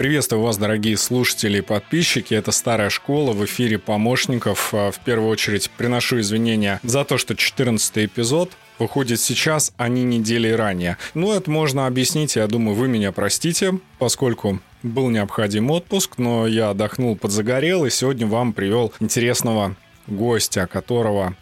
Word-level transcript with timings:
Приветствую 0.00 0.42
вас, 0.42 0.56
дорогие 0.56 0.96
слушатели 0.96 1.58
и 1.58 1.60
подписчики. 1.60 2.32
Это 2.32 2.52
«Старая 2.52 2.88
школа» 2.88 3.32
в 3.32 3.44
эфире 3.44 3.78
помощников. 3.78 4.72
А, 4.72 4.90
в 4.90 4.98
первую 5.00 5.28
очередь 5.28 5.70
приношу 5.76 6.20
извинения 6.20 6.80
за 6.82 7.04
то, 7.04 7.18
что 7.18 7.36
14 7.36 8.06
эпизод 8.06 8.50
выходит 8.78 9.20
сейчас, 9.20 9.74
а 9.76 9.88
не 9.88 10.02
недели 10.02 10.48
ранее. 10.48 10.96
Ну, 11.12 11.34
это 11.34 11.50
можно 11.50 11.86
объяснить, 11.86 12.36
я 12.36 12.46
думаю, 12.46 12.76
вы 12.76 12.88
меня 12.88 13.12
простите, 13.12 13.78
поскольку 13.98 14.60
был 14.82 15.10
необходим 15.10 15.70
отпуск, 15.70 16.16
но 16.16 16.46
я 16.46 16.70
отдохнул, 16.70 17.14
подзагорел, 17.14 17.84
и 17.84 17.90
сегодня 17.90 18.26
вам 18.26 18.54
привел 18.54 18.94
интересного 19.00 19.76
гостя, 20.06 20.66
которого 20.66 21.36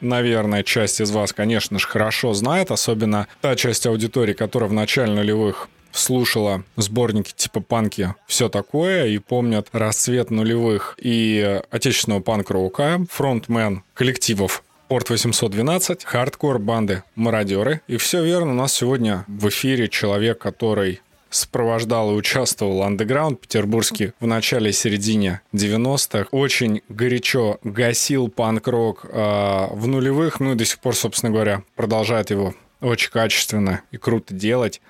наверное, 0.00 0.64
часть 0.64 1.00
из 1.00 1.12
вас, 1.12 1.32
конечно 1.32 1.78
же, 1.78 1.86
хорошо 1.86 2.34
знает, 2.34 2.72
особенно 2.72 3.28
та 3.40 3.54
часть 3.54 3.86
аудитории, 3.86 4.32
которая 4.32 4.68
в 4.68 4.72
начале 4.72 5.12
нулевых 5.12 5.68
слушала 5.92 6.64
сборники 6.76 7.32
типа 7.34 7.60
панки 7.60 8.14
«Все 8.26 8.48
такое» 8.48 9.06
и 9.06 9.18
помнят 9.18 9.68
расцвет 9.72 10.30
нулевых 10.30 10.96
и 11.00 11.60
отечественного 11.70 12.20
панк-рока, 12.20 13.04
фронтмен 13.10 13.82
коллективов 13.94 14.62
Порт 14.88 15.08
812, 15.08 16.04
хардкор 16.04 16.58
банды 16.58 17.04
Мародеры. 17.14 17.80
И 17.86 17.96
все 17.96 18.24
верно, 18.24 18.50
у 18.50 18.54
нас 18.54 18.72
сегодня 18.72 19.24
в 19.28 19.48
эфире 19.48 19.88
человек, 19.88 20.38
который 20.38 21.00
сопровождал 21.30 22.10
и 22.10 22.16
участвовал 22.16 22.82
андеграунд 22.82 23.40
петербургский 23.40 24.14
в 24.18 24.26
начале 24.26 24.70
и 24.70 24.72
середине 24.72 25.42
90-х. 25.52 26.26
Очень 26.32 26.82
горячо 26.88 27.58
гасил 27.62 28.28
панк-рок 28.28 29.04
э, 29.04 29.66
в 29.70 29.86
нулевых, 29.86 30.40
ну 30.40 30.52
и 30.52 30.56
до 30.56 30.64
сих 30.64 30.80
пор, 30.80 30.96
собственно 30.96 31.32
говоря, 31.32 31.62
продолжает 31.76 32.30
его 32.30 32.54
очень 32.80 33.10
качественно 33.10 33.82
и 33.90 33.96
круто 33.96 34.34
делать. 34.34 34.80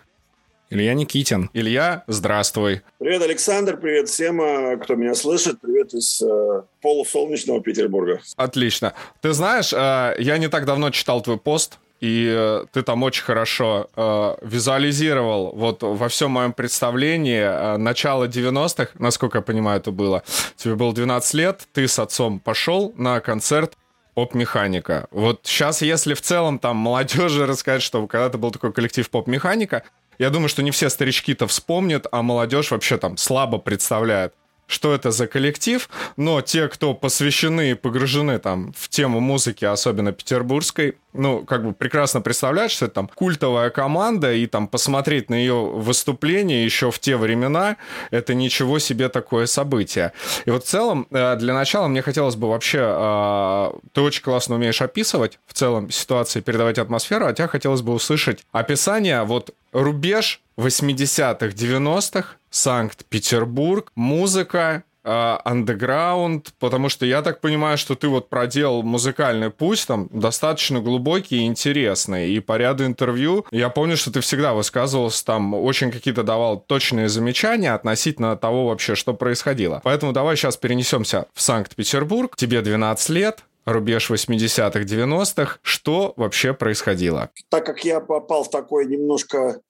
Илья 0.72 0.94
Никитин. 0.94 1.50
Илья, 1.52 2.04
здравствуй. 2.06 2.82
Привет, 3.00 3.22
Александр, 3.22 3.76
привет 3.76 4.08
всем, 4.08 4.40
э, 4.40 4.76
кто 4.76 4.94
меня 4.94 5.16
слышит. 5.16 5.60
Привет 5.60 5.94
из 5.94 6.22
э, 6.22 6.62
полусолнечного 6.80 7.60
Петербурга. 7.60 8.20
Отлично. 8.36 8.94
Ты 9.20 9.32
знаешь, 9.32 9.72
э, 9.72 10.14
я 10.20 10.38
не 10.38 10.46
так 10.46 10.66
давно 10.66 10.90
читал 10.90 11.22
твой 11.22 11.38
пост, 11.38 11.80
и 11.98 12.32
э, 12.32 12.66
ты 12.72 12.82
там 12.82 13.02
очень 13.02 13.24
хорошо 13.24 13.90
э, 13.96 14.36
визуализировал 14.42 15.52
вот 15.56 15.82
во 15.82 16.08
всем 16.08 16.30
моем 16.30 16.52
представлении 16.52 17.40
э, 17.40 17.76
начало 17.76 18.28
90-х, 18.28 18.92
насколько 18.94 19.38
я 19.38 19.42
понимаю, 19.42 19.80
это 19.80 19.90
было. 19.90 20.22
Тебе 20.54 20.76
было 20.76 20.94
12 20.94 21.34
лет, 21.34 21.66
ты 21.72 21.88
с 21.88 21.98
отцом 21.98 22.38
пошел 22.38 22.94
на 22.96 23.18
концерт 23.18 23.74
поп-механика. 24.14 25.06
Вот 25.10 25.40
сейчас, 25.44 25.82
если 25.82 26.14
в 26.14 26.20
целом 26.20 26.58
там 26.58 26.76
молодежи 26.76 27.46
рассказать, 27.48 27.82
что 27.82 28.06
когда-то 28.06 28.38
был 28.38 28.50
такой 28.50 28.72
коллектив 28.72 29.08
поп-механика, 29.08 29.82
я 30.20 30.28
думаю, 30.28 30.50
что 30.50 30.62
не 30.62 30.70
все 30.70 30.90
старички-то 30.90 31.46
вспомнят, 31.46 32.06
а 32.12 32.22
молодежь 32.22 32.70
вообще 32.70 32.98
там 32.98 33.16
слабо 33.16 33.58
представляет 33.58 34.34
что 34.66 34.94
это 34.94 35.10
за 35.10 35.26
коллектив, 35.26 35.90
но 36.16 36.42
те, 36.42 36.68
кто 36.68 36.94
посвящены 36.94 37.72
и 37.72 37.74
погружены 37.74 38.38
там 38.38 38.72
в 38.76 38.88
тему 38.88 39.18
музыки, 39.18 39.64
особенно 39.64 40.12
петербургской, 40.12 40.96
ну, 41.12 41.44
как 41.44 41.64
бы 41.64 41.72
прекрасно 41.72 42.20
представляют, 42.20 42.72
что 42.72 42.86
это 42.86 42.94
там 42.94 43.08
культовая 43.08 43.70
команда, 43.70 44.32
и 44.32 44.46
там 44.46 44.68
посмотреть 44.68 45.30
на 45.30 45.34
ее 45.34 45.54
выступление 45.54 46.64
еще 46.64 46.90
в 46.90 46.98
те 46.98 47.16
времена, 47.16 47.76
это 48.10 48.34
ничего 48.34 48.78
себе 48.78 49.08
такое 49.08 49.46
событие. 49.46 50.12
И 50.44 50.50
вот 50.50 50.64
в 50.64 50.68
целом, 50.68 51.06
э, 51.10 51.36
для 51.36 51.54
начала 51.54 51.88
мне 51.88 52.02
хотелось 52.02 52.36
бы 52.36 52.48
вообще, 52.48 52.80
э, 52.82 53.72
ты 53.92 54.00
очень 54.00 54.22
классно 54.22 54.54
умеешь 54.54 54.82
описывать 54.82 55.38
в 55.46 55.54
целом 55.54 55.90
ситуации, 55.90 56.40
передавать 56.40 56.78
атмосферу, 56.78 57.26
а 57.26 57.32
тебя 57.32 57.48
хотелось 57.48 57.82
бы 57.82 57.92
услышать 57.92 58.44
описание, 58.52 59.22
вот 59.24 59.50
рубеж 59.72 60.40
80-х, 60.56 61.48
90-х, 61.48 62.36
Санкт-Петербург, 62.50 63.92
музыка, 63.94 64.82
андеграунд, 65.02 66.52
потому 66.58 66.88
что 66.88 67.06
я 67.06 67.22
так 67.22 67.40
понимаю, 67.40 67.78
что 67.78 67.94
ты 67.94 68.08
вот 68.08 68.28
проделал 68.28 68.82
музыкальный 68.82 69.50
путь 69.50 69.86
там 69.86 70.08
достаточно 70.12 70.80
глубокий 70.80 71.38
и 71.38 71.46
интересный. 71.46 72.30
И 72.30 72.40
по 72.40 72.56
ряду 72.56 72.84
интервью 72.84 73.46
я 73.50 73.68
помню, 73.68 73.96
что 73.96 74.12
ты 74.12 74.20
всегда 74.20 74.54
высказывался 74.54 75.24
там, 75.24 75.54
очень 75.54 75.90
какие-то 75.90 76.22
давал 76.22 76.60
точные 76.60 77.08
замечания 77.08 77.72
относительно 77.72 78.36
того 78.36 78.66
вообще, 78.66 78.94
что 78.94 79.14
происходило. 79.14 79.80
Поэтому 79.84 80.12
давай 80.12 80.36
сейчас 80.36 80.56
перенесемся 80.56 81.26
в 81.34 81.40
Санкт-Петербург. 81.40 82.36
Тебе 82.36 82.60
12 82.60 83.08
лет, 83.10 83.44
рубеж 83.64 84.10
80-х, 84.10 84.80
90-х. 84.80 85.58
Что 85.62 86.12
вообще 86.16 86.52
происходило? 86.52 87.30
Так 87.48 87.66
как 87.66 87.84
я 87.84 88.00
попал 88.00 88.44
в 88.44 88.50
такой 88.50 88.86
немножко 88.86 89.60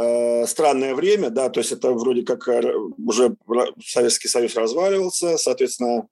Э, 0.00 0.46
странное 0.46 0.94
время, 0.94 1.28
да, 1.30 1.48
то 1.48 1.58
есть 1.58 1.72
это 1.72 1.90
вроде 1.90 2.22
как 2.22 2.46
э, 2.46 2.72
уже 3.04 3.34
Советский 3.84 4.28
Союз 4.28 4.54
разваливался, 4.54 5.36
соответственно, 5.38 6.06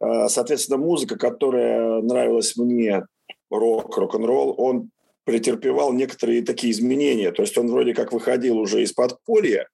э, 0.00 0.28
соответственно, 0.28 0.78
музыка, 0.78 1.18
которая 1.18 2.00
нравилась 2.00 2.56
мне, 2.56 3.04
рок, 3.50 3.94
рок-н-ролл, 3.98 4.54
он 4.56 4.90
претерпевал 5.24 5.92
некоторые 5.92 6.40
такие 6.40 6.72
изменения, 6.72 7.32
то 7.32 7.42
есть 7.42 7.58
он 7.58 7.68
вроде 7.68 7.92
как 7.92 8.12
выходил 8.12 8.56
уже 8.56 8.82
из 8.82 8.92
подполья, 8.92 9.68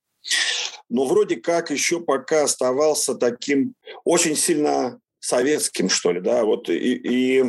но 0.88 1.05
вроде 1.05 1.37
как 1.37 1.70
еще 1.70 2.00
пока 2.00 2.43
оставался 2.43 3.15
таким 3.15 3.75
очень 4.05 4.34
сильно 4.34 4.99
советским, 5.20 5.91
что 5.91 6.10
ли, 6.10 6.20
да, 6.20 6.44
вот 6.44 6.69
и, 6.70 6.75
и 6.75 7.44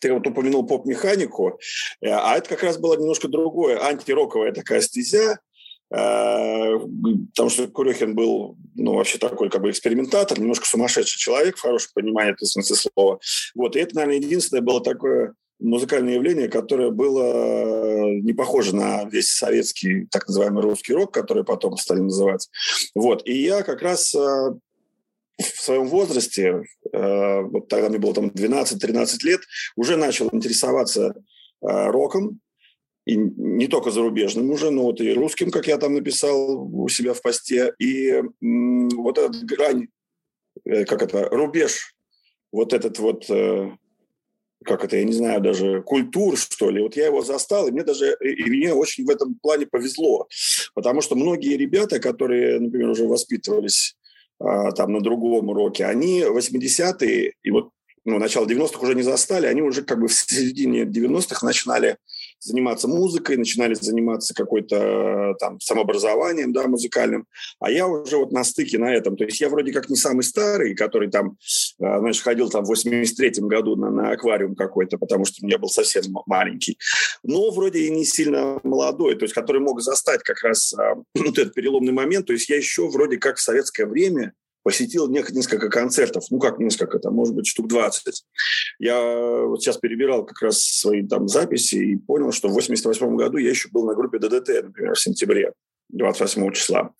ты 0.00 0.12
вот 0.12 0.26
упомянул 0.26 0.66
поп-механику, 0.66 1.60
э, 2.00 2.08
а 2.10 2.36
это 2.36 2.48
как 2.48 2.62
раз 2.62 2.78
было 2.78 2.96
немножко 2.96 3.28
другое, 3.28 3.80
антироковая 3.82 4.52
такая 4.52 4.80
стезя, 4.80 5.38
э, 5.94 6.78
потому 7.34 7.50
что 7.50 7.68
Курехин 7.68 8.14
был, 8.14 8.56
ну, 8.74 8.94
вообще 8.94 9.18
такой 9.18 9.50
как 9.50 9.62
бы 9.62 9.70
экспериментатор, 9.70 10.38
немножко 10.38 10.66
сумасшедший 10.66 11.18
человек, 11.18 11.56
в 11.56 11.62
хорошем 11.62 11.90
понимании 11.94 12.32
этого 12.32 12.48
смысле 12.48 12.76
слова. 12.76 13.20
Вот, 13.54 13.76
и 13.76 13.80
это, 13.80 13.94
наверное, 13.96 14.16
единственное 14.16 14.62
было 14.62 14.82
такое 14.82 15.34
музыкальное 15.60 16.14
явление, 16.14 16.48
которое 16.48 16.90
было 16.90 18.10
не 18.22 18.32
похоже 18.32 18.74
на 18.74 19.04
весь 19.04 19.28
советский, 19.28 20.06
так 20.10 20.26
называемый 20.26 20.62
русский 20.62 20.94
рок, 20.94 21.12
который 21.12 21.44
потом 21.44 21.76
стали 21.76 22.00
называть. 22.00 22.48
Вот, 22.94 23.26
и 23.26 23.42
я 23.42 23.62
как 23.62 23.82
раз 23.82 24.14
э, 24.14 24.54
в 25.40 25.60
своем 25.60 25.86
возрасте, 25.88 26.64
э, 26.92 27.40
вот 27.42 27.68
тогда 27.68 27.88
мне 27.88 27.98
было 27.98 28.14
там 28.14 28.28
12-13 28.28 29.24
лет, 29.24 29.40
уже 29.76 29.96
начал 29.96 30.28
интересоваться 30.32 31.14
э, 31.62 31.86
роком, 31.90 32.40
и 33.06 33.16
не 33.16 33.66
только 33.66 33.90
зарубежным 33.90 34.50
уже, 34.50 34.70
но 34.70 34.82
вот 34.82 35.00
и 35.00 35.12
русским, 35.12 35.50
как 35.50 35.66
я 35.66 35.78
там 35.78 35.94
написал 35.94 36.68
у 36.72 36.88
себя 36.88 37.14
в 37.14 37.22
посте. 37.22 37.74
И 37.78 38.22
вот 38.40 39.18
этот 39.18 39.42
грань, 39.44 39.88
э, 40.64 40.84
как 40.84 41.02
это, 41.02 41.28
рубеж, 41.28 41.94
вот 42.52 42.72
этот 42.72 42.98
вот, 42.98 43.26
как 44.64 44.84
это, 44.84 44.96
я 44.96 45.04
не 45.04 45.12
знаю, 45.12 45.40
даже 45.40 45.82
культур, 45.82 46.36
что 46.36 46.68
ли, 46.68 46.82
вот 46.82 46.96
я 46.96 47.06
его 47.06 47.22
застал, 47.22 47.68
и 47.68 47.70
мне 47.70 47.84
даже, 47.84 48.16
и 48.20 48.50
мне 48.50 48.74
очень 48.74 49.06
в 49.06 49.10
этом 49.10 49.36
плане 49.36 49.66
повезло, 49.66 50.26
потому 50.74 51.00
что 51.00 51.14
многие 51.14 51.56
ребята, 51.56 52.00
которые, 52.00 52.58
например, 52.58 52.90
уже 52.90 53.06
воспитывались 53.06 53.96
там 54.40 54.92
на 54.92 55.00
другом 55.00 55.50
уроке, 55.50 55.84
они 55.84 56.22
80-е 56.22 57.34
и 57.42 57.50
вот 57.50 57.70
ну, 58.04 58.18
начало 58.18 58.46
90-х 58.46 58.80
уже 58.80 58.94
не 58.94 59.02
застали, 59.02 59.46
они 59.46 59.62
уже 59.62 59.82
как 59.82 60.00
бы 60.00 60.08
в 60.08 60.12
середине 60.12 60.82
90-х 60.82 61.46
начинали 61.46 61.96
заниматься 62.40 62.88
музыкой, 62.88 63.36
начинали 63.36 63.74
заниматься 63.74 64.34
какой-то 64.34 65.34
там 65.38 65.60
самообразованием, 65.60 66.52
да, 66.52 66.66
музыкальным, 66.66 67.26
а 67.58 67.70
я 67.70 67.86
уже 67.86 68.16
вот 68.16 68.32
на 68.32 68.44
стыке 68.44 68.78
на 68.78 68.94
этом, 68.94 69.16
то 69.16 69.24
есть 69.24 69.40
я 69.40 69.48
вроде 69.50 69.72
как 69.72 69.90
не 69.90 69.96
самый 69.96 70.22
старый, 70.22 70.74
который 70.74 71.10
там, 71.10 71.36
а, 71.80 71.98
знаешь, 71.98 72.22
ходил 72.22 72.48
там 72.48 72.64
в 72.64 72.72
83-м 72.72 73.46
году 73.46 73.76
на, 73.76 73.90
на 73.90 74.10
аквариум 74.12 74.54
какой-то, 74.54 74.96
потому 74.96 75.26
что 75.26 75.46
я 75.46 75.58
был 75.58 75.68
совсем 75.68 76.04
маленький, 76.26 76.78
но 77.22 77.50
вроде 77.50 77.80
и 77.80 77.90
не 77.90 78.06
сильно 78.06 78.58
молодой, 78.62 79.16
то 79.16 79.24
есть 79.24 79.34
который 79.34 79.60
мог 79.60 79.82
застать 79.82 80.22
как 80.22 80.42
раз 80.42 80.72
а, 80.72 80.94
вот 81.14 81.38
этот 81.38 81.52
переломный 81.52 81.92
момент, 81.92 82.26
то 82.26 82.32
есть 82.32 82.48
я 82.48 82.56
еще 82.56 82.88
вроде 82.88 83.18
как 83.18 83.36
в 83.36 83.42
советское 83.42 83.84
время 83.84 84.32
посетил 84.62 85.08
несколько 85.08 85.68
концертов, 85.68 86.24
ну 86.30 86.38
как 86.38 86.58
несколько, 86.58 86.98
там, 86.98 87.14
может 87.14 87.34
быть, 87.34 87.46
штук 87.46 87.68
20. 87.68 88.24
Я 88.78 89.00
вот 89.46 89.62
сейчас 89.62 89.78
перебирал 89.78 90.24
как 90.24 90.40
раз 90.42 90.58
свои 90.62 91.06
там 91.06 91.28
записи 91.28 91.76
и 91.76 91.96
понял, 91.96 92.32
что 92.32 92.48
в 92.48 92.52
88 92.52 93.16
году 93.16 93.38
я 93.38 93.50
еще 93.50 93.68
был 93.70 93.86
на 93.86 93.94
группе 93.94 94.18
ДДТ, 94.18 94.64
например, 94.64 94.94
в 94.94 95.00
сентябре. 95.00 95.52
28 95.92 96.52
числа. 96.52 96.92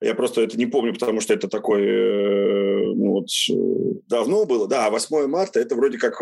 Я 0.00 0.14
просто 0.14 0.40
это 0.40 0.56
не 0.56 0.66
помню, 0.66 0.94
потому 0.94 1.20
что 1.20 1.34
это 1.34 1.48
такой, 1.48 1.82
э, 1.82 2.92
ну, 2.94 3.12
вот 3.12 3.26
э, 3.50 4.00
давно 4.08 4.46
было. 4.46 4.66
Да, 4.66 4.88
8 4.90 5.26
марта– 5.26 5.60
это 5.60 5.74
вроде 5.74 5.98
как 5.98 6.20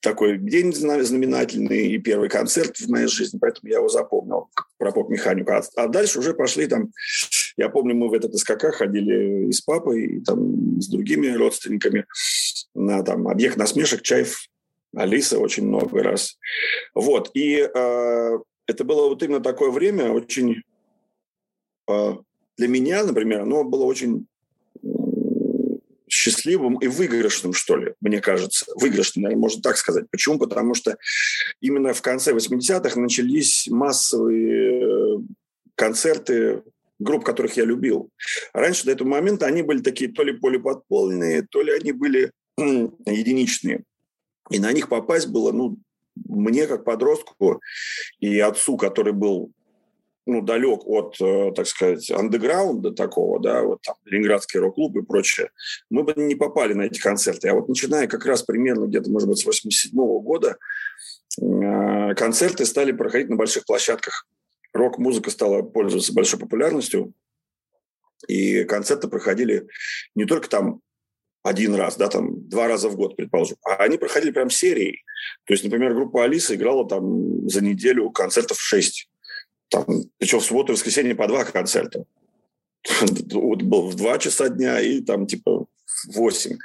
такой 0.00 0.38
день 0.38 0.72
знаменательный 0.72 1.88
и 1.88 1.98
первый 1.98 2.28
концерт 2.28 2.76
в 2.76 2.88
моей 2.88 3.08
жизни, 3.08 3.38
поэтому 3.38 3.70
я 3.70 3.78
его 3.78 3.88
запомнил 3.88 4.48
про 4.78 4.92
поп-механику. 4.92 5.52
А, 5.52 5.62
а 5.76 5.88
дальше 5.88 6.20
уже 6.20 6.34
пошли 6.34 6.66
там, 6.66 6.92
я 7.56 7.68
помню, 7.68 7.94
мы 7.94 8.08
в 8.08 8.12
этот 8.12 8.36
СКК 8.36 8.72
ходили 8.72 9.48
и 9.48 9.52
с 9.52 9.60
папой, 9.60 10.04
и 10.04 10.20
там 10.20 10.80
с 10.80 10.88
другими 10.88 11.28
родственниками 11.28 12.06
на 12.74 13.02
там 13.02 13.28
объект 13.28 13.56
насмешек, 13.56 14.02
Чаев, 14.02 14.48
Алиса 14.94 15.38
очень 15.38 15.66
много 15.66 16.02
раз. 16.02 16.38
Вот, 16.94 17.30
и 17.34 17.56
э, 17.58 18.38
это 18.66 18.84
было 18.84 19.08
вот 19.08 19.22
именно 19.22 19.40
такое 19.40 19.70
время 19.70 20.12
очень 20.12 20.62
э, 21.88 22.16
для 22.56 22.68
меня, 22.68 23.04
например, 23.04 23.42
оно 23.42 23.64
было 23.64 23.84
очень 23.84 24.26
счастливым 26.28 26.78
и 26.78 26.86
выигрышным, 26.88 27.52
что 27.52 27.76
ли, 27.76 27.94
мне 28.00 28.20
кажется. 28.20 28.66
Выигрышным, 28.74 29.24
наверное, 29.24 29.42
можно 29.42 29.62
так 29.62 29.76
сказать. 29.76 30.10
Почему? 30.10 30.38
Потому 30.38 30.74
что 30.74 30.96
именно 31.60 31.92
в 31.94 32.02
конце 32.02 32.32
80-х 32.32 33.00
начались 33.00 33.68
массовые 33.68 34.82
э, 34.82 35.18
концерты 35.74 36.62
групп, 36.98 37.24
которых 37.24 37.56
я 37.56 37.64
любил. 37.64 38.10
Раньше 38.52 38.84
до 38.84 38.92
этого 38.92 39.08
момента 39.08 39.46
они 39.46 39.62
были 39.62 39.80
такие 39.80 40.10
то 40.10 40.22
ли 40.22 40.32
полиподпольные, 40.32 41.46
то 41.48 41.62
ли 41.62 41.72
они 41.72 41.92
были 41.92 42.32
единичные. 42.58 43.84
И 44.50 44.58
на 44.58 44.72
них 44.72 44.88
попасть 44.88 45.28
было, 45.28 45.52
ну, 45.52 45.78
мне 46.26 46.66
как 46.66 46.84
подростку 46.84 47.60
и 48.18 48.38
отцу, 48.40 48.76
который 48.76 49.12
был 49.12 49.52
ну, 50.28 50.42
далек 50.42 50.86
от, 50.86 51.16
э, 51.20 51.52
так 51.56 51.66
сказать, 51.66 52.10
андеграунда 52.10 52.92
такого, 52.92 53.40
да, 53.40 53.62
вот 53.62 53.80
там 53.82 53.96
Ленинградский 54.04 54.60
рок-клуб 54.60 54.96
и 54.96 55.02
прочее, 55.02 55.50
мы 55.90 56.04
бы 56.04 56.12
не 56.16 56.34
попали 56.34 56.74
на 56.74 56.82
эти 56.82 57.00
концерты. 57.00 57.48
А 57.48 57.54
вот 57.54 57.68
начиная 57.68 58.06
как 58.06 58.26
раз 58.26 58.42
примерно 58.42 58.86
где-то, 58.86 59.10
может 59.10 59.28
быть, 59.28 59.38
с 59.38 59.46
87 59.46 59.98
-го 59.98 60.20
года 60.20 60.58
э, 61.40 62.14
концерты 62.14 62.66
стали 62.66 62.92
проходить 62.92 63.30
на 63.30 63.36
больших 63.36 63.64
площадках. 63.64 64.26
Рок-музыка 64.74 65.30
стала 65.30 65.62
пользоваться 65.62 66.12
большой 66.12 66.38
популярностью, 66.38 67.14
и 68.26 68.64
концерты 68.64 69.08
проходили 69.08 69.66
не 70.14 70.26
только 70.26 70.48
там 70.50 70.82
один 71.42 71.74
раз, 71.74 71.96
да, 71.96 72.08
там 72.08 72.48
два 72.48 72.68
раза 72.68 72.90
в 72.90 72.96
год, 72.96 73.16
предположим, 73.16 73.56
а 73.64 73.76
они 73.76 73.96
проходили 73.96 74.32
прям 74.32 74.50
серией. 74.50 75.04
То 75.46 75.54
есть, 75.54 75.64
например, 75.64 75.94
группа 75.94 76.24
Алиса 76.24 76.54
играла 76.54 76.86
там 76.86 77.48
за 77.48 77.64
неделю 77.64 78.10
концертов 78.10 78.60
шесть 78.60 79.08
там, 79.68 79.84
причем 80.18 80.40
в 80.40 80.44
субботу 80.44 80.72
и 80.72 80.74
воскресенье 80.74 81.14
по 81.14 81.28
два 81.28 81.44
концерта. 81.44 82.04
Вот 83.32 83.62
был 83.62 83.88
в 83.88 83.94
два 83.96 84.18
часа 84.18 84.48
дня 84.48 84.80
и 84.80 85.00
там 85.00 85.26
типа 85.26 85.66
в 86.06 86.12
восемь. 86.12 86.58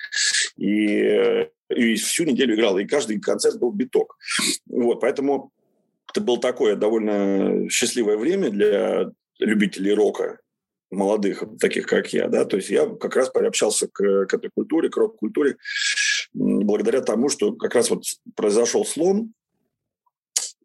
И, 0.58 1.48
и 1.70 1.96
всю 1.96 2.24
неделю 2.26 2.56
играл, 2.56 2.78
и 2.78 2.86
каждый 2.86 3.20
концерт 3.20 3.60
был 3.60 3.72
биток. 3.72 4.18
Вот, 4.68 5.02
поэтому 5.02 5.52
это 6.10 6.22
было 6.22 6.40
такое 6.40 6.76
довольно 6.76 7.70
счастливое 7.70 8.18
время 8.18 8.50
для 8.50 9.12
любителей 9.40 9.94
рока, 9.94 10.40
молодых, 10.92 11.44
таких 11.60 11.88
как 11.88 12.14
я, 12.14 12.28
да, 12.28 12.46
то 12.46 12.58
есть 12.58 12.70
я 12.70 12.88
как 12.88 13.16
раз 13.16 13.30
приобщался 13.30 13.88
к, 13.88 14.26
к 14.28 14.34
этой 14.34 14.52
культуре, 14.54 14.90
к 14.90 14.98
рок-культуре, 14.98 15.58
благодаря 16.34 17.02
тому, 17.02 17.30
что 17.30 17.54
как 17.54 17.74
раз 17.74 17.90
вот 17.90 18.04
произошел 18.36 18.86
слом, 18.86 19.34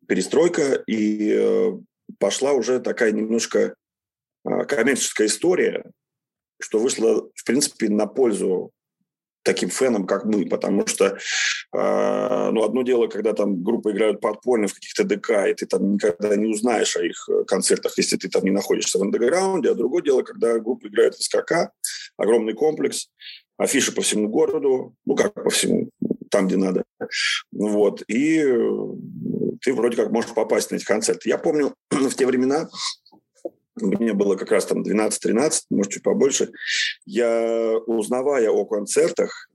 перестройка, 0.06 0.82
и 0.86 1.32
э, 1.32 1.72
пошла 2.18 2.52
уже 2.52 2.80
такая 2.80 3.12
немножко 3.12 3.74
а, 4.44 4.64
коммерческая 4.64 5.28
история, 5.28 5.84
что 6.60 6.78
вышло, 6.78 7.28
в 7.34 7.44
принципе, 7.44 7.88
на 7.88 8.06
пользу 8.06 8.72
таким 9.42 9.70
фенам, 9.70 10.06
как 10.06 10.24
мы, 10.24 10.46
потому 10.46 10.86
что, 10.86 11.06
э, 11.06 12.50
ну, 12.50 12.64
одно 12.64 12.82
дело, 12.82 13.06
когда 13.06 13.32
там 13.32 13.62
группы 13.62 13.92
играют 13.92 14.20
подпольно 14.20 14.68
в 14.68 14.74
каких-то 14.74 15.04
ДК, 15.04 15.48
и 15.48 15.54
ты 15.54 15.64
там 15.64 15.92
никогда 15.94 16.36
не 16.36 16.46
узнаешь 16.46 16.96
о 16.96 17.04
их 17.04 17.28
э, 17.30 17.44
концертах, 17.44 17.96
если 17.96 18.16
ты 18.16 18.28
там 18.28 18.44
не 18.44 18.50
находишься 18.50 18.98
в 18.98 19.02
андеграунде, 19.02 19.70
а 19.70 19.74
другое 19.74 20.02
дело, 20.02 20.22
когда 20.22 20.58
группа 20.58 20.88
играет 20.88 21.14
в 21.14 21.22
СКК, 21.22 21.70
огромный 22.18 22.52
комплекс, 22.52 23.08
афиши 23.56 23.92
по 23.92 24.02
всему 24.02 24.28
городу, 24.28 24.94
ну, 25.06 25.16
как 25.16 25.32
по 25.32 25.48
всему, 25.48 25.88
там, 26.30 26.46
где 26.46 26.56
надо, 26.56 26.84
вот, 27.52 28.02
и 28.08 28.42
ты 29.60 29.74
вроде 29.74 29.96
как 29.96 30.10
можешь 30.10 30.34
попасть 30.34 30.70
на 30.70 30.76
эти 30.76 30.84
концерты. 30.84 31.28
Я 31.28 31.38
помню, 31.38 31.74
в 31.90 32.14
те 32.14 32.26
времена, 32.26 32.68
мне 33.76 34.12
было 34.12 34.36
как 34.36 34.50
раз 34.50 34.66
там 34.66 34.82
12-13, 34.82 35.62
может, 35.70 35.92
чуть 35.92 36.02
побольше, 36.02 36.50
я, 37.06 37.78
узнавая 37.86 38.50
о 38.50 38.64
концертах, 38.64 39.48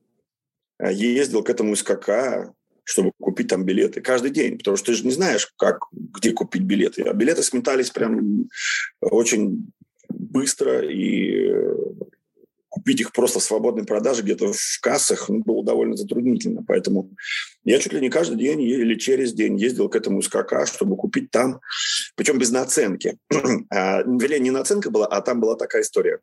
э, 0.80 0.94
ездил 0.94 1.44
к 1.44 1.50
этому 1.50 1.76
СКК, 1.76 2.54
чтобы 2.84 3.12
купить 3.20 3.48
там 3.48 3.64
билеты 3.64 4.02
каждый 4.02 4.32
день, 4.32 4.58
потому 4.58 4.78
что 4.78 4.88
ты 4.88 4.94
же 4.94 5.06
не 5.06 5.12
знаешь, 5.12 5.52
как, 5.58 5.80
где 5.92 6.32
купить 6.32 6.64
билеты. 6.64 7.04
А 7.04 7.14
билеты 7.14 7.44
сметались 7.44 7.92
прям 7.92 8.50
очень 9.00 9.72
быстро, 10.10 10.82
и 10.82 11.48
э, 11.50 11.76
купить 12.74 13.02
их 13.02 13.12
просто 13.12 13.40
в 13.40 13.44
свободной 13.44 13.86
продаже 13.86 14.24
где-то 14.24 14.52
в 14.52 14.80
кассах 14.82 15.30
ну, 15.30 15.44
было 15.44 15.64
довольно 15.64 15.96
затруднительно. 15.96 16.64
Поэтому 16.68 17.12
я 17.64 17.78
чуть 17.78 17.94
ли 17.94 18.02
не 18.02 18.10
каждый 18.10 18.36
день 18.36 18.64
или 18.64 18.96
через 18.96 19.32
день 19.32 19.60
ездил 19.60 19.90
к 19.90 19.96
этому 19.96 20.24
СКК, 20.24 20.66
чтобы 20.66 20.98
купить 20.98 21.30
там, 21.30 21.62
причем 22.16 22.40
без 22.40 22.50
наценки. 22.50 23.20
а, 23.70 24.02
вернее, 24.02 24.40
не 24.40 24.50
наценка 24.50 24.90
была, 24.90 25.06
а 25.06 25.22
там 25.22 25.40
была 25.40 25.56
такая 25.56 25.84
история. 25.84 26.20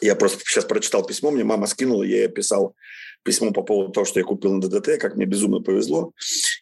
Я 0.00 0.14
просто 0.14 0.40
сейчас 0.40 0.64
прочитал 0.64 1.04
письмо, 1.04 1.30
мне 1.30 1.44
мама 1.44 1.66
скинула, 1.66 2.02
я 2.02 2.18
ей 2.18 2.28
писал 2.28 2.74
письмо 3.24 3.50
по 3.50 3.62
поводу 3.62 3.92
того, 3.92 4.06
что 4.06 4.20
я 4.20 4.24
купил 4.24 4.54
на 4.54 4.60
ДДТ, 4.60 4.98
как 5.00 5.16
мне 5.16 5.26
безумно 5.26 5.60
повезло. 5.60 6.12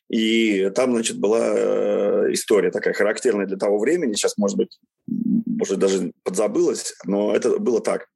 И 0.09 0.71
там, 0.75 0.93
значит, 0.93 1.19
была 1.19 1.53
э, 1.55 2.33
история 2.33 2.71
такая 2.71 2.94
характерная 2.94 3.47
для 3.47 3.56
того 3.56 3.79
времени. 3.79 4.15
Сейчас, 4.15 4.37
может 4.37 4.56
быть, 4.56 4.79
может, 5.06 5.79
даже 5.79 6.12
подзабылось, 6.23 6.94
но 7.05 7.35
это 7.35 7.59
было 7.59 7.81
так. 7.81 8.09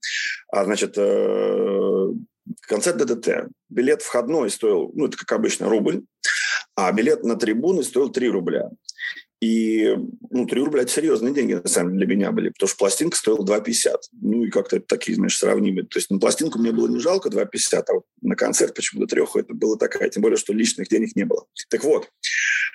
А, 0.53 0.65
значит, 0.65 0.95
э, 0.97 2.07
концерт 2.63 2.97
ДДТ. 2.97 3.49
Билет 3.69 4.03
входной 4.03 4.51
стоил, 4.51 4.91
ну, 4.95 5.07
это 5.07 5.17
как 5.17 5.33
обычно, 5.33 5.69
рубль, 5.69 6.03
а 6.75 6.91
билет 6.93 7.25
на 7.25 7.37
трибуны 7.37 7.83
стоил 7.83 8.11
3 8.11 8.29
рубля. 8.31 8.71
И, 9.41 9.97
ну, 10.31 10.47
3 10.47 10.61
рубля– 10.61 10.83
это 10.83 10.93
серьезные 10.93 11.33
деньги, 11.33 11.55
на 11.55 11.69
самом 11.69 11.95
деле, 11.95 12.07
для 12.07 12.17
меня 12.17 12.31
были, 12.31 12.51
потому 12.51 12.69
что 12.69 12.77
пластинка 12.77 13.17
стоила 13.17 13.43
2,50. 13.43 13.97
Ну, 14.21 14.45
и 14.45 14.51
как-то 14.51 14.81
такие, 14.81 15.17
знаешь, 15.17 15.39
сравнимые. 15.39 15.87
То 15.87 15.99
есть 15.99 16.11
на 16.11 16.19
пластинку 16.19 16.59
мне 16.59 16.73
было 16.73 16.89
не 16.89 16.99
жалко 16.99 17.31
2,50, 17.31 17.85
а 17.89 17.95
вот 17.95 18.05
на 18.21 18.37
концерт 18.37 18.75
почему-то 18.75 19.07
треху 19.07 19.39
это 19.39 19.55
было 19.55 19.79
такая, 19.79 20.11
тем 20.11 20.23
более, 20.23 20.37
что 20.37 20.53
личных 20.53 20.89
денег 20.89 21.17
не 21.17 21.25
было. 21.25 21.47
Так 21.71 21.85
вот, 21.85 22.11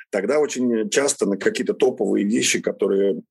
тогда 0.09 0.39
очень 0.39 0.89
часто 0.89 1.27
на 1.27 1.37
какие-то 1.37 1.75
топовые 1.75 2.25
вещи, 2.25 2.59
которые, 2.59 3.21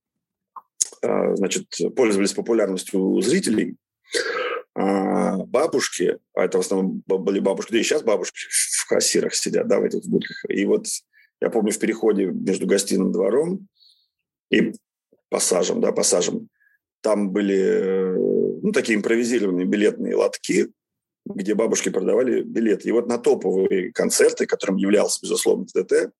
а, 1.02 1.34
значит, 1.34 1.66
пользовались 1.96 2.34
популярностью 2.34 3.00
у 3.00 3.20
зрителей, 3.20 3.76
а, 4.76 5.38
бабушки, 5.38 6.18
а 6.34 6.44
это 6.44 6.58
в 6.58 6.60
основном 6.60 7.02
были 7.06 7.40
бабушки, 7.40 7.72
да 7.72 7.80
и 7.80 7.82
сейчас 7.82 8.04
бабушки 8.04 8.38
в 8.78 8.88
кассирах 8.88 9.34
сидят, 9.34 9.66
да, 9.66 9.80
в 9.80 9.84
этих 9.84 10.04
будках. 10.06 10.44
И 10.48 10.64
вот 10.66 10.86
я 11.44 11.50
помню, 11.50 11.72
в 11.72 11.78
переходе 11.78 12.26
между 12.26 12.66
гостиным 12.66 13.12
двором 13.12 13.68
и 14.50 14.72
пассажем, 15.28 15.80
да, 15.80 15.92
пассажем, 15.92 16.48
там 17.02 17.30
были 17.30 18.14
ну, 18.62 18.72
такие 18.72 18.96
импровизированные 18.96 19.66
билетные 19.66 20.16
лотки, 20.16 20.70
где 21.26 21.54
бабушки 21.54 21.90
продавали 21.90 22.42
билеты. 22.42 22.88
И 22.88 22.92
вот 22.92 23.08
на 23.08 23.18
топовые 23.18 23.92
концерты, 23.92 24.46
которым 24.46 24.76
являлся, 24.76 25.20
безусловно, 25.22 25.66
ТТ, 25.66 26.12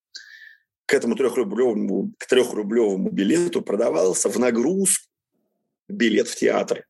к 0.87 0.93
этому 0.93 1.17
трехрублевому, 1.17 2.13
к 2.19 2.27
трехрублевому 2.27 3.11
билету 3.11 3.63
продавался 3.63 4.29
в 4.29 4.39
нагрузку 4.39 5.09
билет 5.89 6.29
в 6.29 6.37
театр 6.37 6.85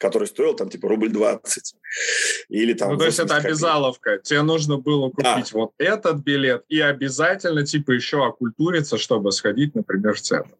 который 0.00 0.26
стоил 0.26 0.54
там 0.54 0.70
типа 0.70 0.88
рубль 0.88 1.10
20. 1.10 1.74
Или 2.48 2.72
там... 2.72 2.92
Ну, 2.92 2.98
то 2.98 3.04
есть 3.04 3.18
это 3.18 3.36
обязаловка. 3.36 4.18
Тебе 4.18 4.42
нужно 4.42 4.78
было 4.78 5.10
купить 5.10 5.24
да. 5.24 5.44
вот 5.52 5.72
этот 5.78 6.18
билет 6.22 6.64
и 6.68 6.80
обязательно 6.80 7.64
типа 7.64 7.92
еще 7.92 8.26
окультуриться, 8.26 8.96
чтобы 8.96 9.30
сходить, 9.30 9.74
например, 9.74 10.14
в 10.14 10.20
центр. 10.20 10.56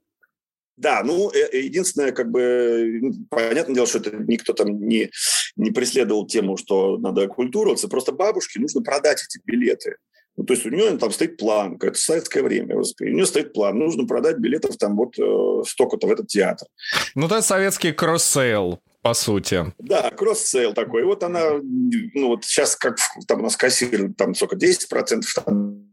Да, 0.77 1.03
ну, 1.05 1.31
э, 1.31 1.59
единственное, 1.59 2.13
как 2.13 2.31
бы, 2.31 3.13
понятное 3.29 3.75
дело, 3.75 3.87
что 3.87 3.99
это 3.99 4.17
никто 4.17 4.53
там 4.53 4.81
не, 4.87 5.11
не 5.57 5.71
преследовал 5.71 6.27
тему, 6.27 6.57
что 6.57 6.97
надо 6.99 7.25
окультуриваться, 7.25 7.89
просто 7.89 8.13
бабушке 8.13 8.61
нужно 8.61 8.83
продать 8.83 9.23
эти 9.23 9.43
билеты. 9.45 9.97
Ну, 10.37 10.45
то 10.45 10.55
есть 10.55 10.65
у 10.65 10.71
нее 10.71 10.97
там 10.97 11.11
стоит 11.11 11.37
план, 11.37 11.77
это 11.83 11.99
советское 11.99 12.43
время, 12.43 12.77
у 12.77 13.05
нее 13.05 13.27
стоит 13.27 13.53
план, 13.53 13.79
нужно 13.79 14.07
продать 14.07 14.39
билетов 14.39 14.77
там 14.79 14.97
вот 14.97 15.19
э, 15.19 15.63
столько-то 15.67 16.07
в 16.07 16.13
этот 16.13 16.29
театр. 16.29 16.67
Ну, 17.15 17.27
это 17.27 17.43
советский 17.43 17.93
cross-sale 17.93 18.81
по 19.03 19.15
сути. 19.15 19.73
Да, 19.79 20.11
cross-sale 20.11 20.75
такой. 20.75 21.05
Вот 21.05 21.23
она, 21.23 21.53
ну 21.63 22.29
вот 22.29 22.45
сейчас 22.45 22.77
как 22.77 22.99
там 23.27 23.41
у 23.41 23.43
нас 23.45 23.57
кассируют 23.57 24.17
там 24.17 24.35
сколько, 24.35 24.57
10%, 24.57 25.23
там, 25.45 25.91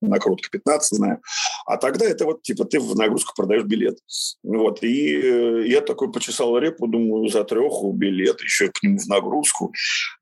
накрутка 0.00 0.48
15, 0.50 0.96
знаю. 0.96 1.20
А 1.66 1.76
тогда 1.76 2.04
это 2.06 2.24
вот, 2.24 2.42
типа, 2.42 2.64
ты 2.64 2.80
в 2.80 2.96
нагрузку 2.96 3.32
продаешь 3.36 3.64
билет. 3.64 3.98
Вот. 4.42 4.82
И 4.82 5.16
э, 5.16 5.66
я 5.66 5.80
такой 5.80 6.12
почесал 6.12 6.56
репу, 6.58 6.86
думаю, 6.86 7.28
за 7.28 7.44
треху 7.44 7.92
билет, 7.92 8.40
еще 8.40 8.68
к 8.68 8.82
нему 8.82 8.98
в 8.98 9.06
нагрузку. 9.06 9.72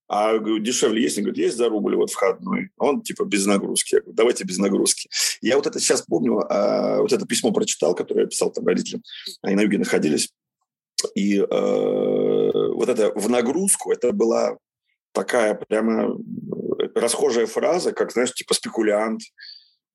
А 0.08 0.38
говорю, 0.38 0.58
дешевле 0.58 1.02
есть? 1.02 1.18
Он 1.18 1.24
говорит, 1.24 1.44
есть 1.44 1.56
за 1.56 1.68
рубль 1.68 1.96
вот 1.96 2.10
входной. 2.10 2.70
Он 2.78 3.02
типа 3.02 3.24
без 3.24 3.44
нагрузки. 3.46 3.96
Я 3.96 4.00
говорю, 4.00 4.16
давайте 4.16 4.44
без 4.44 4.58
нагрузки. 4.58 5.08
Я 5.40 5.56
вот 5.56 5.66
это 5.66 5.80
сейчас 5.80 6.02
помню, 6.02 6.44
а, 6.48 7.00
вот 7.00 7.12
это 7.12 7.26
письмо 7.26 7.50
прочитал, 7.52 7.94
которое 7.94 8.22
я 8.22 8.26
писал 8.26 8.50
там 8.50 8.66
родителям. 8.66 9.02
Они 9.42 9.56
на 9.56 9.62
юге 9.62 9.78
находились. 9.78 10.30
И 11.14 11.38
э, 11.38 11.44
вот 12.76 12.88
это 12.88 13.12
в 13.18 13.28
нагрузку, 13.30 13.90
это 13.90 14.12
была 14.12 14.59
такая 15.12 15.54
прямо 15.54 16.16
расхожая 16.95 17.47
фраза, 17.47 17.92
как, 17.92 18.12
знаешь, 18.12 18.35
типа 18.35 18.54
спекулянт, 18.54 19.23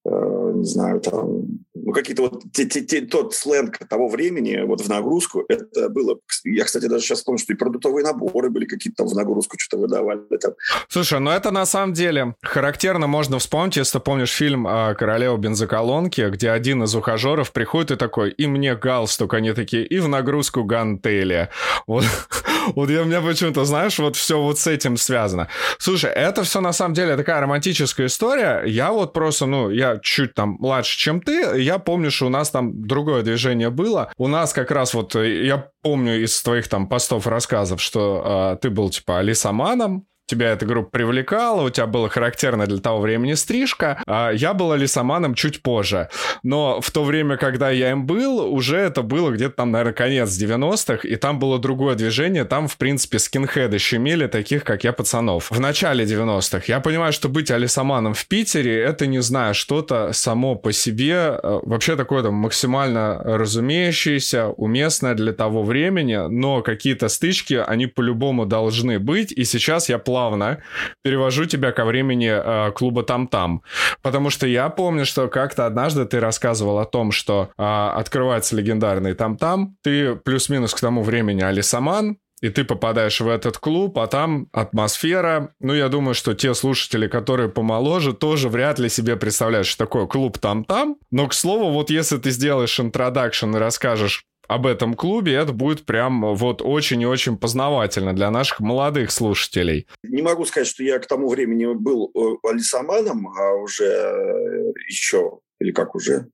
э, 0.05 0.51
не 0.55 0.65
знаю, 0.65 0.99
там, 0.99 1.60
ну, 1.91 1.93
какие-то 1.93 2.21
вот 2.21 2.43
те, 2.53 2.65
те, 2.65 2.81
те, 2.81 3.01
тот 3.01 3.35
сленг 3.35 3.77
того 3.89 4.07
времени 4.07 4.61
вот 4.65 4.79
в 4.81 4.89
нагрузку, 4.89 5.43
это 5.49 5.89
было... 5.89 6.17
Я, 6.45 6.63
кстати, 6.63 6.85
даже 6.85 7.03
сейчас 7.03 7.21
помню, 7.21 7.39
что 7.39 7.51
и 7.51 7.55
продуктовые 7.57 8.05
наборы 8.05 8.49
были 8.49 8.65
какие-то 8.65 9.03
там 9.03 9.07
в 9.07 9.13
нагрузку, 9.13 9.57
что-то 9.59 9.81
выдавали. 9.81 10.21
Там. 10.37 10.53
Слушай, 10.87 11.19
ну 11.19 11.31
это 11.31 11.51
на 11.51 11.65
самом 11.65 11.91
деле 11.93 12.35
характерно 12.41 13.07
можно 13.07 13.39
вспомнить, 13.39 13.75
если 13.75 13.97
ты 13.97 13.99
помнишь 13.99 14.31
фильм 14.31 14.67
о 14.67 14.95
королеве 14.95 15.35
бензоколонке, 15.35 16.29
где 16.29 16.51
один 16.51 16.83
из 16.83 16.95
ухажеров 16.95 17.51
приходит 17.51 17.91
и 17.91 17.95
такой, 17.97 18.31
и 18.31 18.47
мне 18.47 18.75
галстук, 18.75 19.33
они 19.33 19.51
такие, 19.51 19.85
и 19.85 19.99
в 19.99 20.07
нагрузку 20.07 20.63
гантели. 20.63 21.49
Вот, 21.87 22.05
вот 22.75 22.89
я, 22.89 23.01
у 23.01 23.05
меня 23.05 23.19
почему-то, 23.19 23.65
знаешь, 23.65 23.99
вот 23.99 24.15
все 24.15 24.41
вот 24.41 24.59
с 24.59 24.67
этим 24.67 24.95
связано. 24.95 25.49
Слушай, 25.77 26.11
это 26.11 26.43
все 26.43 26.61
на 26.61 26.71
самом 26.71 26.93
деле 26.93 27.17
такая 27.17 27.41
романтическая 27.41 28.07
история. 28.07 28.63
Я 28.65 28.93
вот 28.93 29.11
просто, 29.11 29.45
ну, 29.45 29.69
я 29.69 29.99
чуть 30.01 30.33
там 30.33 30.57
младше, 30.59 30.97
чем 30.97 31.19
ты, 31.19 31.59
я 31.61 31.80
помню, 31.83 32.11
что 32.11 32.27
у 32.27 32.29
нас 32.29 32.49
там 32.49 32.87
другое 32.87 33.23
движение 33.23 33.69
было. 33.69 34.11
У 34.17 34.27
нас 34.27 34.53
как 34.53 34.71
раз 34.71 34.93
вот, 34.93 35.15
э, 35.15 35.45
я 35.45 35.69
помню 35.81 36.23
из 36.23 36.41
твоих 36.41 36.67
там 36.67 36.87
постов 36.87 37.27
рассказов, 37.27 37.81
что 37.81 38.53
э, 38.53 38.57
ты 38.61 38.69
был 38.69 38.89
типа 38.89 39.21
лисоманом, 39.21 40.05
тебя 40.31 40.51
эта 40.51 40.65
группа 40.65 40.89
привлекала, 40.89 41.61
у 41.61 41.69
тебя 41.69 41.87
было 41.87 42.09
характерно 42.09 42.65
для 42.65 42.79
того 42.79 43.01
времени 43.01 43.33
стрижка. 43.33 44.01
А 44.07 44.31
я 44.31 44.53
был 44.53 44.73
лисоманом 44.73 45.35
чуть 45.35 45.61
позже. 45.61 46.07
Но 46.43 46.79
в 46.79 46.89
то 46.91 47.03
время, 47.03 47.35
когда 47.35 47.69
я 47.69 47.91
им 47.91 48.05
был, 48.05 48.39
уже 48.53 48.77
это 48.77 49.01
было 49.01 49.31
где-то 49.31 49.55
там, 49.57 49.71
наверное, 49.71 49.93
конец 49.93 50.29
90-х, 50.29 51.07
и 51.07 51.15
там 51.17 51.37
было 51.37 51.59
другое 51.59 51.95
движение. 51.95 52.45
Там, 52.45 52.67
в 52.67 52.77
принципе, 52.77 53.19
скинхеды 53.19 53.77
щемели 53.77 54.27
таких, 54.27 54.63
как 54.63 54.85
я, 54.85 54.93
пацанов. 54.93 55.51
В 55.51 55.59
начале 55.59 56.05
90-х. 56.05 56.63
Я 56.67 56.79
понимаю, 56.79 57.11
что 57.11 57.27
быть 57.27 57.51
алисоманом 57.51 58.13
в 58.13 58.25
Питере, 58.27 58.81
это, 58.81 59.07
не 59.07 59.21
знаю, 59.21 59.53
что-то 59.53 60.13
само 60.13 60.55
по 60.55 60.71
себе, 60.71 61.39
э, 61.43 61.59
вообще 61.63 61.97
такое 61.97 62.23
там 62.23 62.35
максимально 62.35 63.21
разумеющееся, 63.23 64.47
уместное 64.47 65.13
для 65.13 65.33
того 65.33 65.63
времени, 65.63 66.15
но 66.29 66.61
какие-то 66.61 67.09
стычки, 67.09 67.61
они 67.67 67.87
по-любому 67.87 68.45
должны 68.45 68.97
быть, 68.97 69.33
и 69.33 69.43
сейчас 69.43 69.89
я 69.89 69.97
плавно 69.97 70.20
плавно 70.21 70.61
перевожу 71.03 71.45
тебя 71.45 71.71
ко 71.71 71.85
времени 71.85 72.31
э, 72.31 72.71
клуба 72.73 73.03
Там-Там. 73.03 73.61
Потому 74.01 74.29
что 74.29 74.45
я 74.45 74.69
помню, 74.69 75.05
что 75.05 75.27
как-то 75.27 75.65
однажды 75.65 76.05
ты 76.05 76.19
рассказывал 76.19 76.77
о 76.77 76.85
том, 76.85 77.11
что 77.11 77.49
э, 77.57 77.63
открывается 77.63 78.55
легендарный 78.55 79.13
Там-Там, 79.13 79.75
ты 79.83 80.15
плюс-минус 80.15 80.73
к 80.73 80.79
тому 80.79 81.01
времени 81.01 81.41
Алисаман, 81.41 82.17
и 82.41 82.49
ты 82.49 82.63
попадаешь 82.63 83.21
в 83.21 83.27
этот 83.27 83.57
клуб, 83.57 83.99
а 83.99 84.07
там 84.07 84.47
атмосфера. 84.51 85.53
Ну, 85.59 85.73
я 85.73 85.89
думаю, 85.89 86.15
что 86.15 86.33
те 86.33 86.53
слушатели, 86.55 87.07
которые 87.07 87.49
помоложе, 87.49 88.13
тоже 88.13 88.49
вряд 88.49 88.79
ли 88.79 88.89
себе 88.89 89.15
представляют, 89.15 89.67
что 89.67 89.85
такое 89.85 90.07
клуб 90.07 90.39
там-там. 90.39 90.97
Но, 91.11 91.27
к 91.27 91.33
слову, 91.33 91.71
вот 91.71 91.91
если 91.91 92.17
ты 92.17 92.31
сделаешь 92.31 92.79
интродакшн 92.79 93.55
и 93.55 93.59
расскажешь 93.59 94.25
об 94.51 94.67
этом 94.67 94.95
клубе, 94.95 95.33
это 95.33 95.53
будет 95.53 95.85
прям 95.85 96.35
вот 96.35 96.61
очень 96.61 97.01
и 97.01 97.05
очень 97.05 97.37
познавательно 97.37 98.13
для 98.13 98.29
наших 98.31 98.59
молодых 98.59 99.11
слушателей. 99.11 99.87
Не 100.03 100.21
могу 100.21 100.43
сказать, 100.43 100.67
что 100.67 100.83
я 100.83 100.99
к 100.99 101.07
тому 101.07 101.29
времени 101.29 101.73
был 101.73 102.11
э, 102.13 102.47
алисаманом, 102.49 103.29
а 103.29 103.53
уже 103.53 103.85
э, 103.85 104.73
еще, 104.89 105.39
или 105.61 105.71
как 105.71 105.95
уже, 105.95 106.27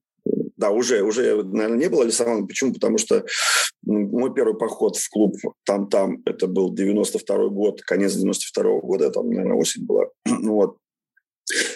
да, 0.57 0.71
уже, 0.71 1.03
уже, 1.03 1.43
наверное, 1.43 1.77
не 1.77 1.89
было 1.89 2.03
алисаманом. 2.03 2.47
Почему? 2.47 2.73
Потому 2.73 2.97
что 2.97 3.23
мой 3.83 4.33
первый 4.33 4.57
поход 4.57 4.97
в 4.97 5.09
клуб 5.09 5.35
там-там, 5.63 6.23
это 6.25 6.47
был 6.47 6.73
92 6.73 7.49
год, 7.49 7.81
конец 7.83 8.13
92 8.13 8.79
года, 8.79 9.11
там, 9.11 9.29
наверное, 9.29 9.57
осень 9.57 9.85
была. 9.85 10.05
Ну 10.25 10.53
вот. 10.53 10.77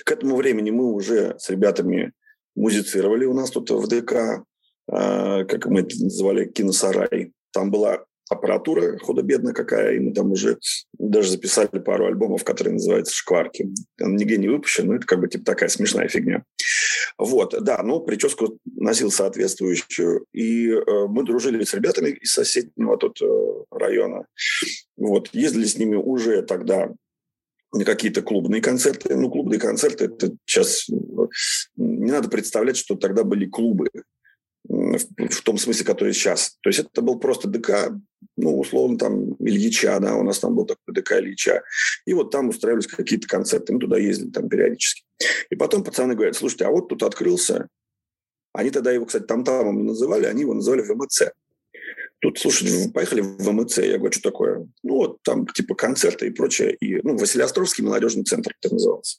К 0.03 0.11
этому 0.11 0.35
времени 0.35 0.71
мы 0.71 0.91
уже 0.91 1.35
с 1.37 1.49
ребятами 1.49 2.13
музицировали 2.55 3.25
у 3.25 3.33
нас 3.33 3.51
тут 3.51 3.69
в 3.69 3.87
ДК. 3.87 4.43
А, 4.91 5.45
как 5.45 5.65
мы 5.67 5.81
это 5.81 5.95
называли, 6.03 6.45
киносарай. 6.45 7.31
Там 7.51 7.71
была 7.71 8.05
аппаратура 8.29 8.97
худо-бедно 8.97 9.53
какая, 9.53 9.95
и 9.95 9.99
мы 9.99 10.13
там 10.13 10.31
уже 10.31 10.57
даже 10.97 11.31
записали 11.31 11.79
пару 11.79 12.05
альбомов, 12.05 12.43
которые 12.43 12.73
называются 12.73 13.13
«Шкварки». 13.13 13.69
Он 14.01 14.15
нигде 14.15 14.37
не 14.37 14.47
выпущен, 14.47 14.87
но 14.87 14.95
это 14.95 15.05
как 15.05 15.19
бы 15.19 15.27
типа 15.27 15.43
такая 15.43 15.69
смешная 15.69 16.07
фигня. 16.07 16.43
Вот, 17.17 17.55
да, 17.61 17.83
ну, 17.83 17.99
прическу 17.99 18.57
носил 18.65 19.11
соответствующую, 19.11 20.25
и 20.33 20.69
э, 20.69 20.81
мы 21.09 21.23
дружили 21.23 21.63
с 21.63 21.73
ребятами 21.73 22.11
из 22.11 22.31
соседнего 22.31 22.97
тут 22.97 23.21
э, 23.21 23.25
района. 23.69 24.25
Вот, 24.95 25.29
ездили 25.33 25.65
с 25.65 25.77
ними 25.77 25.95
уже 25.95 26.41
тогда 26.41 26.89
на 27.73 27.85
какие-то 27.85 28.21
клубные 28.21 28.61
концерты. 28.61 29.15
Ну, 29.15 29.29
клубные 29.29 29.59
концерты, 29.59 30.05
это 30.05 30.31
сейчас 30.45 30.89
э, 30.89 30.93
не 31.75 32.11
надо 32.11 32.29
представлять, 32.29 32.77
что 32.77 32.95
тогда 32.95 33.23
были 33.23 33.45
клубы 33.45 33.89
в 34.67 35.41
том 35.43 35.57
смысле, 35.57 35.85
который 35.85 36.13
сейчас. 36.13 36.57
То 36.61 36.69
есть 36.69 36.79
это 36.79 37.01
был 37.01 37.19
просто 37.19 37.47
ДК, 37.47 37.91
ну, 38.37 38.59
условно, 38.59 38.97
там, 38.97 39.33
Ильича, 39.39 39.99
да, 39.99 40.15
у 40.15 40.23
нас 40.23 40.39
там 40.39 40.55
был 40.55 40.65
такой 40.65 40.93
ДК 40.93 41.13
Ильича. 41.13 41.63
И 42.05 42.13
вот 42.13 42.31
там 42.31 42.49
устраивались 42.49 42.87
какие-то 42.87 43.27
концерты, 43.27 43.73
мы 43.73 43.79
туда 43.79 43.97
ездили 43.97 44.29
там 44.29 44.49
периодически. 44.49 45.03
И 45.49 45.55
потом 45.55 45.83
пацаны 45.83 46.15
говорят, 46.15 46.35
слушайте, 46.35 46.65
а 46.65 46.71
вот 46.71 46.89
тут 46.89 47.03
открылся, 47.03 47.67
они 48.53 48.69
тогда 48.69 48.91
его, 48.91 49.05
кстати, 49.05 49.23
там-тамом 49.23 49.85
называли, 49.85 50.25
они 50.25 50.41
его 50.41 50.53
называли 50.53 50.81
ВМЦ. 50.81 51.31
Тут, 52.19 52.37
слушай, 52.37 52.91
поехали 52.93 53.21
в 53.21 53.51
МЦ. 53.51 53.79
Я 53.79 53.97
говорю, 53.97 54.13
что 54.13 54.29
такое? 54.29 54.67
Ну, 54.83 54.95
вот 54.95 55.23
там 55.23 55.47
типа 55.47 55.73
концерты 55.73 56.27
и 56.27 56.31
прочее. 56.31 56.75
И, 56.75 57.01
ну, 57.01 57.17
Василиостровский 57.17 57.83
молодежный 57.83 58.23
центр 58.23 58.53
это 58.61 58.71
назывался. 58.71 59.17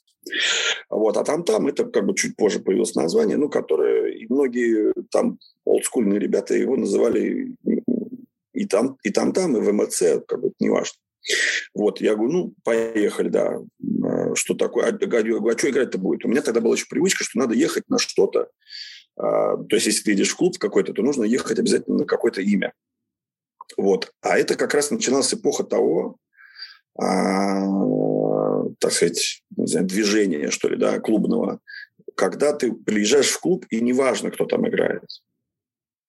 Вот. 0.89 1.17
А 1.17 1.23
там-там, 1.25 1.67
это 1.67 1.83
как 1.83 2.05
бы 2.05 2.15
чуть 2.15 2.37
позже 2.37 2.61
появилось 2.61 2.95
название, 2.95 3.35
ну, 3.35 3.49
которое 3.49 4.12
многие 4.33 4.93
там 5.11 5.39
олдскульные 5.65 6.19
ребята 6.19 6.55
его 6.55 6.75
называли 6.75 7.55
и 8.53 8.65
там, 8.65 8.97
и 9.03 9.09
там-там, 9.09 9.57
и 9.57 9.61
в 9.61 9.73
МЦ, 9.73 10.25
как 10.27 10.41
бы 10.41 10.47
это 10.47 10.55
не 10.59 10.69
важно. 10.69 10.97
Вот, 11.73 12.01
я 12.01 12.15
говорю, 12.15 12.31
ну, 12.31 12.53
поехали, 12.63 13.29
да. 13.29 13.59
А, 14.03 14.35
что 14.35 14.53
такое? 14.53 14.87
А, 14.87 14.91
говорю, 14.91 15.45
а 15.47 15.57
что 15.57 15.69
играть-то 15.69 15.97
будет? 15.97 16.25
У 16.25 16.27
меня 16.27 16.41
тогда 16.41 16.61
была 16.61 16.75
еще 16.75 16.85
привычка, 16.89 17.23
что 17.23 17.39
надо 17.39 17.55
ехать 17.55 17.89
на 17.89 17.97
что-то. 17.97 18.49
А, 19.15 19.57
то 19.57 19.75
есть, 19.75 19.87
если 19.87 20.03
ты 20.03 20.13
идешь 20.13 20.31
в 20.31 20.35
клуб 20.35 20.57
какой-то, 20.57 20.93
то 20.93 21.01
нужно 21.01 21.23
ехать 21.23 21.59
обязательно 21.59 21.99
на 21.99 22.05
какое-то 22.05 22.41
имя. 22.41 22.73
Вот. 23.77 24.11
А 24.21 24.37
это 24.37 24.55
как 24.55 24.73
раз 24.73 24.91
начиналась 24.91 25.33
эпоха 25.33 25.63
того, 25.63 26.17
а, 26.99 28.63
так 28.79 28.91
сказать, 28.91 29.43
не 29.55 29.67
знаю, 29.67 29.87
движения, 29.87 30.51
что 30.51 30.69
ли, 30.69 30.77
да, 30.77 30.99
клубного, 30.99 31.59
когда 32.15 32.53
ты 32.53 32.73
приезжаешь 32.73 33.29
в 33.29 33.39
клуб, 33.39 33.65
и 33.69 33.81
неважно, 33.81 34.31
кто 34.31 34.45
там 34.45 34.67
играет. 34.67 35.03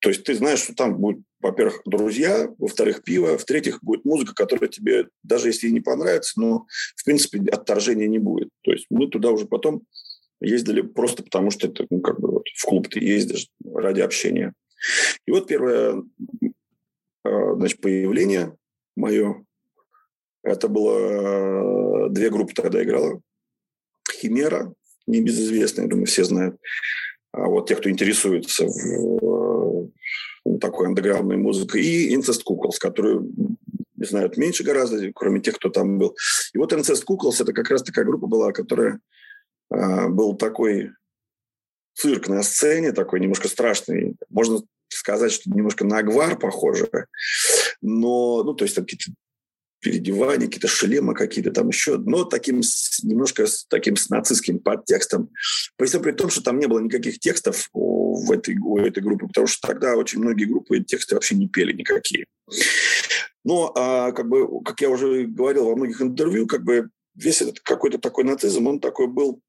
То 0.01 0.11
есть 0.11 0.25
ты 0.25 0.35
знаешь, 0.35 0.61
что 0.61 0.75
там 0.75 0.99
будет, 0.99 1.21
во-первых, 1.41 1.81
друзья, 1.87 2.49
во-вторых, 2.59 3.03
пиво, 3.03 3.39
в-третьих, 3.39 3.83
будет 3.83 4.05
музыка, 4.05 4.35
которая 4.35 4.69
тебе, 4.69 5.09
даже 5.23 5.49
если 5.49 5.71
не 5.71 5.81
понравится, 5.81 6.39
но, 6.39 6.67
в 6.97 7.05
принципе, 7.05 7.39
отторжения 7.51 8.07
не 8.07 8.19
будет. 8.19 8.51
То 8.63 8.73
есть 8.73 8.87
мы 8.91 9.09
туда 9.09 9.31
уже 9.31 9.47
потом 9.47 9.83
ездили 10.41 10.83
просто 10.83 11.23
потому, 11.23 11.51
что 11.51 11.69
это, 11.69 11.87
ну, 11.89 12.01
как 12.01 12.21
бы 12.21 12.33
вот 12.33 12.45
в 12.55 12.65
клуб 12.67 12.89
ты 12.89 13.01
ездишь 13.01 13.49
ради 13.65 14.01
общения. 14.01 14.53
И 15.27 15.31
вот 15.31 15.47
первое 15.47 16.03
Э, 17.25 17.55
значит, 17.57 17.81
появление 17.81 18.57
мое. 18.97 19.45
Это 20.43 20.69
было... 20.69 22.07
Э, 22.07 22.09
две 22.11 22.31
группы 22.31 22.53
тогда 22.53 22.83
играла. 22.83 23.21
Химера, 24.13 24.75
небезызвестная, 25.07 25.87
думаю, 25.87 26.07
все 26.07 26.25
знают. 26.25 26.57
А 27.33 27.47
вот 27.49 27.69
те, 27.69 27.77
кто 27.77 27.91
интересуется 27.91 28.67
в, 28.67 29.91
в 30.45 30.59
такой 30.59 30.87
андеграундной 30.87 31.37
музыкой. 31.37 31.83
И 31.83 32.17
Incest 32.17 32.43
Куклс, 32.45 32.79
которую 32.79 33.29
знают 33.97 34.37
меньше 34.37 34.63
гораздо, 34.63 35.13
кроме 35.13 35.41
тех, 35.41 35.57
кто 35.57 35.69
там 35.69 35.99
был. 35.99 36.17
И 36.53 36.59
вот 36.59 36.73
Incest 36.73 37.05
Куклс 37.05 37.41
это 37.41 37.53
как 37.53 37.71
раз 37.71 37.83
такая 37.83 38.05
группа 38.05 38.27
была, 38.27 38.53
которая 38.53 39.01
э, 39.73 40.09
был 40.09 40.37
такой 40.37 40.91
цирк 41.95 42.29
на 42.29 42.43
сцене, 42.43 42.93
такой 42.93 43.21
немножко 43.21 43.49
страшный. 43.49 44.17
Можно 44.29 44.61
сказать, 44.89 45.33
что 45.33 45.51
немножко 45.51 45.85
на 45.85 45.99
Агвар 45.99 46.39
похоже, 46.39 46.89
но, 47.81 48.43
ну, 48.45 48.55
то 48.55 48.65
есть 48.65 48.77
там 48.77 48.85
какие-то 48.85 49.13
переодевания, 49.85 50.47
какие-то 50.47 50.67
шлемы 50.67 51.15
какие-то 51.15 51.53
там 51.53 51.69
еще, 51.69 51.99
но 51.99 52.25
таким 52.25 52.63
немножко 53.03 53.47
с 53.47 53.67
таким 53.67 53.97
с 53.97 54.09
нацистским 54.09 54.59
подтекстом. 54.59 55.31
При 55.77 55.87
всем 55.87 56.03
при 56.03 56.13
том, 56.13 56.31
что 56.31 56.43
там 56.43 56.59
не 56.59 56.67
было 56.67 56.81
никаких 56.81 57.21
текстов 57.21 57.69
в 57.73 58.33
этой, 58.33 58.57
у 58.59 58.79
этой 58.79 59.03
группы, 59.03 59.27
потому 59.29 59.47
что 59.47 59.69
тогда 59.69 59.95
очень 59.95 60.21
многие 60.21 60.47
группы 60.47 60.81
тексты 60.81 61.15
вообще 61.15 61.37
не 61.37 61.49
пели 61.49 61.73
никакие. 61.73 62.27
Но, 63.45 63.73
а, 63.77 64.13
как 64.13 64.27
бы, 64.27 64.63
как 64.65 64.81
я 64.81 64.89
уже 64.89 65.25
говорил 65.27 65.67
во 65.67 65.77
многих 65.77 66.01
интервью, 66.01 66.47
как 66.47 66.65
бы 66.65 66.89
весь 67.15 67.43
этот 67.43 67.61
какой-то 67.61 67.99
такой 67.99 68.25
нацизм, 68.25 68.67
он 68.67 68.81
такой 68.81 69.07
был 69.07 69.41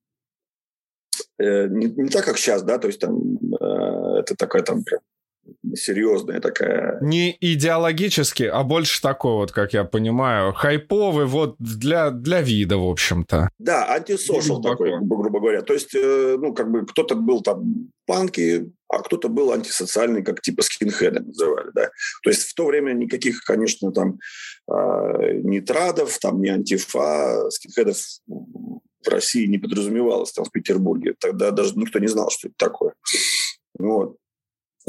э, 1.40 1.68
не, 1.68 1.88
не 1.88 2.10
так, 2.10 2.26
как 2.26 2.38
сейчас, 2.38 2.62
да, 2.64 2.78
то 2.78 2.88
есть 2.88 3.00
там 3.00 3.38
э, 3.38 4.20
это 4.20 4.36
такая 4.36 4.64
там 4.64 4.84
прям 4.84 5.00
серьезная 5.76 6.40
такая. 6.40 6.98
Не 7.02 7.36
идеологически, 7.40 8.44
а 8.44 8.64
больше 8.64 9.02
такой 9.02 9.34
вот, 9.34 9.52
как 9.52 9.74
я 9.74 9.84
понимаю, 9.84 10.54
хайповый 10.54 11.26
вот 11.26 11.56
для, 11.60 12.12
для 12.12 12.42
вида, 12.42 12.78
в 12.78 12.88
общем-то. 12.88 13.50
Да, 13.60 13.94
антисошал 13.94 14.62
такой, 14.62 14.92
грубо 15.02 15.40
говоря. 15.40 15.62
То 15.62 15.74
есть, 15.74 15.94
э, 15.96 16.38
ну, 16.40 16.54
как 16.54 16.72
бы 16.72 16.86
кто-то 16.86 17.16
был 17.16 17.42
там 17.42 17.90
панки, 18.06 18.72
а 18.88 19.00
кто-то 19.00 19.30
был 19.30 19.52
антисоциальный, 19.52 20.24
как 20.24 20.42
типа 20.42 20.62
скинхеды 20.62 21.20
называли, 21.20 21.72
да. 21.74 21.90
То 22.24 22.30
есть 22.30 22.44
в 22.44 22.54
то 22.54 22.66
время 22.66 22.94
никаких, 22.94 23.44
конечно, 23.44 23.92
там 23.92 24.20
э, 24.72 25.40
нитрадов, 25.44 26.18
там 26.20 26.42
ни 26.42 26.50
антифа, 26.50 27.50
скинхедов 27.50 27.98
в 28.28 29.10
России 29.10 29.46
не 29.46 29.58
подразумевалось, 29.58 30.32
там 30.32 30.46
в 30.46 30.52
Петербурге. 30.52 31.16
Тогда 31.20 31.52
даже 31.52 31.74
никто 31.76 32.00
не 32.00 32.08
знал, 32.08 32.30
что 32.30 32.48
это 32.48 32.56
такое. 32.58 32.94
Вот. 33.78 34.18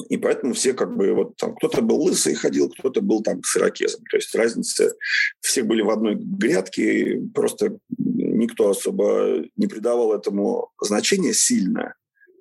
И 0.08 0.18
поэтому 0.18 0.52
все 0.52 0.74
как 0.74 0.94
бы 0.94 1.12
вот 1.12 1.36
там 1.36 1.54
кто-то 1.56 1.80
был 1.80 2.02
лысый 2.02 2.34
ходил, 2.34 2.68
кто-то 2.68 3.00
был 3.00 3.22
там 3.22 3.42
с 3.42 3.56
ирокезом. 3.56 4.02
То 4.10 4.18
есть 4.18 4.34
разница, 4.34 4.94
все 5.40 5.62
были 5.62 5.80
в 5.80 5.90
одной 5.90 6.16
грядке, 6.16 7.20
просто 7.34 7.78
никто 7.96 8.70
особо 8.70 9.44
не 9.56 9.66
придавал 9.66 10.14
этому 10.14 10.70
значения 10.80 11.32
сильно. 11.32 11.94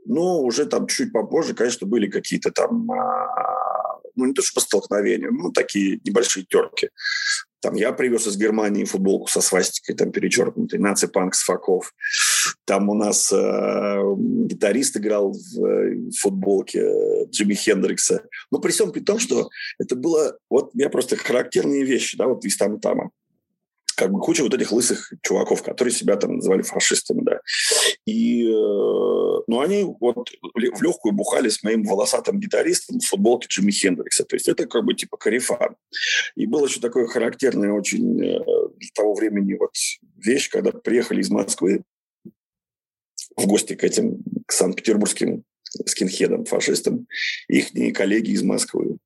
Но 0.06 0.42
уже 0.42 0.66
там 0.66 0.86
чуть 0.88 1.14
попозже, 1.14 1.56
конечно, 1.56 1.88
были 1.88 2.10
какие-то 2.10 2.52
там, 2.52 2.92
а, 2.92 4.00
ну 4.16 4.26
не 4.26 4.34
то 4.34 4.42
что 4.42 4.56
по 4.56 4.60
столкновению, 4.60 5.32
ну 5.32 5.52
такие 5.52 6.00
небольшие 6.04 6.46
терки. 6.46 6.90
Там 7.62 7.74
я 7.76 7.94
привез 7.94 8.28
из 8.28 8.38
Германии 8.38 8.84
футболку 8.84 9.28
со 9.28 9.42
свастикой, 9.42 9.96
там 9.96 10.12
перечеркнутой, 10.12 10.78
наци-панк 10.78 11.34
с 11.34 11.42
факов. 11.42 11.94
Там 12.66 12.90
у 12.90 12.94
нас 12.94 13.32
э, 13.32 14.02
гитарист 14.48 14.98
играл 14.98 15.32
в, 15.32 15.66
э, 15.66 16.12
футболке 16.20 16.80
э, 16.80 17.26
Джимми 17.30 17.54
Хендрикса. 17.54 18.24
Но 18.52 18.60
при 18.60 18.72
всем 18.72 18.92
при 18.92 19.02
том, 19.02 19.20
что 19.20 19.50
это 19.80 19.96
было, 19.96 20.38
вот 20.50 20.72
я 20.74 20.90
просто 20.90 21.16
характерные 21.16 21.84
вещи, 21.84 22.18
да, 22.18 22.28
вот 22.28 22.44
из 22.46 22.58
там 22.58 22.76
и 22.76 22.80
там 22.80 23.12
как 23.96 24.12
бы 24.12 24.20
куча 24.20 24.44
вот 24.44 24.54
этих 24.54 24.72
лысых 24.72 25.14
чуваков, 25.22 25.64
которые 25.64 25.94
себя 25.94 26.18
там 26.18 26.36
называли 26.36 26.62
фашистами, 26.62 27.22
да. 27.24 27.40
И, 28.06 28.46
э, 28.46 28.52
ну, 28.52 29.60
они 29.62 29.84
вот 30.00 30.30
в 30.54 30.82
легкую 30.82 31.14
бухали 31.14 31.50
с 31.50 31.64
моим 31.64 31.84
волосатым 31.84 32.40
гитаристом 32.40 33.00
в 33.00 33.06
футболке 33.06 33.48
Джимми 33.50 33.72
Хендрикса. 33.72 34.26
То 34.26 34.36
есть 34.36 34.48
это 34.48 34.68
как 34.68 34.84
бы 34.84 34.94
типа 34.94 35.18
карифан. 35.18 35.76
И 36.36 36.46
было 36.46 36.68
еще 36.68 36.80
такое 36.80 37.08
характерное 37.08 37.72
очень 37.72 38.22
э, 38.22 38.40
того 38.94 39.14
времени 39.14 39.56
вот 39.56 39.72
вещь, 40.18 40.50
когда 40.50 40.72
приехали 40.72 41.22
из 41.22 41.30
Москвы 41.30 41.84
в 43.36 43.48
гости 43.48 43.76
к 43.76 43.84
этим, 43.84 44.24
к 44.46 44.52
санкт-петербургским 44.52 45.44
скинхедам, 45.86 46.46
фашистам, 46.46 47.08
их 47.48 47.72
коллеги 47.94 48.32
из 48.32 48.44
Москвы. 48.44 48.98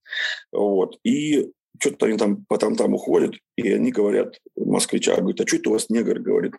Вот. 0.51 0.99
И 1.03 1.51
что-то 1.79 2.07
они 2.07 2.17
там 2.17 2.45
по 2.45 2.57
там 2.57 2.93
уходят, 2.93 3.35
и 3.55 3.71
они 3.71 3.91
говорят, 3.91 4.39
москвича, 4.55 5.15
говорят, 5.15 5.41
а 5.41 5.47
что 5.47 5.57
это 5.57 5.69
у 5.69 5.73
вас 5.73 5.89
негр, 5.89 6.19
говорит, 6.19 6.53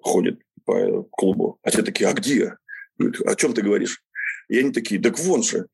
ходит 0.00 0.40
по 0.64 1.04
клубу. 1.04 1.58
А 1.62 1.70
те 1.70 1.82
такие, 1.82 2.08
а 2.08 2.12
где? 2.12 2.56
Говорит, 2.98 3.20
о 3.22 3.34
чем 3.36 3.54
ты 3.54 3.62
говоришь? 3.62 4.02
И 4.48 4.58
они 4.58 4.72
такие, 4.72 5.00
так 5.00 5.18
вон 5.18 5.42
же. 5.42 5.66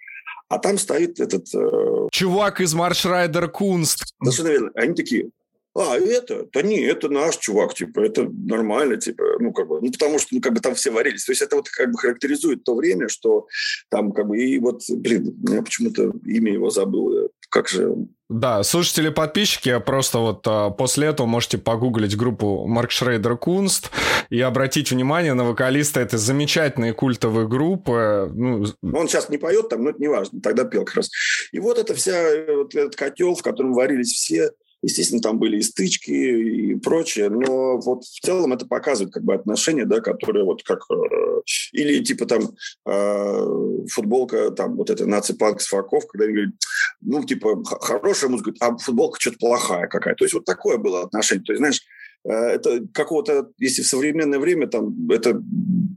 А 0.48 0.58
там 0.58 0.76
стоит 0.76 1.18
этот... 1.18 1.46
Э... 1.54 2.08
Чувак 2.12 2.60
из 2.60 2.74
Маршрайдер 2.74 3.50
Кунст. 3.50 4.14
Совершенно 4.22 4.48
верно. 4.48 4.70
Они 4.74 4.94
такие, 4.94 5.30
а, 5.74 5.96
это? 5.96 6.46
Да 6.52 6.62
не, 6.62 6.80
это 6.80 7.08
наш 7.08 7.38
чувак, 7.38 7.74
типа, 7.74 8.00
это 8.00 8.28
нормально, 8.30 8.98
типа, 8.98 9.24
ну, 9.40 9.52
как 9.52 9.68
бы, 9.68 9.80
ну, 9.80 9.90
потому 9.90 10.18
что, 10.18 10.34
ну, 10.34 10.40
как 10.40 10.52
бы 10.52 10.60
там 10.60 10.74
все 10.74 10.90
варились. 10.90 11.24
То 11.24 11.32
есть 11.32 11.42
это 11.42 11.56
вот 11.56 11.68
как 11.70 11.90
бы 11.90 11.98
характеризует 11.98 12.64
то 12.64 12.74
время, 12.74 13.08
что 13.08 13.46
там, 13.90 14.12
как 14.12 14.26
бы, 14.26 14.38
и 14.38 14.58
вот, 14.58 14.82
блин, 14.88 15.34
я 15.48 15.62
почему-то 15.62 16.12
имя 16.24 16.52
его 16.52 16.68
забыл, 16.68 17.30
как 17.48 17.68
же... 17.68 17.94
Да, 18.28 18.62
слушатели, 18.62 19.10
подписчики, 19.10 19.78
просто 19.78 20.18
вот 20.18 20.42
а, 20.46 20.70
после 20.70 21.08
этого 21.08 21.26
можете 21.26 21.58
погуглить 21.58 22.16
группу 22.16 22.66
Марк 22.66 22.90
Шрейдер 22.90 23.36
Кунст 23.36 23.90
и 24.30 24.40
обратить 24.40 24.90
внимание 24.90 25.34
на 25.34 25.44
вокалиста 25.44 26.00
этой 26.00 26.18
замечательной 26.18 26.94
культовой 26.94 27.46
группы. 27.46 28.30
Ну... 28.34 28.64
Он 28.94 29.06
сейчас 29.06 29.28
не 29.28 29.36
поет 29.36 29.68
там, 29.68 29.84
но 29.84 29.90
это 29.90 30.00
не 30.00 30.08
важно, 30.08 30.40
тогда 30.40 30.64
пел 30.64 30.86
как 30.86 30.96
раз. 30.96 31.10
И 31.52 31.58
вот 31.58 31.76
это 31.76 31.94
вся, 31.94 32.22
вот 32.56 32.74
этот 32.74 32.96
котел, 32.96 33.34
в 33.34 33.42
котором 33.42 33.74
варились 33.74 34.12
все 34.12 34.50
Естественно, 34.82 35.22
там 35.22 35.38
были 35.38 35.58
и 35.58 35.62
стычки 35.62 36.10
и 36.10 36.74
прочее, 36.74 37.30
но 37.30 37.78
вот 37.78 38.04
в 38.04 38.20
целом 38.20 38.52
это 38.52 38.66
показывает 38.66 39.14
как 39.14 39.22
бы 39.22 39.34
отношения, 39.34 39.84
да, 39.84 40.00
которые 40.00 40.44
вот 40.44 40.62
как... 40.64 40.80
Э, 40.90 41.40
или 41.72 42.02
типа 42.02 42.26
там 42.26 42.50
э, 42.86 43.46
футболка, 43.88 44.50
там 44.50 44.76
вот 44.76 44.90
это 44.90 45.06
наципанк 45.06 45.60
с 45.60 45.68
факов, 45.68 46.06
когда 46.06 46.24
они 46.24 46.34
говорят, 46.34 46.54
ну, 47.00 47.24
типа, 47.24 47.62
хорошая 47.64 48.30
музыка, 48.30 48.52
а 48.60 48.76
футболка 48.76 49.20
что-то 49.20 49.38
плохая 49.38 49.86
какая. 49.86 50.14
То 50.14 50.24
есть 50.24 50.34
вот 50.34 50.44
такое 50.44 50.78
было 50.78 51.02
отношение. 51.02 51.44
То 51.44 51.52
есть, 51.52 51.60
знаешь, 51.60 51.82
Э, 52.24 52.32
это 52.32 52.80
какого-то, 52.92 53.50
если 53.58 53.82
в 53.82 53.86
современное 53.86 54.38
время 54.38 54.66
там 54.68 55.10
это 55.10 55.42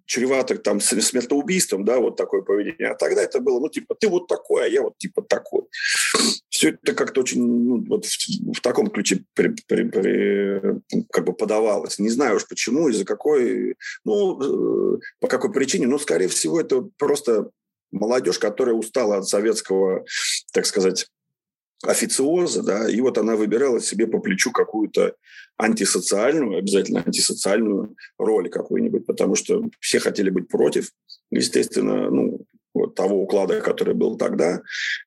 чревато 0.05 0.57
там 0.57 0.79
смертоубийством, 0.79 1.85
да, 1.85 1.99
вот 1.99 2.15
такое 2.15 2.41
поведение. 2.41 2.89
А 2.89 2.95
тогда 2.95 3.21
это 3.21 3.39
было, 3.39 3.59
ну, 3.59 3.69
типа, 3.69 3.95
ты 3.95 4.07
вот 4.07 4.27
такой, 4.27 4.65
а 4.65 4.67
я 4.67 4.81
вот 4.81 4.97
типа 4.97 5.21
такой. 5.21 5.63
Все 6.55 6.69
это 6.69 6.93
как-то 6.93 7.19
очень, 7.19 7.45
ну, 7.45 7.83
вот 7.85 8.05
в, 8.05 8.53
в 8.53 8.61
таком 8.61 8.87
ключе 8.87 9.25
при, 9.33 9.53
при, 9.67 9.83
при, 9.83 10.61
как 11.11 11.25
бы 11.25 11.33
подавалось. 11.33 11.99
Не 11.99 12.09
знаю 12.09 12.37
уж 12.37 12.47
почему, 12.47 12.87
из-за 12.87 13.03
какой, 13.03 13.75
ну, 14.05 14.95
э, 14.95 14.99
по 15.19 15.27
какой 15.27 15.51
причине, 15.51 15.85
но, 15.85 15.99
скорее 15.99 16.29
всего, 16.29 16.61
это 16.61 16.87
просто 16.97 17.49
молодежь, 17.91 18.39
которая 18.39 18.73
устала 18.73 19.17
от 19.17 19.27
советского, 19.27 20.05
так 20.53 20.65
сказать, 20.65 21.07
официоза, 21.83 22.63
да, 22.63 22.89
и 22.89 23.01
вот 23.01 23.17
она 23.17 23.35
выбирала 23.35 23.81
себе 23.81 24.07
по 24.07 24.19
плечу 24.19 24.53
какую-то 24.53 25.13
антисоциальную, 25.57 26.59
обязательно 26.59 27.03
антисоциальную 27.05 27.97
роль 28.17 28.49
какую-нибудь, 28.49 29.05
потому 29.05 29.35
что 29.35 29.61
все 29.81 29.99
хотели 29.99 30.29
быть 30.29 30.47
против, 30.47 30.91
естественно, 31.31 32.09
ну, 32.09 32.34
того 32.95 33.21
уклада, 33.21 33.61
который 33.61 33.93
был 33.93 34.17
тогда, 34.17 34.61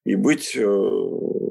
и 0.05 0.15
быть 0.15 0.55
э, 0.55 0.91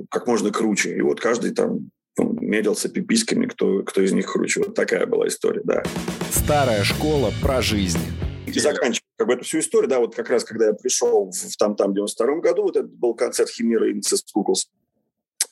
как 0.10 0.28
можно 0.28 0.52
круче. 0.52 0.96
И 0.96 1.02
вот 1.02 1.20
каждый 1.20 1.52
там 1.52 1.90
ну, 2.18 2.38
мерился 2.40 2.90
пиписьками, 2.90 3.46
кто, 3.46 3.84
кто 3.84 4.02
из 4.02 4.14
них 4.14 4.32
круче. 4.32 4.62
Вот 4.62 4.76
такая 4.76 5.06
была 5.06 5.28
история, 5.28 5.62
да. 5.64 5.84
Старая 6.32 6.84
школа 6.84 7.32
про 7.42 7.62
жизнь. 7.62 8.00
И 8.46 8.60
заканчивая 8.60 9.04
как 9.18 9.28
бы 9.28 9.34
эту 9.34 9.44
всю 9.44 9.60
историю, 9.60 9.90
да, 9.90 10.00
вот 10.00 10.16
как 10.16 10.30
раз, 10.30 10.44
когда 10.44 10.68
я 10.68 10.74
пришел 10.74 11.32
в 11.32 11.58
там-там 11.58 11.94
92 11.94 12.40
году, 12.40 12.64
вот 12.64 12.78
это 12.78 12.88
был 12.88 13.14
концерт 13.14 13.50
Химера 13.50 13.90
и 13.90 13.94
Incest 13.94 14.28
Куклс, 14.34 14.68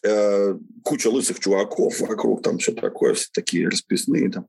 Э, 0.06 0.56
куча 0.84 1.08
лысых 1.10 1.40
чуваков 1.40 2.00
вокруг, 2.00 2.44
там 2.44 2.60
все 2.60 2.74
такое, 2.74 3.16
все 3.16 3.28
такие 3.34 3.68
расписные. 3.68 4.30
Там. 4.30 4.48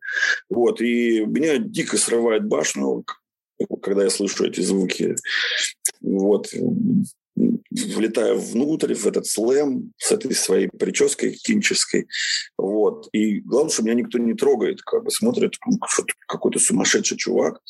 Вот, 0.51 0.83
и 0.83 1.25
меня 1.25 1.57
дико 1.57 1.96
срывает 1.96 2.46
башню, 2.46 3.05
когда 3.82 4.04
я 4.04 4.10
слышу 4.10 4.44
эти 4.44 4.60
звуки. 4.60 5.16
Вот, 6.00 6.48
влетаю 7.70 8.38
внутрь, 8.38 8.94
в 8.94 9.06
этот 9.06 9.26
слэм 9.26 9.92
с 9.98 10.12
этой 10.12 10.34
своей 10.34 10.68
прической 10.68 11.32
кинческой. 11.32 12.08
Вот. 12.56 13.08
И 13.12 13.40
главное, 13.40 13.70
что 13.70 13.82
меня 13.82 13.94
никто 13.94 14.18
не 14.18 14.34
трогает, 14.34 14.82
как 14.82 15.04
бы 15.04 15.10
смотрит, 15.10 15.54
какой-то 16.26 16.58
сумасшедший 16.58 17.18
чувак. 17.18 17.60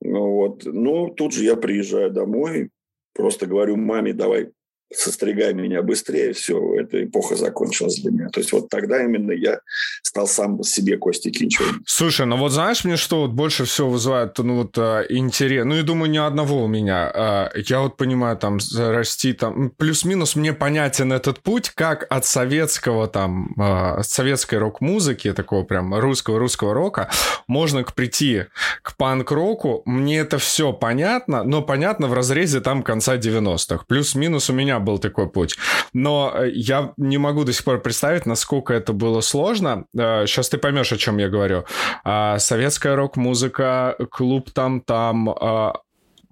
Вот. 0.00 0.64
Но 0.64 1.08
тут 1.10 1.32
же 1.32 1.44
я 1.44 1.56
приезжаю 1.56 2.10
домой, 2.10 2.70
просто 3.12 3.46
говорю 3.46 3.76
маме, 3.76 4.12
давай 4.12 4.50
состригай 4.96 5.54
меня 5.54 5.82
быстрее, 5.82 6.32
все, 6.32 6.80
эта 6.80 7.04
эпоха 7.04 7.36
закончилась 7.36 8.00
для 8.00 8.10
меня. 8.10 8.28
То 8.28 8.40
есть 8.40 8.52
вот 8.52 8.68
тогда 8.68 9.02
именно 9.02 9.32
я 9.32 9.60
стал 10.02 10.26
сам 10.26 10.62
себе 10.62 10.96
Кости 10.96 11.30
Кинчевым. 11.30 11.82
Слушай, 11.86 12.26
ну 12.26 12.36
вот 12.36 12.52
знаешь 12.52 12.84
мне, 12.84 12.96
что 12.96 13.22
вот 13.22 13.32
больше 13.32 13.64
всего 13.64 13.90
вызывает, 13.90 14.38
ну 14.38 14.58
вот 14.58 14.76
а, 14.78 15.02
интерес, 15.08 15.64
ну 15.64 15.76
и 15.76 15.82
думаю, 15.82 16.10
ни 16.10 16.18
одного 16.18 16.64
у 16.64 16.66
меня. 16.66 17.10
А, 17.12 17.50
я 17.54 17.80
вот 17.80 17.96
понимаю, 17.96 18.36
там, 18.36 18.58
расти 18.76 19.32
там, 19.32 19.70
плюс-минус 19.70 20.36
мне 20.36 20.52
понятен 20.52 21.12
этот 21.12 21.40
путь, 21.40 21.70
как 21.70 22.06
от 22.10 22.24
советского 22.24 23.08
там, 23.08 23.54
а, 23.58 24.02
советской 24.02 24.58
рок-музыки, 24.58 25.32
такого 25.32 25.64
прям 25.64 25.94
русского-русского 25.94 26.74
рока, 26.74 27.10
можно 27.46 27.84
к 27.84 27.94
прийти 27.94 28.44
к 28.82 28.96
панк-року, 28.96 29.82
мне 29.84 30.18
это 30.18 30.38
все 30.38 30.72
понятно, 30.72 31.42
но 31.44 31.62
понятно 31.62 32.06
в 32.06 32.14
разрезе 32.14 32.60
там 32.60 32.82
конца 32.82 33.16
90-х. 33.16 33.84
Плюс-минус 33.88 34.50
у 34.50 34.52
меня 34.52 34.78
был 34.84 34.98
такой 34.98 35.28
путь. 35.28 35.56
Но 35.92 36.32
э, 36.34 36.50
я 36.54 36.92
не 36.96 37.18
могу 37.18 37.44
до 37.44 37.52
сих 37.52 37.64
пор 37.64 37.80
представить, 37.80 38.26
насколько 38.26 38.72
это 38.72 38.92
было 38.92 39.20
сложно. 39.20 39.86
Сейчас 39.94 40.48
э, 40.48 40.50
ты 40.52 40.58
поймешь, 40.58 40.92
о 40.92 40.96
чем 40.96 41.18
я 41.18 41.28
говорю. 41.28 41.64
А, 42.04 42.38
советская 42.38 42.96
рок-музыка, 42.96 43.96
клуб 44.10 44.50
там-там. 44.50 45.30
А, 45.30 45.80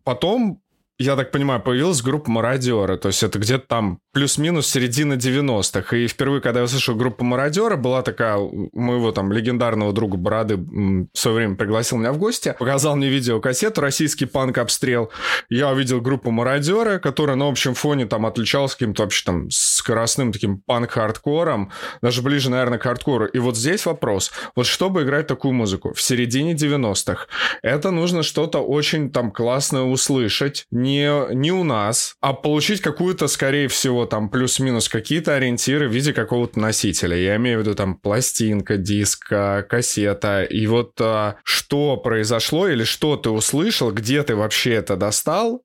потом 0.05 0.62
я 1.03 1.17
так 1.17 1.31
понимаю, 1.31 1.61
появилась 1.61 2.03
группа 2.03 2.31
«Мародеры», 2.31 2.97
то 2.97 3.09
есть 3.09 3.23
это 3.23 3.39
где-то 3.39 3.67
там 3.67 3.99
плюс-минус 4.13 4.69
середина 4.69 5.15
90-х. 5.15 5.97
И 5.97 6.07
впервые, 6.07 6.41
когда 6.41 6.61
я 6.61 6.65
услышал 6.65 6.95
группу 6.95 7.25
«Мародеры», 7.25 7.77
была 7.77 8.03
такая 8.03 8.37
у 8.37 8.71
моего 8.73 9.13
там 9.13 9.33
легендарного 9.33 9.93
друга 9.93 10.17
Бороды 10.17 10.57
в 10.57 11.09
свое 11.15 11.37
время 11.37 11.57
пригласил 11.57 11.99
меня 11.99 12.13
в 12.13 12.19
гости, 12.19 12.55
показал 12.59 12.97
мне 12.97 13.09
видеокассету 13.09 13.81
«Российский 13.81 14.27
панк-обстрел». 14.27 15.11
Я 15.49 15.71
увидел 15.71 16.01
группу 16.01 16.31
«Мародеры», 16.31 16.99
которая 16.99 17.37
на 17.37 17.49
общем 17.49 17.75
фоне 17.75 18.07
там 18.07 18.27
отличалась 18.27 18.73
каким-то 18.73 19.03
вообще 19.03 19.25
там 19.25 19.51
скоростным 19.51 20.33
таким 20.33 20.61
панк-хардкором, 20.61 21.71
даже 22.01 22.23
ближе, 22.23 22.51
наверное, 22.51 22.79
к 22.79 22.83
хардкору. 22.83 23.27
И 23.27 23.39
вот 23.39 23.57
здесь 23.57 23.87
вопрос. 23.87 24.31
Вот 24.55 24.67
чтобы 24.67 25.03
играть 25.03 25.27
такую 25.27 25.55
музыку 25.55 25.93
в 25.95 26.01
середине 26.01 26.55
90-х, 26.55 27.27
это 27.63 27.91
нужно 27.91 28.23
что-то 28.23 28.61
очень 28.61 29.11
там 29.11 29.31
классное 29.33 29.83
услышать, 29.83 30.67
не, 30.71 30.92
не 31.33 31.53
у 31.53 31.65
нас, 31.65 32.17
а 32.21 32.33
получить 32.33 32.81
какую-то, 32.81 33.29
скорее 33.29 33.69
всего, 33.69 34.07
там 34.07 34.29
плюс-минус 34.29 34.89
какие-то 34.89 35.35
ориентиры 35.35 35.89
в 35.89 35.93
виде 35.93 36.13
какого-то 36.13 36.59
носителя. 36.59 37.17
Я 37.17 37.37
имею 37.37 37.59
в 37.59 37.63
виду 37.63 37.75
там 37.75 37.97
пластинка, 37.97 38.77
диск, 38.77 39.29
кассета. 39.29 40.45
И 40.45 40.67
вот 40.67 40.93
а, 41.01 41.37
что 41.45 41.97
произошло 41.97 42.69
или 42.69 42.85
что 42.85 43.17
ты 43.17 43.31
услышал, 43.31 43.93
где 43.93 44.23
ты 44.23 44.35
вообще 44.35 44.75
это 44.75 44.97
достал, 44.97 45.63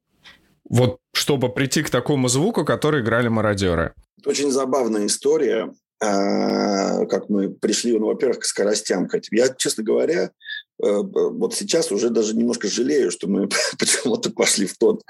вот 0.70 1.00
чтобы 1.14 1.50
прийти 1.50 1.84
к 1.84 1.90
такому 1.90 2.28
звуку, 2.28 2.66
который 2.66 3.02
играли 3.02 3.28
мародеры. 3.28 3.94
Очень 4.26 4.52
забавная 4.52 5.06
история, 5.06 5.72
а, 6.00 7.06
как 7.06 7.30
мы 7.30 7.50
пришли, 7.50 7.98
ну, 7.98 8.08
во-первых, 8.08 8.40
к 8.40 8.46
скоростям. 8.46 9.08
Я, 9.32 9.50
честно 9.50 9.84
говоря, 9.84 10.32
вот 10.80 11.56
сейчас 11.56 11.92
уже 11.92 12.10
даже 12.10 12.36
немножко 12.36 12.68
жалею, 12.68 13.12
что 13.12 13.28
мы 13.28 13.50
почему-то 13.80 14.32
пошли 14.32 14.66
в 14.66 14.78
тот, 14.78 15.04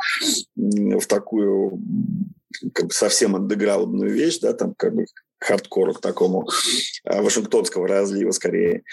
в 0.55 1.05
такую 1.07 1.81
как 2.73 2.87
бы 2.87 2.93
совсем 2.93 3.35
андеграундную 3.35 4.11
вещь, 4.11 4.39
да, 4.39 4.53
там 4.53 4.73
как 4.77 4.95
бы 4.95 5.05
хардкору 5.39 5.93
к 5.93 6.01
такому 6.01 6.47
а, 7.03 7.21
вашингтонского 7.21 7.87
разлива 7.87 8.31
скорее. 8.31 8.83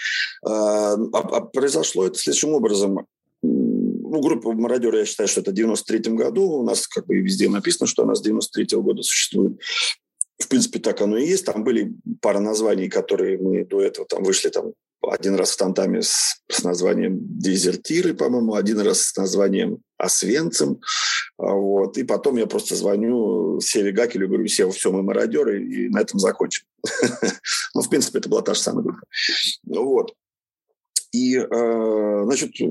А, 0.45 0.93
а, 0.93 0.97
а 1.13 1.41
произошло 1.41 2.05
это 2.05 2.17
следующим 2.17 2.53
образом. 2.53 3.07
Ну, 3.41 4.21
группа 4.21 4.53
«Мародеры», 4.53 4.99
я 4.99 5.05
считаю, 5.05 5.27
что 5.27 5.41
это 5.41 5.51
в 5.51 5.55
93 5.55 6.13
году. 6.13 6.43
У 6.43 6.63
нас 6.63 6.87
как 6.87 7.05
бы 7.07 7.17
везде 7.17 7.49
написано, 7.49 7.87
что 7.87 8.03
она 8.03 8.15
с 8.15 8.21
93 8.21 8.77
-го 8.77 8.81
года 8.81 9.01
существует. 9.01 9.59
В 10.37 10.47
принципе, 10.47 10.79
так 10.79 11.01
оно 11.01 11.17
и 11.17 11.27
есть. 11.27 11.45
Там 11.45 11.63
были 11.63 11.93
пара 12.21 12.39
названий, 12.39 12.89
которые 12.89 13.37
мы 13.37 13.65
до 13.65 13.81
этого 13.81 14.05
там 14.07 14.23
вышли 14.23 14.49
там 14.49 14.73
один 15.09 15.35
раз 15.35 15.51
в 15.51 15.57
Тантаме 15.57 16.01
с, 16.01 16.41
с 16.49 16.63
названием 16.63 17.17
«Дезертиры», 17.21 18.13
по-моему, 18.13 18.55
один 18.55 18.79
раз 18.79 19.01
с 19.01 19.15
названием 19.15 19.79
«Освенцим». 19.97 20.79
А, 21.37 21.53
вот. 21.53 21.97
И 21.97 22.03
потом 22.03 22.37
я 22.37 22.47
просто 22.47 22.75
звоню 22.75 23.59
Севе 23.61 23.91
Гакелю, 23.91 24.27
говорю, 24.27 24.47
Сева, 24.47 24.71
все, 24.71 24.91
мы 24.91 25.03
мародеры, 25.03 25.63
и 25.63 25.89
на 25.89 26.01
этом 26.01 26.19
закончим. 26.19 26.65
Ну, 27.73 27.81
в 27.81 27.89
принципе, 27.89 28.19
это 28.19 28.29
была 28.29 28.41
та 28.41 28.53
же 28.53 28.61
самая 28.61 28.83
группа. 28.83 29.01
Вот. 29.65 30.13
И, 31.11 31.35
э, 31.35 32.21
значит, 32.23 32.51
э, 32.61 32.65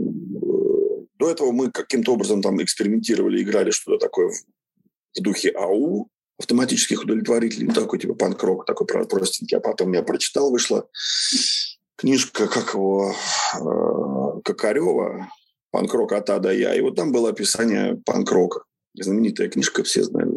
до 1.19 1.31
этого 1.31 1.53
мы 1.53 1.71
каким-то 1.71 2.15
образом 2.15 2.41
там 2.41 2.63
экспериментировали, 2.63 3.43
играли 3.43 3.71
что-то 3.71 3.99
такое 3.99 4.31
в 4.31 5.21
духе 5.21 5.51
АУ, 5.51 6.09
автоматических 6.39 7.03
удовлетворителей, 7.03 7.67
ну, 7.67 7.75
такой 7.75 7.99
типа 7.99 8.15
панк-рок, 8.15 8.67
такой 8.67 8.87
простенький. 8.87 9.57
А 9.57 9.61
потом 9.61 9.93
я 9.93 10.03
прочитал, 10.03 10.51
вышла 10.51 10.89
книжка, 11.97 12.47
как 12.49 12.75
его, 12.75 13.15
э, 13.55 14.41
Кокарева, 14.45 15.29
«Панк-рок 15.71 16.13
от 16.13 16.31
А 16.31 16.39
до 16.39 16.53
Я». 16.53 16.75
И 16.75 16.81
вот 16.81 16.97
там 16.97 17.13
было 17.13 17.31
описание 17.31 18.01
панк-рока. 18.05 18.65
Знаменитая 18.95 19.49
книжка, 19.49 19.83
все 19.83 20.05
знают, 20.05 20.33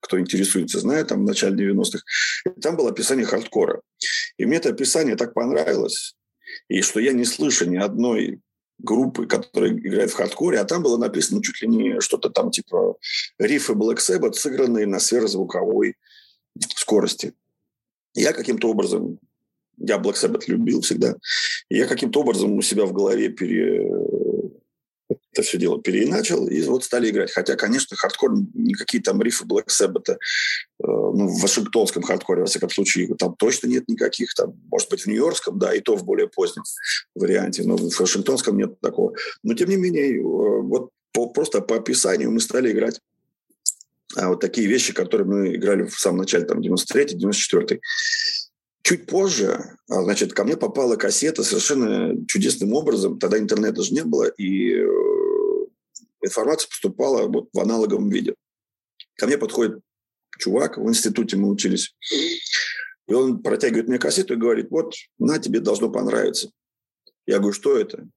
кто 0.00 0.18
интересуется, 0.18 0.80
знает, 0.80 1.08
там 1.08 1.22
в 1.22 1.26
начале 1.26 1.70
90-х. 1.70 2.02
И 2.44 2.60
там 2.60 2.76
было 2.76 2.90
описание 2.90 3.26
хардкора. 3.26 3.82
И 4.36 4.46
мне 4.46 4.56
это 4.56 4.70
описание 4.70 5.16
так 5.16 5.34
понравилось, 5.34 6.16
и 6.68 6.82
что 6.82 7.00
я 7.00 7.12
не 7.12 7.24
слышу 7.24 7.68
ни 7.68 7.76
одной 7.76 8.40
группы, 8.78 9.26
которая 9.26 9.72
играет 9.72 10.10
в 10.10 10.14
хардкоре, 10.14 10.60
а 10.60 10.64
там 10.64 10.82
было 10.82 10.96
написано 10.96 11.42
чуть 11.42 11.60
ли 11.62 11.68
не 11.68 12.00
что-то 12.00 12.30
там 12.30 12.50
типа 12.50 12.96
рифы 13.38 13.72
Black 13.72 13.96
Sabbath, 13.96 14.34
сыгранные 14.34 14.86
на 14.86 15.00
сверхзвуковой 15.00 15.96
скорости. 16.76 17.34
Я 18.14 18.32
каким-то 18.32 18.70
образом 18.70 19.18
я 19.80 19.96
Black 19.98 20.14
Sabbath 20.14 20.44
любил 20.46 20.80
всегда. 20.80 21.14
И 21.68 21.78
я 21.78 21.86
каким-то 21.86 22.20
образом 22.20 22.52
у 22.52 22.62
себя 22.62 22.84
в 22.84 22.92
голове 22.92 23.28
пере... 23.28 23.88
это 25.08 25.42
все 25.42 25.58
дело 25.58 25.80
переиначил, 25.80 26.48
и 26.48 26.60
вот 26.62 26.84
стали 26.84 27.10
играть. 27.10 27.32
Хотя, 27.32 27.56
конечно, 27.56 27.96
хардкор, 27.96 28.32
никакие 28.54 29.02
там 29.02 29.22
рифы 29.22 29.44
Black 29.44 29.66
Sabbath, 29.68 30.10
э, 30.10 30.16
ну, 30.78 31.28
в 31.28 31.40
вашингтонском 31.40 32.02
хардкоре, 32.02 32.42
во 32.42 32.46
всяком 32.46 32.70
случае, 32.70 33.14
там 33.16 33.34
точно 33.36 33.68
нет 33.68 33.88
никаких. 33.88 34.34
Там, 34.34 34.54
может 34.70 34.90
быть, 34.90 35.02
в 35.02 35.06
нью-йоркском, 35.06 35.58
да, 35.58 35.74
и 35.74 35.80
то 35.80 35.96
в 35.96 36.04
более 36.04 36.28
позднем 36.28 36.64
варианте, 37.14 37.62
но 37.64 37.76
в 37.76 38.00
вашингтонском 38.00 38.56
нет 38.56 38.80
такого. 38.80 39.14
Но, 39.42 39.54
тем 39.54 39.68
не 39.68 39.76
менее, 39.76 40.18
э, 40.18 40.22
вот 40.22 40.90
по, 41.12 41.28
просто 41.28 41.60
по 41.60 41.76
описанию 41.76 42.30
мы 42.30 42.40
стали 42.40 42.70
играть 42.72 43.00
а 44.16 44.28
вот 44.28 44.40
такие 44.40 44.66
вещи, 44.66 44.92
которые 44.92 45.26
мы 45.26 45.54
играли 45.54 45.84
в 45.84 45.98
самом 45.98 46.18
начале, 46.18 46.44
там, 46.44 46.60
93-94 46.60 47.80
Чуть 48.88 49.04
позже, 49.04 49.76
а, 49.90 50.02
значит, 50.02 50.32
ко 50.32 50.44
мне 50.44 50.56
попала 50.56 50.96
кассета 50.96 51.44
совершенно 51.44 52.24
чудесным 52.26 52.72
образом. 52.72 53.18
Тогда 53.18 53.38
интернета 53.38 53.82
же 53.82 53.92
не 53.92 54.02
было, 54.02 54.24
и 54.24 54.76
э, 54.76 54.86
информация 56.22 56.70
поступала 56.70 57.28
вот 57.28 57.50
в 57.52 57.60
аналоговом 57.60 58.08
виде. 58.08 58.34
Ко 59.16 59.26
мне 59.26 59.36
подходит 59.36 59.80
чувак, 60.38 60.78
в 60.78 60.88
институте 60.88 61.36
мы 61.36 61.50
учились, 61.50 61.94
и 63.06 63.12
он 63.12 63.42
протягивает 63.42 63.88
мне 63.88 63.98
кассету 63.98 64.32
и 64.32 64.38
говорит, 64.38 64.68
вот, 64.70 64.94
на, 65.18 65.38
тебе 65.38 65.60
должно 65.60 65.90
понравиться. 65.90 66.50
Я 67.26 67.40
говорю, 67.40 67.52
что 67.52 67.76
это? 67.76 68.08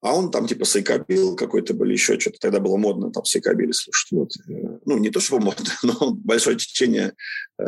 А 0.00 0.16
он 0.16 0.30
там 0.30 0.46
типа 0.46 0.64
сайкабил 0.64 1.36
какой-то 1.36 1.74
был, 1.74 1.84
еще 1.84 2.18
что-то. 2.18 2.38
Тогда 2.40 2.60
было 2.60 2.78
модно 2.78 3.12
там 3.12 3.26
сайкабили 3.26 3.72
слушать. 3.72 4.10
Вот. 4.10 4.30
Э, 4.48 4.78
ну, 4.86 4.96
не 4.96 5.10
то 5.10 5.20
чтобы 5.20 5.44
модно, 5.44 5.66
но 5.82 6.14
большое 6.14 6.56
течение 6.56 7.12
э, 7.58 7.64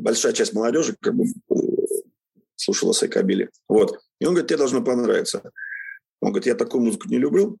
большая 0.00 0.32
часть 0.32 0.52
молодежи 0.52 0.96
как 1.00 1.14
бы 1.14 1.24
э, 1.24 1.54
слушала 2.56 2.92
Сайкабили. 2.92 3.50
Вот. 3.68 3.98
И 4.20 4.26
он 4.26 4.34
говорит, 4.34 4.48
тебе 4.48 4.58
должно 4.58 4.82
понравиться. 4.82 5.42
Он 6.20 6.30
говорит, 6.30 6.46
я 6.46 6.54
такую 6.54 6.84
музыку 6.84 7.08
не 7.08 7.18
люблю. 7.18 7.58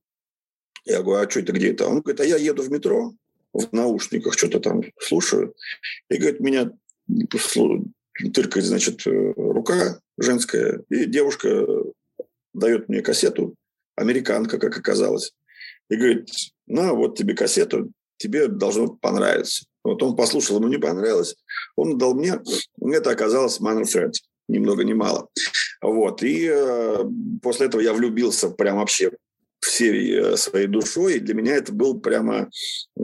Я 0.84 1.02
говорю, 1.02 1.26
а 1.26 1.30
что 1.30 1.40
это, 1.40 1.52
где 1.52 1.72
это? 1.72 1.86
Он 1.86 2.00
говорит, 2.00 2.20
а 2.20 2.24
я 2.24 2.36
еду 2.36 2.62
в 2.62 2.70
метро, 2.70 3.12
в 3.52 3.72
наушниках 3.72 4.36
что-то 4.36 4.60
там 4.60 4.82
слушаю. 4.98 5.54
И 6.08 6.16
говорит, 6.16 6.40
меня 6.40 6.70
тыркает, 8.32 8.66
значит, 8.66 9.06
э, 9.06 9.32
рука 9.36 10.00
женская, 10.18 10.82
и 10.90 11.06
девушка 11.06 11.66
дает 12.52 12.88
мне 12.88 13.00
кассету, 13.00 13.54
американка, 13.96 14.58
как 14.58 14.76
оказалось, 14.76 15.32
и 15.88 15.96
говорит, 15.96 16.28
на, 16.66 16.92
вот 16.92 17.16
тебе 17.16 17.34
кассету, 17.34 17.90
тебе 18.16 18.48
должно 18.48 18.88
понравиться. 18.88 19.64
Вот 19.82 20.02
он 20.02 20.16
послушал, 20.16 20.58
ему 20.58 20.68
не 20.68 20.78
понравилось, 20.78 21.36
он 21.76 21.96
дал 21.98 22.14
мне, 22.14 22.40
это 22.80 23.10
оказалось 23.10 23.60
Minor 23.60 23.84
Threat, 23.84 24.12
ни 24.48 24.58
много 24.58 24.84
ни 24.84 24.92
мало. 24.92 25.28
Вот, 25.80 26.22
и 26.22 26.48
э, 26.52 27.04
после 27.42 27.66
этого 27.66 27.80
я 27.80 27.94
влюбился 27.94 28.50
прям 28.50 28.76
вообще 28.76 29.10
всей 29.60 30.14
э, 30.14 30.36
своей 30.36 30.66
душой, 30.66 31.16
и 31.16 31.20
для 31.20 31.34
меня 31.34 31.56
это 31.56 31.72
был 31.72 32.00
прямо 32.00 32.50
э, 32.98 33.02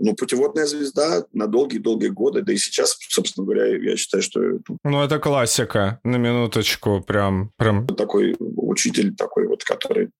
ну, 0.00 0.14
путеводная 0.16 0.66
звезда 0.66 1.24
на 1.32 1.46
долгие-долгие 1.46 2.08
годы, 2.08 2.42
да 2.42 2.52
и 2.52 2.56
сейчас, 2.56 2.96
собственно 2.98 3.44
говоря, 3.44 3.66
я 3.76 3.96
считаю, 3.96 4.22
что... 4.22 4.40
Ну, 4.84 5.02
это 5.02 5.18
классика, 5.18 6.00
на 6.04 6.16
минуточку, 6.16 7.02
прям... 7.06 7.50
прям... 7.56 7.86
Такой 7.86 8.36
учитель 8.38 9.14
такой 9.14 9.46
вот, 9.46 9.62
который 9.64 10.10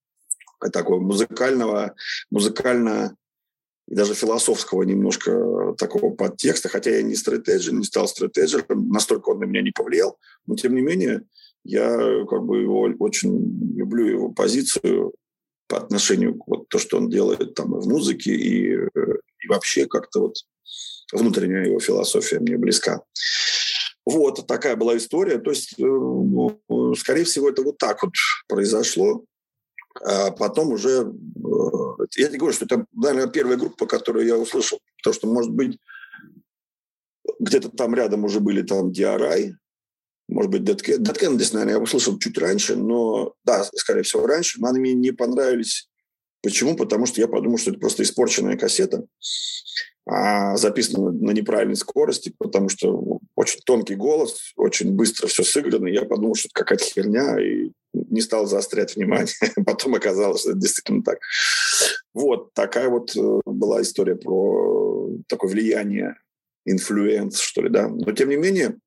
такого 0.73 1.01
музыкального, 1.01 1.95
музыкально 2.31 3.17
и 3.93 3.95
даже 3.95 4.15
философского 4.15 4.85
немножко 4.85 5.75
такого 5.77 6.15
подтекста, 6.15 6.71
хотя 6.71 6.97
я 6.97 7.03
не 7.03 7.15
стратеджер, 7.15 7.75
не 7.75 7.85
стал 7.85 8.09
стратеджером, 8.09 8.89
настолько 8.89 9.29
он 9.29 9.41
на 9.41 9.45
меня 9.45 9.61
не 9.61 9.71
повлиял, 9.71 10.19
но 10.47 10.57
тем 10.57 10.75
не 10.75 10.81
менее 10.81 11.25
я 11.63 12.25
как 12.27 12.43
бы 12.43 12.63
его 12.63 12.89
очень 13.01 13.77
люблю 13.77 14.07
его 14.07 14.29
позицию 14.31 15.13
по 15.69 15.77
отношению 15.77 16.37
к 16.37 16.47
вот 16.47 16.71
то, 16.71 16.79
что 16.79 16.97
он 16.97 17.11
делает 17.11 17.55
там 17.55 17.71
в 17.71 17.87
музыке 17.87 18.31
и, 18.31 18.73
и 18.73 19.49
вообще 19.49 19.85
как-то 19.85 20.21
вот 20.21 20.37
внутренняя 21.13 21.67
его 21.67 21.79
философия 21.79 22.41
мне 22.41 22.57
близка. 22.57 23.03
Вот 24.07 24.47
такая 24.47 24.75
была 24.75 24.97
история. 24.97 25.39
То 25.39 25.51
есть, 25.51 25.79
э, 25.79 25.85
ну, 25.85 26.59
скорее 26.97 27.25
всего, 27.25 27.51
это 27.51 27.63
вот 27.63 27.77
так 27.77 28.03
вот 28.03 28.13
произошло. 28.49 29.25
А 30.01 30.31
потом 30.31 30.73
уже... 30.73 30.91
Э, 31.01 32.05
я 32.17 32.29
не 32.29 32.39
говорю, 32.39 32.55
что 32.55 32.65
это, 32.65 32.87
наверное, 32.93 33.29
первая 33.29 33.57
группа, 33.57 33.87
которую 33.87 34.27
я 34.27 34.37
услышал. 34.37 34.81
Потому 34.99 35.15
что, 35.15 35.27
может 35.27 35.53
быть, 35.53 35.79
где-то 37.39 37.69
там 37.71 37.95
рядом 37.95 38.25
уже 38.25 38.41
были 38.41 38.63
там 38.63 38.91
DRI, 38.91 39.53
может 40.29 40.51
быть, 40.51 40.63
Dead, 40.63 40.79
Kennedys, 40.79 41.53
наверное, 41.53 41.75
я 41.75 41.79
услышал 41.79 42.19
чуть 42.19 42.39
раньше, 42.39 42.77
но, 42.77 43.35
да, 43.45 43.65
скорее 43.75 44.03
всего, 44.03 44.27
раньше, 44.27 44.61
но 44.61 44.69
они 44.69 44.81
мне 44.81 44.95
не 44.95 45.13
понравились 45.13 45.91
Почему? 46.43 46.77
Потому 46.77 47.07
что 47.07 47.21
я 47.21 47.29
подумал, 47.29 47.57
что 47.57 47.71
это 47.71 47.79
просто 47.79 48.03
испорченная 48.03 48.59
кассета, 48.59 49.07
а 50.05 50.57
записана 50.57 51.13
на 51.13 51.31
неправильной 51.31 51.77
скорости, 51.77 52.35
потому 52.37 52.69
что 52.69 53.21
очень 53.37 53.61
тонкий 53.65 53.95
голос, 53.95 54.53
очень 54.57 54.93
быстро 54.93 55.29
все 55.29 55.45
сыграно. 55.45 55.87
Я 55.87 56.05
подумал, 56.05 56.35
что 56.35 56.49
это 56.49 56.55
какая-то 56.55 56.85
херня, 56.85 57.41
и 57.41 57.71
не 57.93 58.21
стал 58.21 58.47
заострять 58.47 58.97
внимание. 58.97 59.33
Потом 59.67 59.95
оказалось, 59.95 60.41
что 60.41 60.51
это 60.51 60.59
действительно 60.59 61.03
так. 61.03 61.19
Вот 62.15 62.53
такая 62.55 62.89
вот 62.89 63.17
э, 63.17 63.41
была 63.45 63.83
история 63.83 64.17
про 64.17 65.11
такое 65.29 65.51
влияние, 65.51 66.17
influence, 66.65 67.39
что 67.39 67.63
ли, 67.63 67.69
да. 67.69 67.89
Но 67.89 68.13
тем 68.13 68.29
не 68.29 68.37
менее, 68.37 68.79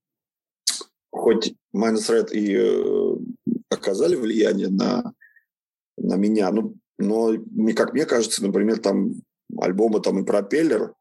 хоть 1.11 1.53
Minor 1.75 2.09
Threat 2.09 2.31
и 2.31 2.55
э, 2.55 3.15
оказали 3.69 4.15
влияние 4.15 4.69
на, 4.69 5.13
на 5.97 6.15
меня, 6.15 6.51
ну, 6.51 6.75
но, 6.97 7.33
как 7.75 7.93
мне 7.93 8.05
кажется, 8.05 8.43
например, 8.43 8.79
там 8.79 9.15
альбомы 9.59 10.01
там 10.01 10.19
и 10.19 10.25
«Пропеллер», 10.25 10.93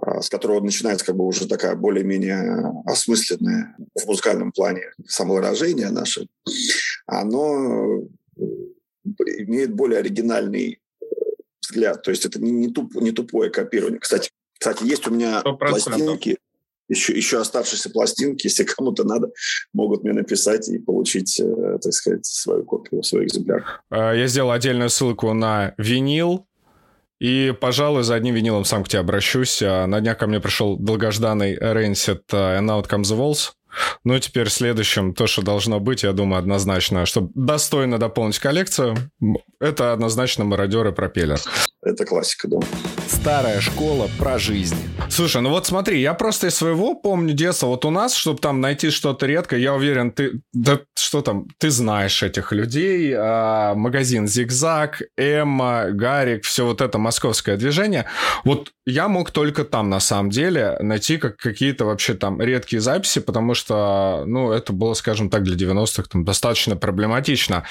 а, 0.00 0.22
с 0.22 0.28
которого 0.28 0.60
начинается 0.60 1.04
как 1.04 1.16
бы 1.16 1.26
уже 1.26 1.48
такая 1.48 1.74
более-менее 1.74 2.82
осмысленная 2.84 3.76
в 3.94 4.06
музыкальном 4.06 4.52
плане 4.52 4.92
самовыражение 5.06 5.90
наше, 5.90 6.28
оно 7.08 8.02
э, 8.36 8.42
имеет 9.38 9.74
более 9.74 9.98
оригинальный 10.00 10.80
э, 11.00 11.04
взгляд. 11.62 12.02
То 12.02 12.10
есть 12.10 12.26
это 12.26 12.40
не, 12.40 12.52
не, 12.52 12.68
туп, 12.68 12.94
не 12.94 13.10
тупое 13.10 13.50
копирование. 13.50 13.98
Кстати, 13.98 14.30
кстати, 14.58 14.84
есть 14.84 15.06
у 15.08 15.10
меня 15.10 15.42
100%. 15.44 15.56
пластинки, 15.56 16.38
еще, 16.88 17.14
еще 17.14 17.40
оставшиеся 17.40 17.90
пластинки, 17.90 18.46
если 18.46 18.64
кому-то 18.64 19.04
надо, 19.04 19.30
могут 19.72 20.04
мне 20.04 20.12
написать 20.12 20.68
и 20.68 20.78
получить, 20.78 21.40
э, 21.40 21.78
так 21.82 21.92
сказать, 21.92 22.26
свою 22.26 22.64
копию, 22.64 23.02
свой 23.02 23.24
экземпляр. 23.24 23.82
Я 23.90 24.26
сделал 24.26 24.50
отдельную 24.50 24.90
ссылку 24.90 25.32
на 25.32 25.74
винил, 25.78 26.46
и, 27.20 27.52
пожалуй, 27.58 28.04
за 28.04 28.14
одним 28.14 28.34
винилом 28.34 28.64
сам 28.64 28.84
к 28.84 28.88
тебе 28.88 29.00
обращусь. 29.00 29.60
На 29.60 30.00
днях 30.00 30.18
ко 30.18 30.28
мне 30.28 30.38
пришел 30.38 30.76
долгожданный 30.76 31.56
Rancid 31.56 32.20
And 32.30 32.68
Out 32.68 32.88
Comes 32.88 33.02
the 33.02 33.18
Walls. 33.18 33.54
Ну 34.04 34.14
и 34.14 34.20
теперь 34.20 34.48
следующим, 34.48 35.14
то, 35.14 35.26
что 35.26 35.42
должно 35.42 35.80
быть, 35.80 36.02
я 36.02 36.12
думаю, 36.12 36.38
однозначно, 36.38 37.06
чтобы 37.06 37.30
достойно 37.34 37.98
дополнить 37.98 38.38
коллекцию, 38.38 38.96
это 39.60 39.92
однозначно 39.92 40.44
мародеры 40.44 40.92
пропеллер. 40.92 41.40
Это 41.82 42.04
классика, 42.04 42.48
да. 42.48 42.58
Старая 43.06 43.60
школа 43.60 44.10
про 44.18 44.38
жизнь. 44.38 44.76
Слушай, 45.08 45.42
ну 45.42 45.50
вот 45.50 45.66
смотри, 45.66 46.00
я 46.00 46.12
просто 46.12 46.48
из 46.48 46.56
своего 46.56 46.94
помню 46.94 47.34
детства. 47.34 47.68
Вот 47.68 47.84
у 47.84 47.90
нас, 47.90 48.14
чтобы 48.14 48.40
там 48.40 48.60
найти 48.60 48.90
что-то 48.90 49.26
редкое, 49.26 49.60
я 49.60 49.74
уверен, 49.74 50.10
ты, 50.10 50.40
да 50.52 50.80
что 51.08 51.22
там, 51.22 51.46
ты 51.58 51.70
знаешь 51.70 52.22
этих 52.22 52.52
людей. 52.52 53.14
А, 53.16 53.74
магазин 53.74 54.26
Зигзаг, 54.28 55.02
Эмма, 55.16 55.86
Гарик, 55.90 56.44
все 56.44 56.66
вот 56.66 56.80
это 56.80 56.98
московское 56.98 57.56
движение. 57.56 58.04
Вот 58.44 58.72
я 58.84 59.08
мог 59.08 59.30
только 59.30 59.64
там, 59.64 59.88
на 59.88 60.00
самом 60.00 60.30
деле, 60.30 60.76
найти 60.80 61.16
как, 61.16 61.36
какие-то 61.36 61.84
вообще 61.86 62.14
там 62.14 62.42
редкие 62.42 62.80
записи, 62.80 63.20
потому 63.20 63.54
что, 63.54 64.24
ну, 64.26 64.50
это 64.50 64.72
было, 64.72 64.94
скажем 64.94 65.30
так, 65.30 65.44
для 65.44 65.56
90-х 65.56 66.08
там 66.10 66.24
достаточно 66.24 66.76
проблематично. 66.76 67.64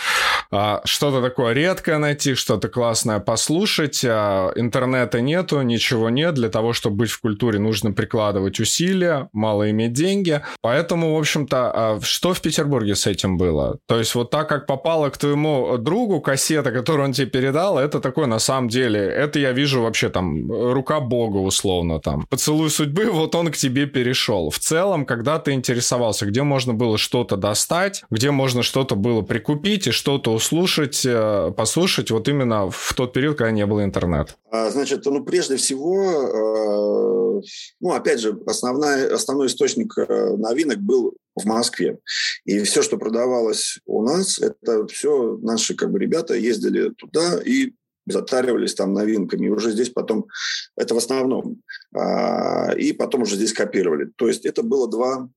А, 0.51 0.81
что-то 0.85 1.21
такое 1.21 1.53
редкое 1.53 1.97
найти, 1.97 2.33
что-то 2.33 2.69
классное 2.69 3.19
послушать, 3.19 3.96
а, 4.05 4.51
интернета 4.55 5.21
нету, 5.21 5.61
ничего 5.61 6.09
нет. 6.09 6.35
Для 6.35 6.49
того, 6.49 6.73
чтобы 6.73 6.97
быть 6.97 7.11
в 7.11 7.21
культуре, 7.21 7.59
нужно 7.59 7.91
прикладывать 7.91 8.59
усилия, 8.59 9.29
мало 9.33 9.69
иметь 9.71 9.93
деньги. 9.93 10.41
Поэтому, 10.61 11.15
в 11.15 11.19
общем-то, 11.19 11.71
а, 11.73 11.99
что 12.01 12.33
в 12.33 12.41
Петербурге 12.41 12.95
с 12.95 13.07
этим 13.07 13.37
было? 13.37 13.77
То 13.87 13.97
есть 13.99 14.15
вот 14.15 14.29
так, 14.29 14.49
как 14.49 14.65
попала 14.65 15.09
к 15.09 15.17
твоему 15.17 15.77
другу 15.77 16.21
кассета, 16.21 16.71
которую 16.71 17.07
он 17.07 17.13
тебе 17.13 17.27
передал, 17.27 17.77
это 17.77 17.99
такое 17.99 18.27
на 18.27 18.39
самом 18.39 18.69
деле, 18.69 18.99
это 18.99 19.39
я 19.39 19.51
вижу 19.51 19.81
вообще 19.81 20.09
там 20.09 20.51
рука 20.51 20.99
бога 20.99 21.37
условно 21.37 21.99
там. 21.99 22.25
Поцелуй 22.29 22.69
судьбы, 22.69 23.05
вот 23.11 23.35
он 23.35 23.51
к 23.51 23.57
тебе 23.57 23.85
перешел. 23.85 24.49
В 24.49 24.59
целом, 24.59 25.05
когда 25.05 25.39
ты 25.39 25.53
интересовался, 25.53 26.25
где 26.25 26.43
можно 26.43 26.73
было 26.73 26.97
что-то 26.97 27.37
достать, 27.37 28.03
где 28.09 28.31
можно 28.31 28.63
что-то 28.63 28.95
было 28.95 29.21
прикупить 29.21 29.87
и 29.87 29.91
что-то 29.91 30.33
услышать, 30.33 31.05
э, 31.05 31.51
послушать, 31.55 32.11
вот 32.11 32.27
именно 32.27 32.69
в 32.69 32.93
тот 32.95 33.13
период, 33.13 33.37
когда 33.37 33.51
не 33.51 33.65
было 33.65 33.83
интернета? 33.87 34.35
А, 34.51 34.69
значит, 34.69 35.05
ну, 35.05 35.23
прежде 35.23 35.55
всего, 35.55 37.39
э, 37.39 37.41
ну, 37.79 37.91
опять 37.91 38.19
же, 38.19 38.39
основной, 38.45 39.07
основной 39.07 39.47
источник 39.47 39.97
э, 39.97 40.35
новинок 40.37 40.79
был 40.79 41.15
в 41.35 41.45
Москве. 41.45 41.99
И 42.45 42.59
все, 42.63 42.81
что 42.81 42.97
продавалось 42.97 43.79
у 43.85 44.03
нас, 44.03 44.39
это 44.39 44.85
все 44.87 45.37
наши 45.41 45.75
как 45.75 45.91
бы 45.91 45.99
ребята 45.99 46.35
ездили 46.35 46.89
туда 46.89 47.39
и 47.43 47.73
затаривались 48.05 48.75
там 48.75 48.93
новинками. 48.93 49.47
И 49.47 49.49
уже 49.49 49.71
здесь 49.71 49.89
потом, 49.89 50.27
это 50.75 50.93
в 50.93 50.97
основном, 50.97 51.61
а, 51.95 52.73
и 52.75 52.93
потом 52.93 53.23
уже 53.23 53.35
здесь 53.35 53.53
копировали. 53.53 54.11
То 54.15 54.27
есть 54.27 54.45
это 54.45 54.63
было 54.63 54.89
два, 54.89 55.29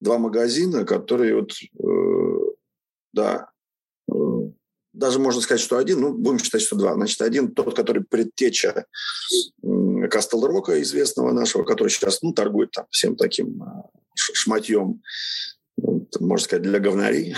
два 0.00 0.18
магазина, 0.18 0.84
которые 0.84 1.36
вот, 1.36 1.52
э, 1.52 2.52
да, 3.12 3.50
даже 4.96 5.18
можно 5.18 5.40
сказать, 5.42 5.60
что 5.60 5.76
один, 5.76 6.00
ну, 6.00 6.14
будем 6.14 6.38
считать, 6.38 6.62
что 6.62 6.76
два. 6.76 6.94
Значит, 6.94 7.20
один 7.20 7.52
тот, 7.52 7.76
который 7.76 8.02
предтеча 8.02 8.86
Кастел 10.10 10.46
Рока, 10.46 10.80
известного 10.82 11.32
нашего, 11.32 11.64
который 11.64 11.88
сейчас, 11.88 12.22
ну, 12.22 12.32
торгует 12.32 12.70
там 12.72 12.86
всем 12.90 13.14
таким 13.14 13.62
а, 13.62 13.84
шматьем, 14.14 15.02
ну, 15.76 16.08
можно 16.18 16.44
сказать, 16.44 16.62
для 16.62 16.80
говнарей. 16.80 17.36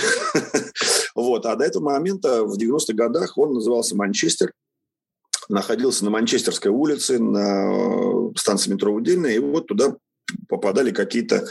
вот. 1.15 1.47
А 1.47 1.57
до 1.57 1.65
этого 1.65 1.83
момента, 1.83 2.45
в 2.45 2.57
90-х 2.57 2.95
годах, 2.95 3.37
он 3.37 3.55
назывался 3.55 3.97
«Манчестер», 3.97 4.53
находился 5.49 6.05
на 6.05 6.11
Манчестерской 6.11 6.71
улице, 6.71 7.19
на 7.19 8.31
станции 8.37 8.71
метро 8.71 8.93
Удельная, 8.95 9.33
и 9.33 9.39
вот 9.39 9.67
туда 9.67 9.97
попадали 10.49 10.93
какие-то 10.93 11.49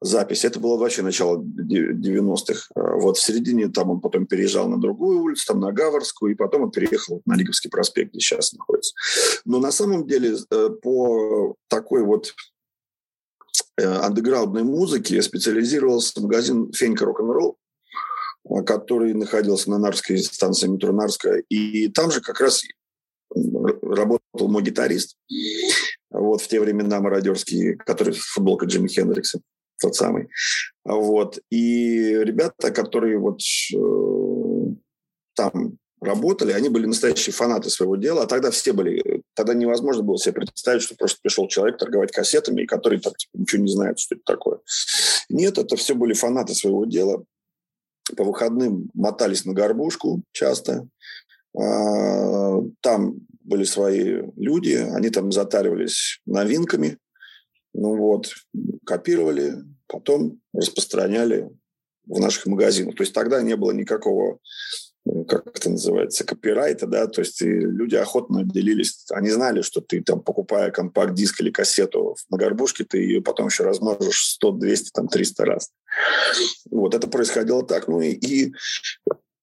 запись. 0.00 0.44
Это 0.44 0.60
было 0.60 0.76
вообще 0.76 1.02
начало 1.02 1.42
90-х. 1.42 2.68
А 2.74 2.96
вот 2.96 3.16
в 3.16 3.22
середине 3.22 3.68
там 3.68 3.90
он 3.90 4.00
потом 4.00 4.26
переезжал 4.26 4.68
на 4.68 4.78
другую 4.78 5.20
улицу, 5.20 5.46
там 5.46 5.60
на 5.60 5.72
Гаварскую, 5.72 6.32
и 6.32 6.36
потом 6.36 6.62
он 6.62 6.70
переехал 6.70 7.22
на 7.24 7.34
Лиговский 7.34 7.70
проспект, 7.70 8.10
где 8.10 8.20
сейчас 8.20 8.52
находится. 8.52 8.94
Но 9.44 9.58
на 9.58 9.72
самом 9.72 10.06
деле 10.06 10.36
э, 10.50 10.70
по 10.82 11.56
такой 11.68 12.04
вот 12.04 12.34
э, 13.78 13.84
андеграундной 13.84 14.64
музыке 14.64 15.22
специализировался 15.22 16.20
магазин 16.20 16.72
«Фенька 16.72 17.04
рок-н-ролл», 17.04 17.56
э, 18.44 18.62
который 18.64 19.14
находился 19.14 19.70
на 19.70 19.78
Нарской 19.78 20.18
станции 20.18 20.68
метро 20.68 20.92
Нарская. 20.92 21.42
И 21.48 21.88
там 21.88 22.10
же 22.10 22.20
как 22.20 22.40
раз 22.40 22.62
работал 23.82 24.48
мой 24.48 24.62
гитарист, 24.62 25.16
вот 26.10 26.40
в 26.40 26.48
те 26.48 26.60
времена 26.60 27.00
мародерские, 27.00 27.76
который 27.76 28.14
футболка 28.14 28.66
Джимми 28.66 28.88
Хендрикса 28.88 29.40
тот 29.80 29.94
самый. 29.94 30.28
Вот. 30.84 31.38
И 31.50 32.10
ребята, 32.22 32.70
которые 32.70 33.18
вот 33.18 33.40
э, 33.74 34.74
там 35.34 35.78
работали, 36.00 36.52
они 36.52 36.68
были 36.68 36.86
настоящие 36.86 37.32
фанаты 37.32 37.70
своего 37.70 37.96
дела, 37.96 38.22
а 38.22 38.26
тогда 38.26 38.50
все 38.50 38.72
были, 38.72 39.22
тогда 39.34 39.54
невозможно 39.54 40.02
было 40.02 40.18
себе 40.18 40.34
представить, 40.34 40.82
что 40.82 40.94
просто 40.94 41.18
пришел 41.22 41.48
человек 41.48 41.78
торговать 41.78 42.12
кассетами, 42.12 42.62
и 42.62 42.66
который 42.66 43.00
там 43.00 43.14
типа, 43.14 43.30
ничего 43.38 43.62
не 43.62 43.72
знает, 43.72 43.98
что 43.98 44.14
это 44.14 44.24
такое. 44.24 44.58
Нет, 45.28 45.58
это 45.58 45.76
все 45.76 45.94
были 45.94 46.12
фанаты 46.12 46.54
своего 46.54 46.84
дела. 46.84 47.24
По 48.16 48.24
выходным 48.24 48.88
мотались 48.94 49.44
на 49.44 49.52
горбушку 49.52 50.22
часто. 50.32 50.86
А, 51.58 52.60
там 52.80 53.16
были 53.40 53.64
свои 53.64 54.22
люди, 54.36 54.74
они 54.74 55.10
там 55.10 55.32
затаривались 55.32 56.20
новинками, 56.26 56.98
ну 57.76 57.96
вот, 57.96 58.32
копировали, 58.84 59.56
потом 59.86 60.40
распространяли 60.54 61.50
в 62.06 62.18
наших 62.18 62.46
магазинах. 62.46 62.96
То 62.96 63.02
есть 63.02 63.12
тогда 63.12 63.42
не 63.42 63.54
было 63.54 63.72
никакого, 63.72 64.38
как 65.28 65.46
это 65.54 65.70
называется, 65.70 66.24
копирайта, 66.24 66.86
да, 66.86 67.06
то 67.06 67.20
есть 67.20 67.40
люди 67.42 67.94
охотно 67.94 68.44
делились, 68.44 69.04
они 69.10 69.30
знали, 69.30 69.60
что 69.60 69.80
ты 69.80 70.02
там, 70.02 70.22
покупая 70.22 70.70
компакт-диск 70.70 71.40
или 71.40 71.50
кассету 71.50 72.16
на 72.30 72.38
горбушке, 72.38 72.84
ты 72.84 72.98
ее 72.98 73.20
потом 73.20 73.48
еще 73.48 73.64
размножишь 73.64 74.24
100, 74.34 74.52
200, 74.52 74.90
там, 74.92 75.08
300 75.08 75.44
раз. 75.44 75.70
Вот 76.70 76.94
это 76.94 77.08
происходило 77.08 77.64
так. 77.64 77.88
Ну 77.88 78.00
и, 78.00 78.12
и, 78.12 78.54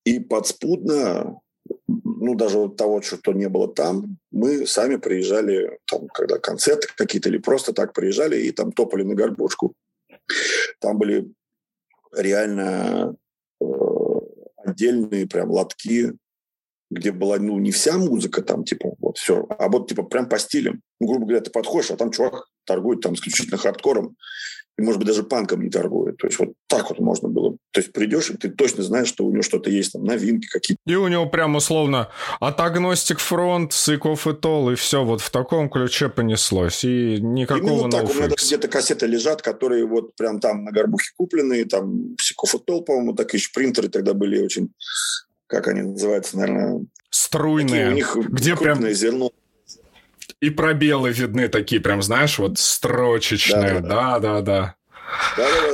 и 0.05 0.19
подспудно 0.19 1.39
ну, 1.87 2.35
даже 2.35 2.57
вот 2.57 2.77
того, 2.77 3.01
что 3.01 3.33
не 3.33 3.49
было 3.49 3.67
там, 3.67 4.17
мы 4.31 4.65
сами 4.65 4.95
приезжали, 4.95 5.79
там, 5.85 6.07
когда 6.07 6.37
концерты 6.39 6.87
какие-то, 6.95 7.29
или 7.29 7.37
просто 7.37 7.73
так 7.73 7.93
приезжали 7.93 8.41
и 8.41 8.51
там 8.51 8.71
топали 8.71 9.03
на 9.03 9.15
горбушку. 9.15 9.73
Там 10.79 10.97
были 10.97 11.31
реально 12.15 13.15
э, 13.61 13.65
отдельные 14.57 15.27
прям 15.27 15.51
лотки 15.51 16.15
где 16.93 17.11
была, 17.11 17.37
ну, 17.37 17.59
не 17.59 17.71
вся 17.71 17.97
музыка 17.97 18.41
там, 18.41 18.63
типа, 18.63 18.93
вот 18.99 19.17
все, 19.17 19.45
а 19.49 19.69
вот, 19.69 19.89
типа, 19.89 20.03
прям 20.03 20.29
по 20.29 20.39
стилям. 20.39 20.81
Ну, 20.99 21.07
грубо 21.07 21.25
говоря, 21.25 21.41
ты 21.41 21.51
подходишь, 21.51 21.91
а 21.91 21.97
там 21.97 22.11
чувак 22.11 22.47
торгует 22.65 23.01
там 23.01 23.13
исключительно 23.13 23.57
хардкором, 23.57 24.15
и, 24.77 24.81
может 24.81 24.99
быть, 24.99 25.07
даже 25.07 25.23
панком 25.23 25.61
не 25.61 25.69
торгует. 25.69 26.17
То 26.17 26.27
есть 26.27 26.39
вот 26.39 26.53
так 26.67 26.89
вот 26.89 26.99
можно 26.99 27.29
было. 27.29 27.57
То 27.71 27.79
есть 27.79 27.93
придешь, 27.93 28.31
и 28.31 28.37
ты 28.37 28.49
точно 28.49 28.81
знаешь, 28.81 29.07
что 29.07 29.23
у 29.25 29.31
него 29.31 29.43
что-то 29.43 29.69
есть, 29.69 29.93
там, 29.93 30.03
новинки 30.03 30.47
какие-то. 30.47 30.81
И 30.87 30.95
у 30.95 31.07
него 31.07 31.27
прям 31.27 31.55
условно 31.55 32.09
от 32.39 32.59
агностик 32.59 33.19
фронт, 33.19 33.71
сыков 33.71 34.25
и 34.25 34.33
тол, 34.33 34.71
и 34.71 34.75
все 34.75 35.03
вот 35.03 35.21
в 35.21 35.29
таком 35.29 35.69
ключе 35.69 36.09
понеслось. 36.09 36.83
И 36.83 37.19
никакого 37.21 37.71
Именно 37.71 37.91
так. 37.91 38.09
У 38.09 38.13
меня 38.13 38.27
даже 38.29 38.47
где-то 38.47 38.67
кассеты 38.67 39.05
лежат, 39.05 39.43
которые 39.43 39.85
вот 39.85 40.15
прям 40.15 40.39
там 40.39 40.63
на 40.63 40.71
горбухе 40.71 41.11
купленные, 41.15 41.65
там 41.65 42.15
сыков 42.19 42.55
и 42.55 42.57
тол, 42.57 42.83
по-моему, 42.83 43.13
так 43.13 43.31
еще 43.33 43.51
принтеры 43.53 43.89
тогда 43.89 44.15
были 44.15 44.41
очень, 44.41 44.71
как 45.53 45.67
они 45.67 45.83
называются, 45.83 46.37
наверное... 46.37 46.85
Струйные. 47.09 47.89
у 47.89 47.91
них 47.93 48.15
где 48.15 48.55
прям... 48.55 48.83
зерно 48.89 49.31
и 50.41 50.49
пробелы 50.49 51.11
видны 51.11 51.47
такие, 51.47 51.79
прям, 51.79 52.01
знаешь, 52.01 52.37
вот 52.37 52.59
строчечные. 52.59 53.79
Да-да-да. 53.79 54.75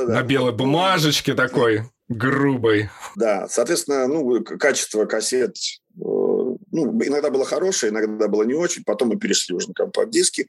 На 0.08 0.22
белой 0.22 0.52
бумажечке 0.52 1.34
такой 1.34 1.86
грубой. 2.08 2.90
Да, 3.16 3.48
соответственно, 3.50 4.08
ну, 4.08 4.44
качество 4.44 5.06
кассет 5.06 5.56
э, 5.96 6.02
ну, 6.02 6.58
иногда 6.72 7.30
было 7.30 7.46
хорошее, 7.46 7.92
иногда 7.92 8.28
было 8.28 8.44
не 8.44 8.54
очень. 8.54 8.84
Потом 8.84 9.10
мы 9.10 9.18
перешли 9.18 9.56
уже 9.56 9.70
на 9.70 9.74
компакт-диски. 9.74 10.48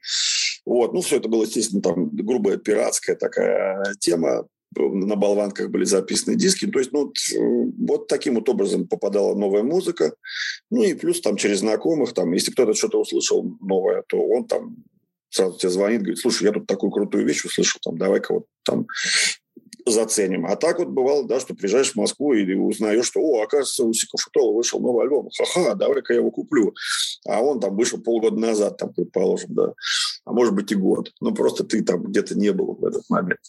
Вот. 0.66 0.92
Ну, 0.92 1.00
все 1.00 1.16
это 1.16 1.28
было, 1.28 1.44
естественно, 1.44 1.80
там 1.80 2.08
грубая 2.10 2.58
пиратская 2.58 3.16
такая 3.16 3.94
тема 4.00 4.46
на 4.76 5.16
болванках 5.16 5.70
были 5.70 5.84
записаны 5.84 6.36
диски. 6.36 6.66
То 6.66 6.78
есть, 6.78 6.92
ну, 6.92 7.12
вот 7.78 8.06
таким 8.06 8.36
вот 8.36 8.48
образом 8.48 8.86
попадала 8.86 9.34
новая 9.34 9.62
музыка. 9.62 10.14
Ну, 10.70 10.82
и 10.82 10.94
плюс 10.94 11.20
там 11.20 11.36
через 11.36 11.60
знакомых, 11.60 12.12
там, 12.12 12.32
если 12.32 12.52
кто-то 12.52 12.74
что-то 12.74 13.00
услышал 13.00 13.56
новое, 13.60 14.04
то 14.08 14.20
он 14.20 14.44
там 14.46 14.76
сразу 15.30 15.58
тебе 15.58 15.70
звонит, 15.70 16.00
говорит, 16.00 16.18
слушай, 16.18 16.44
я 16.44 16.52
тут 16.52 16.66
такую 16.66 16.90
крутую 16.90 17.26
вещь 17.26 17.44
услышал, 17.44 17.80
там, 17.82 17.98
давай-ка 17.98 18.34
вот 18.34 18.46
там 18.64 18.86
заценим. 19.86 20.46
А 20.46 20.56
так 20.56 20.78
вот 20.78 20.88
бывало, 20.88 21.26
да, 21.26 21.40
что 21.40 21.54
приезжаешь 21.54 21.92
в 21.92 21.96
Москву 21.96 22.34
и 22.34 22.54
узнаешь, 22.54 23.06
что, 23.06 23.20
о, 23.20 23.42
оказывается, 23.42 23.84
у 23.84 23.92
Сикофутола 23.92 24.54
вышел 24.54 24.80
новый 24.80 25.04
альбом. 25.04 25.30
Ха-ха, 25.36 25.74
давай-ка 25.74 26.12
я 26.12 26.20
его 26.20 26.30
куплю. 26.30 26.74
А 27.26 27.40
он 27.40 27.60
там 27.60 27.76
вышел 27.76 28.00
полгода 28.00 28.38
назад, 28.38 28.76
там, 28.76 28.92
предположим, 28.92 29.54
да. 29.54 29.72
А 30.24 30.32
может 30.32 30.54
быть 30.54 30.70
и 30.72 30.74
год. 30.74 31.12
Ну, 31.20 31.34
просто 31.34 31.64
ты 31.64 31.82
там 31.82 32.04
где-то 32.04 32.38
не 32.38 32.52
был 32.52 32.74
в 32.74 32.84
этот 32.84 33.08
момент. 33.08 33.40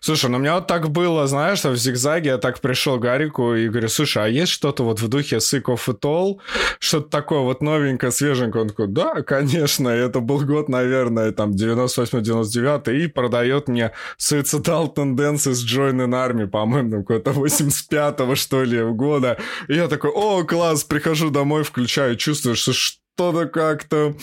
Слушай, 0.00 0.30
ну 0.30 0.38
у 0.38 0.40
меня 0.40 0.54
вот 0.56 0.66
так 0.66 0.90
было, 0.90 1.26
знаешь, 1.26 1.58
что 1.58 1.70
в 1.70 1.76
зигзаге 1.76 2.30
я 2.30 2.38
так 2.38 2.60
пришел 2.60 2.98
Гарику 2.98 3.54
и 3.54 3.68
говорю, 3.68 3.88
слушай, 3.88 4.24
а 4.24 4.26
есть 4.26 4.52
что-то 4.52 4.84
вот 4.84 5.00
в 5.00 5.08
духе 5.08 5.36
Sick 5.36 5.62
of 5.64 5.86
It 5.86 6.00
All? 6.00 6.38
Что-то 6.78 7.08
такое 7.08 7.40
вот 7.40 7.62
новенькое, 7.62 8.12
свеженькое? 8.12 8.62
Он 8.62 8.68
такой, 8.68 8.88
да, 8.88 9.22
конечно, 9.22 9.88
это 9.88 10.20
был 10.20 10.40
год, 10.40 10.68
наверное, 10.68 11.32
там, 11.32 11.52
98-99, 11.52 12.92
и 12.96 13.06
продает 13.06 13.68
мне 13.68 13.92
Suicidal 14.18 14.94
Tendencies 14.94 15.64
Join 15.64 16.04
in 16.04 16.10
Army, 16.10 16.46
по-моему, 16.46 17.04
какой-то 17.04 17.30
85-го, 17.30 18.34
что 18.34 18.64
ли, 18.64 18.82
года. 18.82 19.38
И 19.68 19.74
я 19.74 19.88
такой, 19.88 20.10
о, 20.10 20.44
класс, 20.44 20.84
прихожу 20.84 21.30
домой, 21.30 21.62
включаю, 21.62 22.16
чувствую, 22.16 22.56
что 22.56 22.72
что-то 23.14 23.46
как-то 23.46 24.14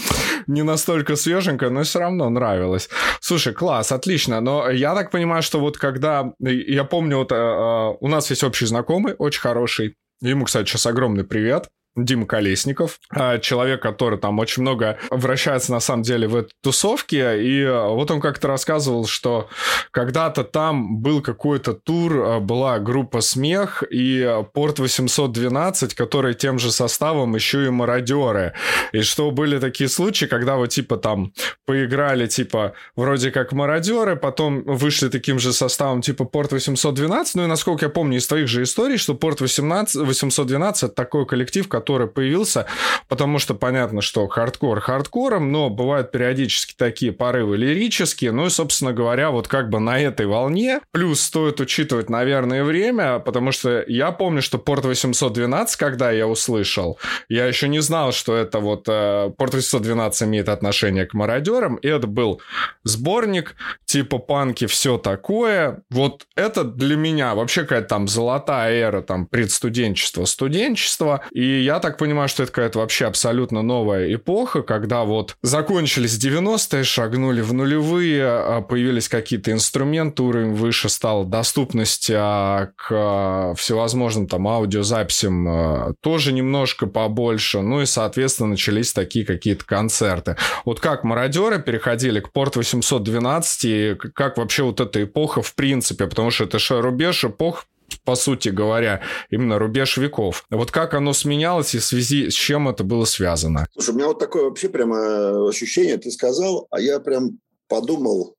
не 0.47 0.63
настолько 0.63 1.15
свеженькое, 1.15 1.71
но 1.71 1.84
все 1.84 1.99
равно 1.99 2.30
нравилось. 2.30 2.89
Слушай, 3.21 3.54
класс, 3.54 3.91
отлично. 3.91 4.41
Но 4.41 4.69
я 4.69 4.95
так 4.95 5.12
понимаю, 5.12 5.43
что 5.43 5.60
вот 5.60 5.78
когда... 5.78 6.34
Я 6.39 6.84
помню, 6.84 7.17
вот 7.17 7.32
э, 7.32 7.36
э 7.36 7.97
у 7.99 8.08
нас 8.08 8.30
есть 8.32 8.43
общий 8.43 8.65
знакомый, 8.65 9.13
очень 9.17 9.41
хороший. 9.41 9.95
Ему, 10.21 10.45
кстати, 10.45 10.67
сейчас 10.67 10.86
огромный 10.86 11.23
привет. 11.23 11.69
Дима 11.95 12.25
Колесников, 12.25 12.99
а, 13.10 13.39
человек, 13.39 13.82
который 13.82 14.19
там 14.19 14.39
очень 14.39 14.62
много 14.62 14.97
вращается 15.10 15.71
на 15.71 15.80
самом 15.80 16.04
деле 16.04 16.28
в 16.28 16.36
этой 16.36 16.54
тусовке, 16.62 17.43
и 17.43 17.63
а, 17.63 17.89
вот 17.89 18.12
он 18.12 18.21
как-то 18.21 18.47
рассказывал, 18.47 19.08
что 19.08 19.49
когда-то 19.91 20.43
там 20.43 20.97
был 20.97 21.21
какой-то 21.21 21.73
тур, 21.73 22.13
а, 22.21 22.39
была 22.39 22.80
группа 22.80 23.21
«Смех» 23.21 23.84
и 23.89 24.43
«Порт 24.54 24.80
812», 24.80 25.95
которые 25.95 26.36
тем 26.36 26.60
же 26.60 26.71
составом 26.71 27.36
еще 27.36 27.65
и 27.65 27.69
«Мародеры», 27.69 28.54
и 28.93 29.02
что 29.02 29.32
были 29.32 29.60
такие 29.60 29.89
случаи, 29.89 30.25
когда 30.25 30.58
вот 30.58 30.67
типа 30.67 30.97
там 30.97 31.34
поиграли 31.65 32.28
типа 32.28 32.73
вроде 32.95 33.32
как 33.32 33.52
«Мародеры», 33.52 34.15
потом 34.15 34.63
вышли 34.63 35.10
таким 35.10 35.39
же 35.39 35.54
составом 35.54 36.02
типа 36.02 36.25
«Порт 36.25 36.54
812», 36.54 37.25
ну 37.34 37.43
и 37.43 37.47
насколько 37.47 37.86
я 37.86 37.89
помню 37.89 38.19
из 38.19 38.28
твоих 38.28 38.47
же 38.47 38.63
историй, 38.63 38.97
что 38.97 39.15
«Порт 39.15 39.41
18, 39.41 40.04
812»— 40.04 40.73
это 40.78 40.89
такой 40.89 41.25
коллектив, 41.25 41.67
который 41.67 41.78
который 41.79 42.07
появился, 42.07 42.65
потому 43.07 43.39
что 43.39 43.55
понятно, 43.55 44.01
что 44.01 44.27
хардкор 44.27 44.81
хардкором, 44.81 45.51
но 45.51 45.69
бывают 45.69 46.11
периодически 46.11 46.73
такие 46.75 47.11
порывы 47.11 47.57
лирические, 47.57 48.31
ну 48.31 48.45
и, 48.45 48.49
собственно 48.49 48.93
говоря, 48.93 49.31
вот 49.31 49.47
как 49.47 49.69
бы 49.69 49.79
на 49.79 49.99
этой 49.99 50.25
волне, 50.25 50.81
плюс 50.91 51.21
стоит 51.21 51.59
учитывать, 51.59 52.09
наверное, 52.09 52.63
время, 52.63 53.19
потому 53.19 53.51
что 53.51 53.83
я 53.87 54.11
помню, 54.11 54.41
что 54.41 54.57
Порт 54.57 54.85
812, 54.85 55.75
когда 55.77 56.11
я 56.11 56.27
услышал, 56.27 56.99
я 57.29 57.45
еще 57.45 57.67
не 57.67 57.79
знал, 57.79 58.11
что 58.11 58.35
это 58.35 58.59
вот 58.59 58.85
э, 58.87 59.31
Порт 59.37 59.53
812 59.53 60.23
имеет 60.23 60.49
отношение 60.49 61.05
к 61.05 61.13
мародерам, 61.13 61.75
и 61.77 61.87
это 61.87 62.07
был 62.07 62.41
сборник 62.83 63.55
типа 63.85 64.17
панки, 64.19 64.67
все 64.67 64.97
такое. 64.97 65.83
Вот 65.89 66.25
это 66.35 66.63
для 66.63 66.95
меня 66.95 67.35
вообще 67.35 67.61
какая-то 67.61 67.87
там 67.87 68.07
золотая 68.07 68.73
эра, 68.73 69.01
там 69.01 69.25
предстуденчество, 69.25 70.25
студенчество, 70.25 71.23
и 71.31 71.41
я 71.69 71.79
так 71.79 71.97
понимаю, 71.97 72.27
что 72.27 72.41
это 72.41 72.51
какая-то 72.51 72.79
вообще 72.79 73.05
абсолютно 73.05 73.62
новая 73.62 74.12
эпоха, 74.12 74.63
когда 74.63 75.03
вот 75.03 75.36
закончились 75.43 76.17
90-е, 76.17 76.84
шагнули 76.84 77.41
в 77.41 77.53
нулевые, 77.53 78.25
а, 78.25 78.62
появились 78.62 79.08
какие-то 79.08 79.51
инструменты, 79.51 80.23
уровень 80.23 80.53
выше 80.55 80.89
стал, 80.89 81.25
доступность 81.25 82.10
а, 82.12 82.69
к 82.75 82.88
а, 82.89 83.53
всевозможным 83.53 84.25
там 84.25 84.47
аудиозаписям 84.47 85.95
тоже 86.01 86.34
немножко 86.34 86.88
побольше, 86.88 87.62
ну 87.62 87.82
и, 87.82 87.86
соответственно, 87.86 88.49
начались 88.49 88.91
такие 88.91 89.23
какие-то 89.23 89.63
концерты. 89.63 90.38
Вот 90.65 90.79
как 90.79 91.03
мародеры 91.03 91.62
переходили 91.62 92.19
к 92.19 92.32
порт 92.32 92.55
812 92.55 93.65
и 93.65 93.95
как 94.15 94.38
вообще 94.38 94.63
вот 94.63 94.79
эта 94.79 95.03
эпоха 95.03 95.43
в 95.43 95.53
принципе, 95.53 96.08
потому 96.08 96.32
что 96.32 96.45
это 96.45 96.58
же 96.58 96.82
рубеж 96.82 97.25
эпох 97.25 97.65
по 98.04 98.15
сути 98.15 98.49
говоря, 98.49 99.02
именно 99.30 99.60
рубеж 99.60 99.97
веков. 99.97 100.45
Вот 100.49 100.71
как 100.71 100.93
оно 100.93 101.13
сменялось 101.13 101.75
и 101.75 101.80
в 101.80 101.84
связи 101.84 102.30
с 102.30 102.34
чем 102.34 102.67
это 102.67 102.84
было 102.84 103.06
связано? 103.06 103.67
Слушай, 103.73 103.91
у 103.91 103.97
меня 103.97 104.08
вот 104.08 104.19
такое 104.19 104.43
вообще 104.43 104.69
прямо 104.69 105.47
ощущение, 105.47 105.97
ты 105.97 106.12
сказал, 106.12 106.67
а 106.71 106.80
я 106.80 106.99
прям 106.99 107.39
подумал 107.67 108.36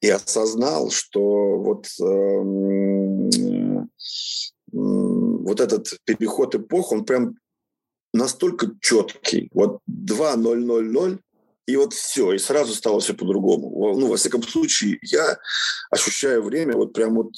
и 0.00 0.10
осознал, 0.10 0.90
что 0.90 1.58
вот, 1.58 1.86
э, 2.00 2.42
вот 4.72 5.60
этот 5.60 5.88
переход 6.04 6.54
эпох, 6.54 6.92
он 6.92 7.04
прям 7.04 7.36
настолько 8.12 8.70
четкий. 8.80 9.48
Вот 9.52 9.78
2.0.0.0 9.88 11.18
и 11.66 11.76
вот 11.76 11.94
все, 11.94 12.32
и 12.32 12.38
сразу 12.38 12.74
стало 12.74 13.00
все 13.00 13.14
по-другому. 13.14 13.94
Ну, 13.98 14.08
во 14.08 14.16
всяком 14.16 14.42
случае, 14.42 14.98
я 15.02 15.38
ощущаю 15.90 16.42
время 16.42 16.76
вот 16.76 16.92
прям 16.92 17.14
вот 17.14 17.32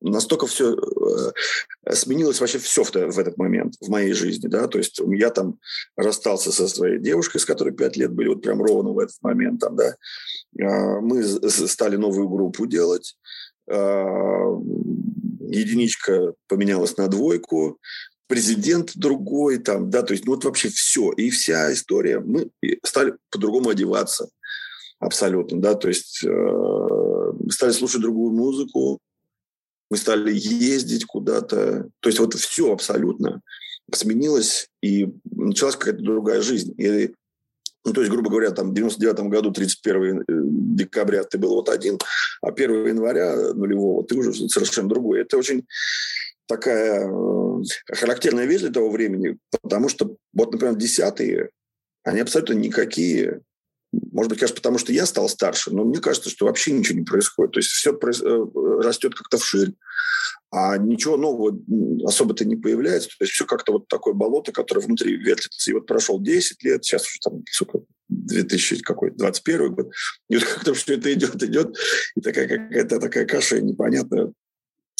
настолько 0.00 0.46
все 0.46 0.74
э, 0.74 1.92
сменилось 1.94 2.40
вообще 2.40 2.58
все 2.58 2.84
в, 2.84 2.92
в 2.92 3.18
этот 3.18 3.36
момент 3.36 3.74
в 3.80 3.88
моей 3.88 4.12
жизни, 4.12 4.48
да, 4.48 4.66
то 4.68 4.78
есть 4.78 5.00
я 5.06 5.30
там 5.30 5.58
расстался 5.96 6.52
со 6.52 6.68
своей 6.68 6.98
девушкой, 6.98 7.38
с 7.38 7.44
которой 7.44 7.72
пять 7.72 7.96
лет 7.96 8.12
были, 8.12 8.28
вот 8.28 8.42
прям 8.42 8.62
ровно 8.62 8.90
в 8.90 8.98
этот 8.98 9.16
момент 9.22 9.60
там, 9.60 9.76
да, 9.76 9.96
а, 10.60 11.00
мы 11.00 11.22
стали 11.22 11.96
новую 11.96 12.28
группу 12.28 12.66
делать, 12.66 13.16
а, 13.70 14.60
единичка 15.40 16.34
поменялась 16.48 16.96
на 16.96 17.08
двойку, 17.08 17.78
президент 18.28 18.92
другой 18.96 19.58
там, 19.58 19.90
да, 19.90 20.02
то 20.02 20.12
есть 20.12 20.26
ну 20.26 20.34
вот 20.34 20.44
вообще 20.44 20.68
все, 20.68 21.12
и 21.12 21.30
вся 21.30 21.72
история, 21.72 22.20
мы 22.20 22.50
стали 22.84 23.14
по-другому 23.30 23.70
одеваться 23.70 24.28
абсолютно, 24.98 25.60
да, 25.60 25.74
то 25.74 25.88
есть 25.88 26.24
э, 26.24 27.32
стали 27.50 27.70
слушать 27.72 28.00
другую 28.00 28.32
музыку, 28.32 29.00
мы 29.90 29.96
стали 29.96 30.32
ездить 30.32 31.04
куда-то. 31.04 31.88
То 32.00 32.08
есть 32.08 32.18
вот 32.18 32.34
все 32.34 32.72
абсолютно 32.72 33.42
сменилось, 33.92 34.68
и 34.82 35.08
началась 35.30 35.76
какая-то 35.76 36.02
другая 36.02 36.42
жизнь. 36.42 36.74
И, 36.76 37.14
ну, 37.84 37.92
то 37.92 38.00
есть, 38.00 38.10
грубо 38.10 38.30
говоря, 38.30 38.50
там 38.50 38.70
в 38.70 38.74
99 38.74 39.30
году, 39.30 39.52
31 39.52 40.20
э, 40.20 40.22
декабря 40.28 41.22
ты 41.22 41.38
был 41.38 41.54
вот 41.54 41.68
один, 41.68 41.98
а 42.42 42.48
1 42.48 42.86
января 42.86 43.52
нулевого 43.54 44.04
ты 44.04 44.16
уже 44.16 44.32
совершенно 44.48 44.88
другой. 44.88 45.20
Это 45.20 45.38
очень 45.38 45.66
такая 46.48 47.08
э, 47.08 47.62
характерная 47.92 48.46
вещь 48.46 48.62
для 48.62 48.72
того 48.72 48.90
времени, 48.90 49.38
потому 49.62 49.88
что 49.88 50.16
вот, 50.32 50.52
например, 50.52 50.74
десятые, 50.74 51.50
они 52.02 52.20
абсолютно 52.20 52.54
никакие 52.54 53.42
может 54.12 54.30
быть, 54.30 54.38
конечно, 54.38 54.56
потому 54.56 54.78
что 54.78 54.92
я 54.92 55.06
стал 55.06 55.28
старше, 55.28 55.70
но 55.70 55.84
мне 55.84 56.00
кажется, 56.00 56.30
что 56.30 56.46
вообще 56.46 56.72
ничего 56.72 56.98
не 56.98 57.04
происходит. 57.04 57.52
То 57.52 57.60
есть 57.60 57.70
все 57.70 57.92
э, 57.92 58.46
растет 58.82 59.14
как-то 59.14 59.38
вширь, 59.38 59.74
а 60.50 60.76
ничего 60.78 61.16
нового 61.16 61.58
особо-то 62.06 62.44
не 62.44 62.56
появляется. 62.56 63.08
То 63.08 63.24
есть 63.24 63.32
все 63.32 63.46
как-то 63.46 63.72
вот 63.72 63.88
такое 63.88 64.14
болото, 64.14 64.52
которое 64.52 64.80
внутри 64.80 65.16
ветрится. 65.16 65.70
И 65.70 65.74
вот 65.74 65.86
прошел 65.86 66.20
10 66.20 66.62
лет, 66.62 66.84
сейчас 66.84 67.06
уже 67.06 67.18
там, 67.22 67.42
сука, 67.50 67.80
2021 68.08 69.74
год, 69.74 69.90
и 70.28 70.36
вот 70.36 70.44
как-то 70.44 70.74
все 70.74 70.94
это 70.94 71.12
идет, 71.12 71.42
идет, 71.42 71.76
и 72.14 72.20
такая 72.20 72.46
какая-то 72.46 73.00
такая 73.00 73.26
каша 73.26 73.60
непонятная. 73.60 74.32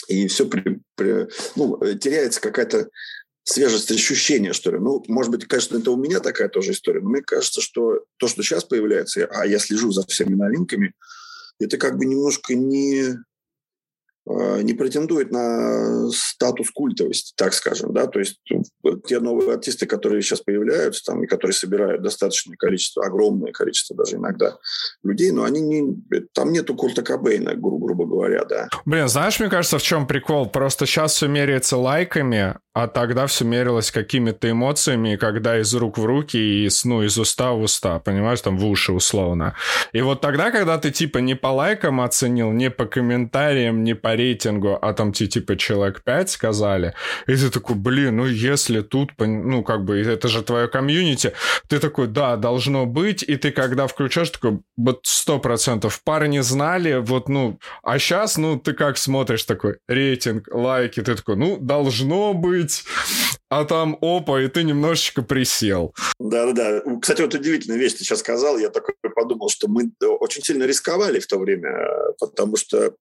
И 0.09 0.29
все 0.29 0.47
при, 0.47 0.81
при, 0.95 1.27
ну, 1.57 1.79
теряется 1.97 2.41
какая-то 2.41 2.89
свежесть 3.43 3.91
ощущения, 3.91 4.53
что 4.53 4.73
ли. 4.73 4.79
Ну, 4.79 5.03
может 5.09 5.31
быть, 5.31 5.47
конечно, 5.47 5.79
это 5.79 5.91
у 5.93 5.97
меня 5.97 6.21
такая 6.21 6.49
тоже 6.49 6.73
история, 6.73 7.01
но 7.01 7.11
мне 7.11 7.23
кажется, 7.23 7.61
что 7.61 8.05
то, 8.17 8.29
что 8.29 8.43
сейчас 8.43 8.65
появляется, 8.65 9.27
а 9.27 9.47
я 9.47 9.59
слежу 9.59 9.93
за 9.93 10.05
всеми 10.07 10.35
новинками, 10.35 10.95
это 11.59 11.79
как 11.79 11.97
бы 11.97 12.05
немножко 12.05 12.55
не 12.55 13.17
не 14.27 14.75
претендует 14.75 15.31
на 15.31 16.11
статус 16.11 16.71
культовости, 16.71 17.33
так 17.37 17.55
скажем, 17.55 17.93
да, 17.93 18.07
то 18.07 18.19
есть 18.19 18.41
э, 18.53 18.57
те 19.07 19.21
новые 19.21 19.55
артисты, 19.55 19.87
которые 19.87 20.23
сейчас 20.23 20.41
появляются 20.41 21.05
там 21.05 21.23
и 21.23 21.27
которые 21.27 21.55
собирают 21.55 22.03
достаточное 22.03 22.57
количество, 22.57 23.07
огромное 23.07 23.53
количество 23.53 23.97
даже 23.97 24.17
иногда 24.17 24.57
людей, 25.05 25.31
но 25.31 25.45
они 25.45 25.61
не, 25.61 25.97
там 26.33 26.53
нету 26.53 26.75
Курта 26.75 27.03
Кобейна, 27.03 27.55
гру, 27.55 27.79
грубо 27.79 28.07
говоря, 28.07 28.45
да. 28.45 28.69
Блин, 28.85 29.09
знаешь, 29.09 29.39
мне 29.39 29.49
кажется, 29.49 29.79
в 29.79 29.83
чем 29.83 30.07
прикол? 30.09 30.47
Просто 30.47 30.87
сейчас 30.87 31.13
все 31.13 31.29
меряется 31.29 31.77
лайками, 31.77 32.57
а 32.75 32.89
тогда 32.89 33.27
все 33.27 33.45
мерилось 33.45 33.91
какими-то 33.91 34.51
эмоциями, 34.51 35.17
когда 35.17 35.59
из 35.61 35.73
рук 35.75 35.99
в 35.99 36.05
руки 36.05 36.37
и 36.37 36.69
ну, 36.85 37.03
из 37.03 37.17
уста 37.17 37.53
в 37.53 37.61
уста, 37.61 38.01
понимаешь, 38.01 38.41
там 38.41 38.59
в 38.59 38.67
уши 38.67 38.93
условно. 38.93 39.55
И 39.93 40.01
вот 40.01 40.21
тогда, 40.21 40.51
когда 40.51 40.77
ты 40.79 40.91
типа 40.91 41.19
не 41.19 41.35
по 41.35 41.47
лайкам 41.47 42.01
оценил, 42.01 42.51
не 42.51 42.71
по 42.71 42.87
комментариям, 42.87 43.83
не 43.83 43.95
по 43.95 44.16
рейтингу, 44.17 44.79
а 44.81 44.93
там 44.93 45.13
тебе 45.13 45.29
типа 45.29 45.57
человек 45.57 46.03
5 46.03 46.31
сказали, 46.31 46.95
и 47.27 47.37
ты 47.37 47.51
такой, 47.51 47.77
блин, 47.77 48.17
ну 48.17 48.27
если 48.27 48.81
тут, 48.81 49.11
ну 49.19 49.63
как 49.63 49.85
бы 49.85 49.99
это 49.99 50.29
же 50.29 50.43
твое 50.43 50.69
комьюнити, 50.69 51.33
ты 51.69 51.79
такой, 51.79 52.07
да, 52.07 52.37
должно 52.37 52.87
быть, 52.87 53.23
и 53.23 53.37
ты 53.37 53.51
когда 53.51 53.87
включаешь, 53.87 54.31
такой, 54.31 54.61
вот 54.77 55.01
сто 55.05 55.39
процентов 55.39 56.03
парни 56.03 56.41
знали, 56.41 56.97
вот, 57.01 57.29
ну, 57.29 57.59
а 57.83 57.99
сейчас, 57.99 58.37
ну, 58.37 58.59
ты 58.59 58.73
как 58.73 58.99
смотришь 58.99 59.45
такой, 59.45 59.79
рейтинг, 59.89 60.49
лайки, 60.51 61.03
ты 61.03 61.15
такой, 61.15 61.37
ну, 61.37 61.59
должно 61.59 62.35
быть, 62.35 62.85
а 63.49 63.65
там 63.65 63.97
опа, 64.01 64.41
и 64.41 64.49
ты 64.49 64.65
немножечко 64.65 65.23
присел. 65.23 65.95
Да-да-да. 66.19 66.83
Кстати, 67.01 67.23
вот 67.23 67.35
удивительная 67.35 67.79
вещь 67.79 67.93
ты 67.93 67.99
сейчас 67.99 68.21
сказал. 68.21 68.59
Я 68.59 68.71
такой 68.71 68.95
подумал, 69.15 69.49
что 69.49 69.69
мы 69.69 69.91
очень 70.01 70.43
сильно 70.43 70.65
рисковали 70.65 71.21
в 71.21 71.27
то 71.27 71.39
время, 71.39 71.71
потому 72.19 72.57
что 72.57 72.95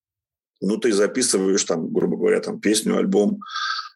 ну, 0.66 0.78
ты 0.78 0.92
записываешь 0.92 1.64
там, 1.64 1.94
грубо 1.94 2.18
говоря, 2.18 2.42
там 2.42 2.60
песню, 2.60 2.98
альбом, 2.98 3.40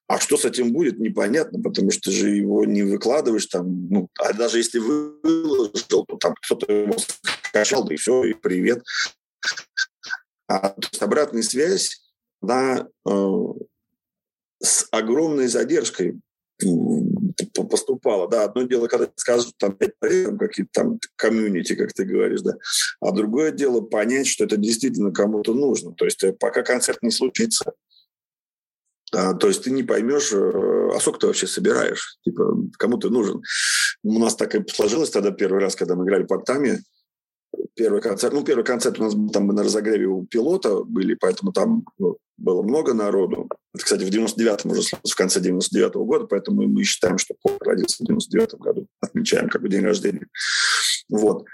а 0.07 0.19
что 0.19 0.37
с 0.37 0.45
этим 0.45 0.73
будет, 0.73 0.99
непонятно, 0.99 1.61
потому 1.61 1.91
что 1.91 2.09
ты 2.09 2.11
же 2.11 2.29
его 2.29 2.65
не 2.65 2.83
выкладываешь 2.83 3.45
там, 3.45 3.87
ну, 3.89 4.09
а 4.19 4.33
даже 4.33 4.57
если 4.57 4.79
выложил, 4.79 6.05
то 6.05 6.17
там 6.17 6.33
кто-то 6.41 6.71
его 6.71 6.95
скачал, 7.43 7.83
да 7.85 7.93
и 7.93 7.97
все, 7.97 8.23
и 8.23 8.33
привет. 8.33 8.83
А 10.47 10.75
обратная 10.99 11.43
связь, 11.43 12.01
она 12.41 12.87
э, 13.07 13.43
с 14.63 14.87
огромной 14.91 15.47
задержкой 15.47 16.19
поступало. 17.63 18.27
Да, 18.29 18.43
одно 18.43 18.63
дело, 18.63 18.87
когда 18.87 19.09
скажут 19.15 19.53
там 19.57 19.77
какие-то 19.77 20.69
там 20.71 20.99
комьюнити, 21.15 21.75
как 21.75 21.93
ты 21.93 22.05
говоришь, 22.05 22.41
да, 22.41 22.53
а 23.01 23.11
другое 23.11 23.51
дело 23.51 23.81
понять, 23.81 24.27
что 24.27 24.45
это 24.45 24.57
действительно 24.57 25.11
кому-то 25.11 25.53
нужно. 25.53 25.93
То 25.93 26.05
есть 26.05 26.23
э, 26.23 26.33
пока 26.33 26.63
концерт 26.63 27.01
не 27.01 27.11
случится, 27.11 27.73
а, 29.11 29.33
то 29.33 29.47
есть 29.47 29.63
ты 29.63 29.71
не 29.71 29.83
поймешь, 29.83 30.31
э, 30.31 30.89
а 30.95 30.99
сколько 30.99 31.19
ты 31.19 31.27
вообще 31.27 31.47
собираешь, 31.47 32.17
типа, 32.23 32.55
кому 32.77 32.97
ты 32.97 33.09
нужен. 33.09 33.41
У 34.03 34.19
нас 34.19 34.35
так 34.35 34.55
и 34.55 34.63
сложилось 34.67 35.09
тогда 35.09 35.31
первый 35.31 35.61
раз, 35.61 35.75
когда 35.75 35.95
мы 35.95 36.05
играли 36.05 36.23
под 36.23 36.45
Тами, 36.45 36.79
первый 37.75 38.01
концерт. 38.01 38.33
Ну, 38.33 38.43
первый 38.43 38.63
концерт 38.63 38.99
у 38.99 39.03
нас 39.03 39.15
там 39.31 39.47
на 39.47 39.63
разогреве 39.63 40.07
у 40.07 40.25
пилота 40.25 40.83
были, 40.83 41.15
поэтому 41.15 41.51
там 41.51 41.85
ну, 41.97 42.17
было 42.37 42.61
много 42.61 42.93
народу. 42.93 43.49
Это, 43.73 43.83
кстати, 43.83 44.03
в 44.03 44.09
99-м 44.09 44.71
уже 44.71 44.81
в 44.81 45.15
конце 45.15 45.39
99-го 45.39 46.05
года, 46.05 46.25
поэтому 46.25 46.67
мы 46.67 46.83
считаем, 46.83 47.17
что 47.17 47.35
Пол 47.41 47.57
родился 47.59 48.03
в 48.03 48.09
99-м 48.09 48.59
году. 48.59 48.87
Отмечаем 49.01 49.49
как 49.49 49.61
бы 49.61 49.69
день 49.69 49.83
рождения. 49.83 50.27
Вот. 51.09 51.45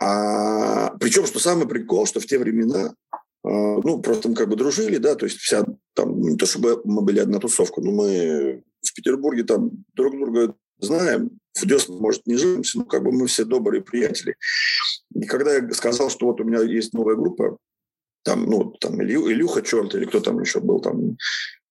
А, 0.00 0.90
причем, 0.98 1.26
что 1.26 1.38
самый 1.38 1.68
прикол, 1.68 2.06
что 2.06 2.20
в 2.20 2.26
те 2.26 2.38
времена 2.38 2.94
а, 3.44 3.48
ну, 3.48 4.00
просто 4.00 4.28
мы 4.28 4.34
как 4.34 4.48
бы 4.48 4.56
дружили, 4.56 4.98
да, 4.98 5.14
то 5.14 5.26
есть 5.26 5.38
вся 5.38 5.64
там, 5.94 6.20
не 6.20 6.36
то 6.36 6.46
чтобы 6.46 6.80
мы 6.84 7.02
были 7.02 7.18
одна 7.18 7.38
тусовка, 7.38 7.80
но 7.80 7.90
мы 7.90 8.62
в 8.82 8.94
Петербурге 8.94 9.44
там 9.44 9.70
друг 9.94 10.16
друга 10.16 10.54
знаем, 10.78 11.30
в 11.54 11.66
Деснах, 11.66 12.00
может, 12.00 12.26
не 12.26 12.36
живемся, 12.36 12.78
но 12.78 12.84
как 12.84 13.04
бы 13.04 13.12
мы 13.12 13.26
все 13.26 13.44
добрые 13.44 13.82
приятели. 13.82 14.36
И 15.14 15.26
когда 15.26 15.54
я 15.54 15.70
сказал, 15.72 16.10
что 16.10 16.26
вот 16.26 16.40
у 16.40 16.44
меня 16.44 16.62
есть 16.62 16.94
новая 16.94 17.16
группа, 17.16 17.56
там, 18.24 18.46
ну, 18.46 18.72
там 18.80 19.02
Илю, 19.02 19.30
Илюха 19.30 19.62
черт 19.62 19.94
или 19.94 20.04
кто 20.04 20.20
там 20.20 20.40
еще 20.40 20.60
был 20.60 20.80
там, 20.80 21.16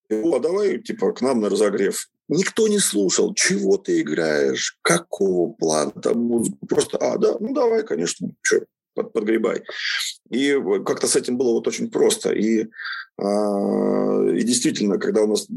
о, 0.10 0.40
давай, 0.40 0.80
типа, 0.80 1.14
к 1.14 1.22
нам 1.22 1.42
на 1.42 1.50
разогрев. 1.50 2.10
Никто 2.28 2.68
не 2.68 2.80
слушал, 2.80 3.34
чего 3.34 3.78
ты 3.78 4.02
играешь, 4.02 4.78
какого 4.82 5.54
плана 5.54 5.92
там 5.92 6.20
музыку. 6.20 6.66
Просто, 6.68 6.98
а, 6.98 7.18
да, 7.18 7.38
ну 7.40 7.54
давай, 7.54 7.84
конечно, 7.84 8.30
что, 8.42 8.66
под, 8.94 9.14
подгребай. 9.14 9.64
И 10.30 10.58
как-то 10.86 11.08
с 11.08 11.16
этим 11.16 11.38
было 11.38 11.52
вот 11.52 11.68
очень 11.68 11.90
просто. 11.90 12.32
И, 12.32 12.68
а, 13.18 14.26
и 14.30 14.44
действительно, 14.44 14.98
когда 14.98 15.24
у 15.24 15.28
нас 15.28 15.48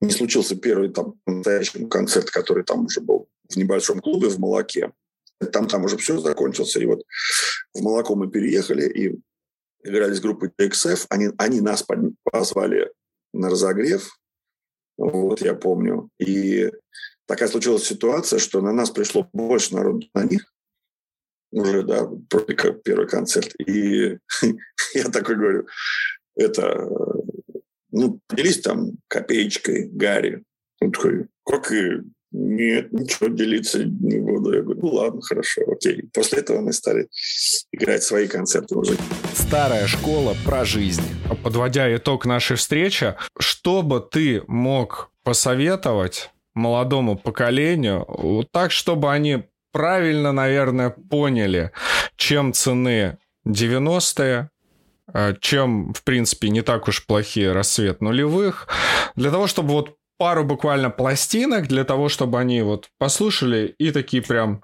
не 0.00 0.10
случился 0.10 0.56
первый 0.56 0.90
там 0.90 1.14
настоящий 1.26 1.86
концерт, 1.86 2.30
который 2.30 2.64
там 2.64 2.86
уже 2.86 3.00
был 3.00 3.28
в 3.48 3.56
небольшом 3.56 4.00
клубе 4.00 4.28
в 4.28 4.38
Молоке, 4.38 4.92
там, 5.46 5.66
там 5.66 5.84
уже 5.84 5.96
все 5.96 6.18
закончилось. 6.18 6.76
И 6.76 6.86
вот 6.86 7.02
в 7.74 7.82
Молоко 7.82 8.14
мы 8.14 8.30
переехали 8.30 8.88
и 8.88 9.18
играли 9.82 10.12
с 10.12 10.20
группой 10.20 10.50
TXF. 10.50 11.06
Они, 11.08 11.30
они 11.38 11.60
нас 11.60 11.84
позвали 12.24 12.92
на 13.32 13.48
разогрев. 13.48 14.18
Вот 14.96 15.40
я 15.40 15.54
помню. 15.54 16.10
И 16.18 16.70
такая 17.26 17.48
случилась 17.48 17.84
ситуация, 17.84 18.38
что 18.38 18.60
на 18.60 18.72
нас 18.72 18.90
пришло 18.90 19.28
больше 19.32 19.74
народу 19.74 20.06
на 20.14 20.24
них. 20.24 20.52
Уже, 21.52 21.82
да, 21.82 22.08
первый 22.84 23.08
концерт. 23.08 23.52
И 23.58 24.18
я 24.94 25.04
такой 25.10 25.36
говорю, 25.36 25.66
это, 26.36 26.88
ну, 27.90 28.20
поделись 28.26 28.60
там 28.60 28.98
копеечкой, 29.08 29.88
Гарри. 29.88 30.44
Он 30.80 30.92
такой, 30.92 31.28
как 31.44 31.72
и 31.72 32.02
нет, 32.32 32.92
ничего 32.92 33.28
делиться 33.28 33.84
не 33.84 34.18
буду. 34.18 34.52
Я 34.52 34.62
говорю, 34.62 34.80
ну 34.80 34.88
ладно, 34.88 35.20
хорошо, 35.22 35.62
окей. 35.70 36.04
После 36.12 36.38
этого 36.38 36.60
мы 36.60 36.72
стали 36.72 37.08
играть 37.72 38.02
свои 38.02 38.28
концерты 38.28 38.76
уже. 38.76 38.96
Старая 39.34 39.86
школа 39.86 40.36
про 40.44 40.64
жизнь. 40.64 41.02
Подводя 41.42 41.94
итог 41.94 42.26
нашей 42.26 42.56
встречи, 42.56 43.14
что 43.38 43.82
бы 43.82 44.00
ты 44.00 44.42
мог 44.46 45.10
посоветовать 45.24 46.30
молодому 46.54 47.16
поколению, 47.16 48.04
вот 48.08 48.50
так, 48.52 48.70
чтобы 48.70 49.12
они 49.12 49.44
правильно, 49.72 50.32
наверное, 50.32 50.90
поняли, 50.90 51.72
чем 52.16 52.52
цены 52.52 53.18
90-е, 53.46 54.50
а 55.12 55.34
чем, 55.40 55.92
в 55.92 56.04
принципе, 56.04 56.48
не 56.50 56.62
так 56.62 56.86
уж 56.88 57.04
плохие 57.06 57.52
рассвет 57.52 58.00
нулевых, 58.00 58.68
для 59.16 59.30
того, 59.30 59.46
чтобы 59.46 59.70
вот 59.70 59.96
пару 60.20 60.44
буквально 60.44 60.90
пластинок 60.90 61.66
для 61.66 61.84
того, 61.84 62.10
чтобы 62.10 62.38
они 62.38 62.60
вот 62.60 62.90
послушали 62.98 63.74
и 63.78 63.90
такие 63.90 64.22
прям... 64.22 64.62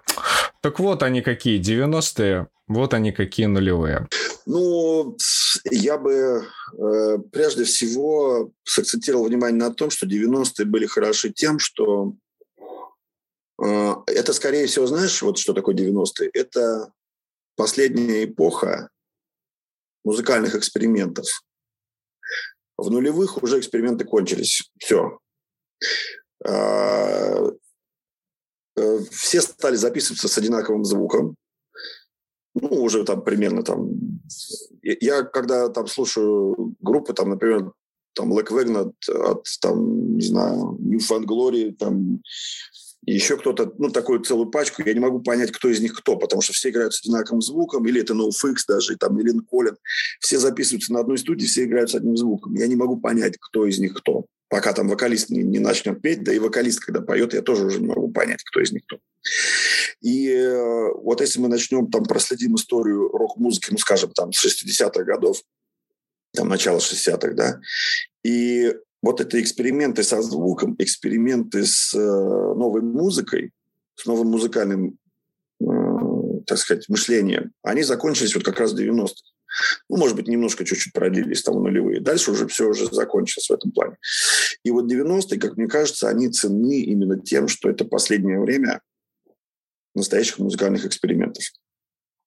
Так 0.61 0.79
вот 0.79 1.03
они 1.03 1.23
какие, 1.23 1.59
90-е, 1.59 2.49
вот 2.69 2.93
они 2.93 3.11
какие 3.13 3.47
нулевые. 3.47 4.07
Ну, 4.45 5.17
я 5.71 5.97
бы 5.97 6.45
э, 6.79 7.19
прежде 7.33 7.65
всего 7.65 8.51
сакцентировал 8.65 9.25
внимание 9.25 9.59
на 9.59 9.73
том, 9.73 9.89
что 9.89 10.07
90-е 10.07 10.67
были 10.67 10.85
хороши 10.85 11.31
тем, 11.31 11.59
что 11.59 12.13
э, 13.65 13.95
это, 14.09 14.35
скорее 14.35 14.67
всего, 14.67 14.87
знаешь, 14.87 15.23
вот 15.23 15.39
что 15.39 15.55
такое 15.55 15.75
90-е? 15.75 16.31
Это 16.35 16.93
последняя 17.57 18.25
эпоха 18.25 18.91
музыкальных 20.05 20.55
экспериментов. 20.55 21.27
В 22.77 22.91
нулевых 22.91 23.43
уже 23.43 23.59
эксперименты 23.59 24.05
кончились. 24.05 24.71
Все. 24.79 25.19
А, 26.45 27.51
э, 28.77 28.99
все 29.11 29.41
стали 29.41 29.77
записываться 29.77 30.29
с 30.29 30.39
одинаковым 30.39 30.85
звуком. 30.85 31.37
Ну, 32.55 32.69
уже 32.69 33.05
там 33.05 33.23
примерно 33.23 33.63
там... 33.63 33.91
Я 34.83 35.23
когда 35.25 35.69
там 35.69 35.87
слушаю 35.87 36.75
группы, 36.81 37.13
там, 37.13 37.31
например, 37.31 37.73
там 38.15 38.33
Black 38.33 38.49
Wagon 38.49 38.77
от, 38.79 39.09
от 39.09 39.47
там, 39.61 40.17
не 40.17 40.27
знаю, 40.27 40.77
New 40.81 40.99
Fan 40.99 41.25
Glory, 41.25 41.73
там 41.73 42.23
и 43.07 43.15
еще 43.15 43.37
кто-то, 43.37 43.73
ну, 43.79 43.91
такую 43.91 44.21
целую 44.21 44.51
пачку, 44.51 44.83
я 44.85 44.93
не 44.93 44.99
могу 44.99 45.21
понять, 45.21 45.53
кто 45.53 45.69
из 45.69 45.81
них 45.81 45.95
кто, 45.95 46.17
потому 46.17 46.43
что 46.43 46.53
все 46.53 46.71
играют 46.71 46.93
с 46.93 47.01
одинаковым 47.01 47.41
звуком, 47.41 47.87
или 47.87 48.01
это 48.01 48.15
NoFX 48.15 48.57
даже, 48.67 48.97
там, 48.97 49.19
или 49.21 49.31
Колин. 49.49 49.77
Все 50.19 50.39
записываются 50.39 50.93
на 50.93 51.01
одной 51.01 51.17
студии, 51.19 51.47
все 51.47 51.65
играют 51.65 51.91
с 51.91 51.95
одним 51.95 52.17
звуком. 52.17 52.55
Я 52.55 52.67
не 52.67 52.75
могу 52.75 52.97
понять, 52.97 53.37
кто 53.41 53.65
из 53.65 53.79
них 53.79 53.95
кто. 53.95 54.27
Пока 54.49 54.73
там 54.73 54.89
вокалист 54.89 55.31
не, 55.31 55.45
не 55.45 55.61
начнет 55.61 56.03
петь, 56.03 56.25
да 56.25 56.33
и 56.33 56.41
вокалист, 56.41 56.81
когда 56.81 57.01
поет, 57.01 57.33
я 57.33 57.43
тоже 57.43 57.67
уже 57.67 57.81
не 57.81 57.87
могу 57.87 58.11
понять, 58.11 58.43
кто 58.43 58.61
из 58.61 58.73
них 58.73 58.83
кто. 58.85 58.99
И 60.01 60.29
э, 60.29 60.93
вот 60.95 61.21
если 61.21 61.39
мы 61.39 61.49
начнем 61.49 61.89
там 61.91 62.05
проследим 62.05 62.57
историю 62.57 63.09
рок-музыки, 63.09 63.69
ну, 63.71 63.79
скажем, 63.79 64.11
там, 64.13 64.33
с 64.33 64.45
60-х 64.45 65.05
годов, 65.05 65.43
там, 66.33 66.49
начало 66.49 66.79
60-х, 66.79 67.35
да, 67.35 67.61
и 68.25 68.75
вот 69.03 69.21
это 69.21 69.41
эксперименты 69.41 70.03
со 70.03 70.23
звуком, 70.23 70.75
эксперименты 70.79 71.65
с 71.65 71.95
э, 71.95 71.99
новой 71.99 72.83
музыкой, 72.83 73.53
с 73.95 74.07
новым 74.07 74.29
музыкальным, 74.29 74.99
э, 75.61 75.65
так 76.47 76.59
сказать, 76.59 76.89
мышлением, 76.89 77.53
они 77.63 77.83
закончились 77.83 78.35
вот 78.35 78.45
как 78.45 78.61
раз 78.61 78.73
в 78.73 78.77
90-х. 78.77 79.15
Ну, 79.89 79.97
может 79.97 80.17
быть, 80.17 80.29
немножко 80.29 80.65
чуть-чуть 80.65 80.93
продлились 80.93 81.43
там 81.43 81.63
нулевые. 81.63 82.01
Дальше 82.01 82.33
уже 82.33 82.47
все 82.47 82.69
уже 82.69 82.87
закончилось 82.93 83.49
в 83.49 83.53
этом 83.53 83.73
плане. 83.73 83.97
И 84.65 84.71
вот 84.71 84.91
90-е, 84.93 85.41
как 85.41 85.57
мне 85.57 85.67
кажется, 85.67 86.09
они 86.09 86.29
ценны 86.29 86.81
именно 86.81 87.19
тем, 87.19 87.49
что 87.49 87.71
это 87.71 87.85
последнее 87.85 88.41
время 88.41 88.81
настоящих 89.95 90.39
музыкальных 90.39 90.85
экспериментов. 90.85 91.45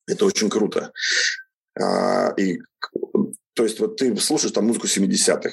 Это 0.08 0.26
очень 0.26 0.50
круто. 0.50 0.92
А, 1.80 2.34
и, 2.36 2.60
то 3.54 3.64
есть 3.64 3.80
вот 3.80 3.98
ты 3.98 4.16
слушаешь 4.18 4.54
там 4.54 4.66
музыку 4.66 4.88
70-х, 4.88 5.52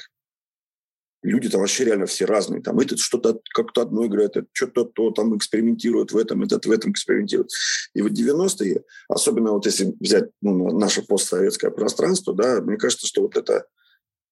люди 1.26 1.48
там 1.48 1.60
вообще 1.60 1.84
реально 1.84 2.06
все 2.06 2.24
разные. 2.24 2.62
Там 2.62 2.78
этот 2.78 2.98
что-то 2.98 3.40
как-то 3.52 3.82
одно 3.82 4.06
играет, 4.06 4.36
этот 4.36 4.48
что-то 4.52 4.84
то 4.84 5.10
там 5.10 5.36
экспериментирует 5.36 6.12
в 6.12 6.16
этом, 6.16 6.42
этот 6.42 6.66
в 6.66 6.70
этом 6.70 6.92
экспериментирует. 6.92 7.50
И 7.94 8.02
вот 8.02 8.12
90-е, 8.12 8.82
особенно 9.08 9.52
вот 9.52 9.66
если 9.66 9.94
взять 10.00 10.30
ну, 10.40 10.78
наше 10.78 11.02
постсоветское 11.02 11.70
пространство, 11.70 12.34
да, 12.34 12.60
мне 12.60 12.76
кажется, 12.76 13.06
что 13.06 13.22
вот 13.22 13.36
это 13.36 13.66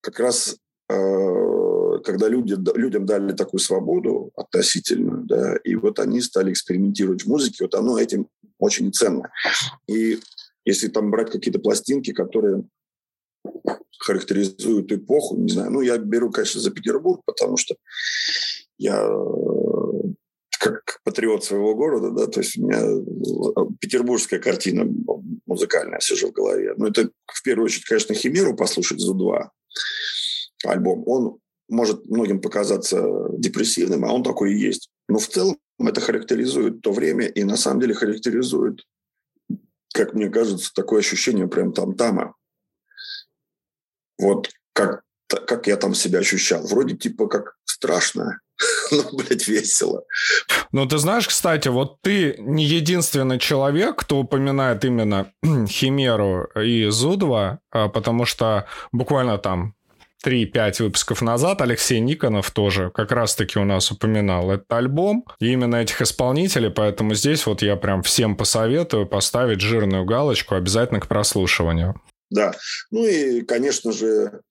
как 0.00 0.20
раз 0.20 0.56
э, 0.88 1.98
когда 2.04 2.28
люди, 2.28 2.56
людям 2.76 3.06
дали 3.06 3.32
такую 3.32 3.60
свободу 3.60 4.30
относительную, 4.36 5.24
да, 5.24 5.56
и 5.64 5.74
вот 5.74 5.98
они 5.98 6.20
стали 6.20 6.52
экспериментировать 6.52 7.22
в 7.22 7.28
музыке, 7.28 7.64
вот 7.64 7.74
оно 7.74 7.98
этим 7.98 8.28
очень 8.58 8.92
ценно. 8.92 9.30
И 9.88 10.20
если 10.64 10.88
там 10.88 11.10
брать 11.10 11.30
какие-то 11.30 11.58
пластинки, 11.58 12.12
которые 12.12 12.64
характеризуют 13.98 14.92
эпоху, 14.92 15.36
не 15.36 15.48
знаю. 15.48 15.70
Ну, 15.70 15.80
я 15.80 15.96
беру, 15.96 16.30
конечно, 16.30 16.60
за 16.60 16.70
Петербург, 16.70 17.22
потому 17.24 17.56
что 17.56 17.74
я 18.78 19.02
э, 19.02 19.84
как 20.58 21.00
патриот 21.04 21.44
своего 21.44 21.74
города, 21.74 22.10
да, 22.10 22.26
то 22.26 22.40
есть 22.40 22.58
у 22.58 22.66
меня 22.66 22.80
э, 22.80 23.66
петербургская 23.80 24.40
картина 24.40 24.86
музыкальная 25.46 26.00
сижу 26.00 26.28
в 26.28 26.32
голове. 26.32 26.74
Ну, 26.76 26.86
это 26.86 27.10
в 27.26 27.42
первую 27.42 27.66
очередь, 27.66 27.84
конечно, 27.84 28.14
Химеру 28.14 28.56
послушать 28.56 29.00
Зу-2 29.00 29.48
альбом. 30.64 31.02
Он 31.06 31.38
может 31.68 32.06
многим 32.06 32.40
показаться 32.40 33.02
депрессивным, 33.36 34.04
а 34.04 34.12
он 34.12 34.22
такой 34.22 34.54
и 34.54 34.58
есть. 34.58 34.90
Но 35.08 35.18
в 35.18 35.28
целом 35.28 35.56
это 35.78 36.00
характеризует 36.00 36.80
то 36.82 36.92
время 36.92 37.26
и 37.26 37.44
на 37.44 37.56
самом 37.56 37.80
деле 37.80 37.94
характеризует, 37.94 38.80
как 39.92 40.14
мне 40.14 40.28
кажется, 40.28 40.70
такое 40.74 41.00
ощущение 41.00 41.48
прям 41.48 41.72
там-тама. 41.72 42.34
Вот 44.18 44.50
как, 44.72 45.02
как 45.28 45.66
я 45.66 45.76
там 45.76 45.94
себя 45.94 46.20
ощущал. 46.20 46.66
Вроде 46.66 46.96
типа 46.96 47.26
как 47.26 47.56
страшно, 47.64 48.40
но, 48.90 49.04
блядь, 49.12 49.48
весело. 49.48 50.04
Ну, 50.72 50.86
ты 50.86 50.98
знаешь, 50.98 51.28
кстати, 51.28 51.68
вот 51.68 52.00
ты 52.02 52.36
не 52.38 52.64
единственный 52.64 53.38
человек, 53.38 53.96
кто 53.96 54.18
упоминает 54.18 54.84
именно 54.84 55.32
Химеру 55.68 56.44
и 56.60 56.88
Зудва, 56.88 57.60
а, 57.70 57.88
потому 57.88 58.24
что 58.24 58.66
буквально 58.92 59.38
там 59.38 59.74
3-5 60.24 60.84
выпусков 60.84 61.20
назад 61.22 61.60
Алексей 61.60 62.00
Никонов 62.00 62.50
тоже 62.50 62.90
как 62.90 63.12
раз-таки 63.12 63.58
у 63.58 63.64
нас 63.64 63.90
упоминал 63.90 64.50
этот 64.50 64.72
альбом 64.72 65.24
и 65.38 65.52
именно 65.52 65.76
этих 65.76 66.00
исполнителей, 66.00 66.70
поэтому 66.70 67.14
здесь 67.14 67.46
вот 67.46 67.62
я 67.62 67.76
прям 67.76 68.02
всем 68.02 68.36
посоветую 68.36 69.06
поставить 69.06 69.60
жирную 69.60 70.04
галочку 70.04 70.54
обязательно 70.54 71.00
к 71.00 71.08
прослушиванию. 71.08 72.00
Да. 72.34 72.52
Ну 72.90 73.06
и, 73.06 73.42
конечно 73.42 73.92
же, 73.92 74.42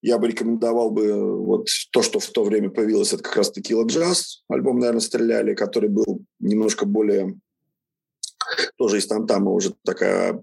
я 0.00 0.18
бы 0.18 0.28
рекомендовал 0.28 0.90
бы 0.90 1.44
вот 1.44 1.68
то, 1.92 2.02
что 2.02 2.18
в 2.18 2.26
то 2.28 2.44
время 2.44 2.70
появилось, 2.70 3.12
это 3.12 3.22
как 3.22 3.36
раз 3.36 3.52
Текила 3.52 3.84
Джаз. 3.84 4.42
Альбом, 4.48 4.78
наверное, 4.78 5.00
стреляли, 5.00 5.54
который 5.54 5.90
был 5.90 6.22
немножко 6.40 6.86
более 6.86 7.34
тоже 8.76 8.98
из 8.98 9.06
там 9.06 9.26
там 9.26 9.48
уже 9.48 9.74
такая 9.84 10.40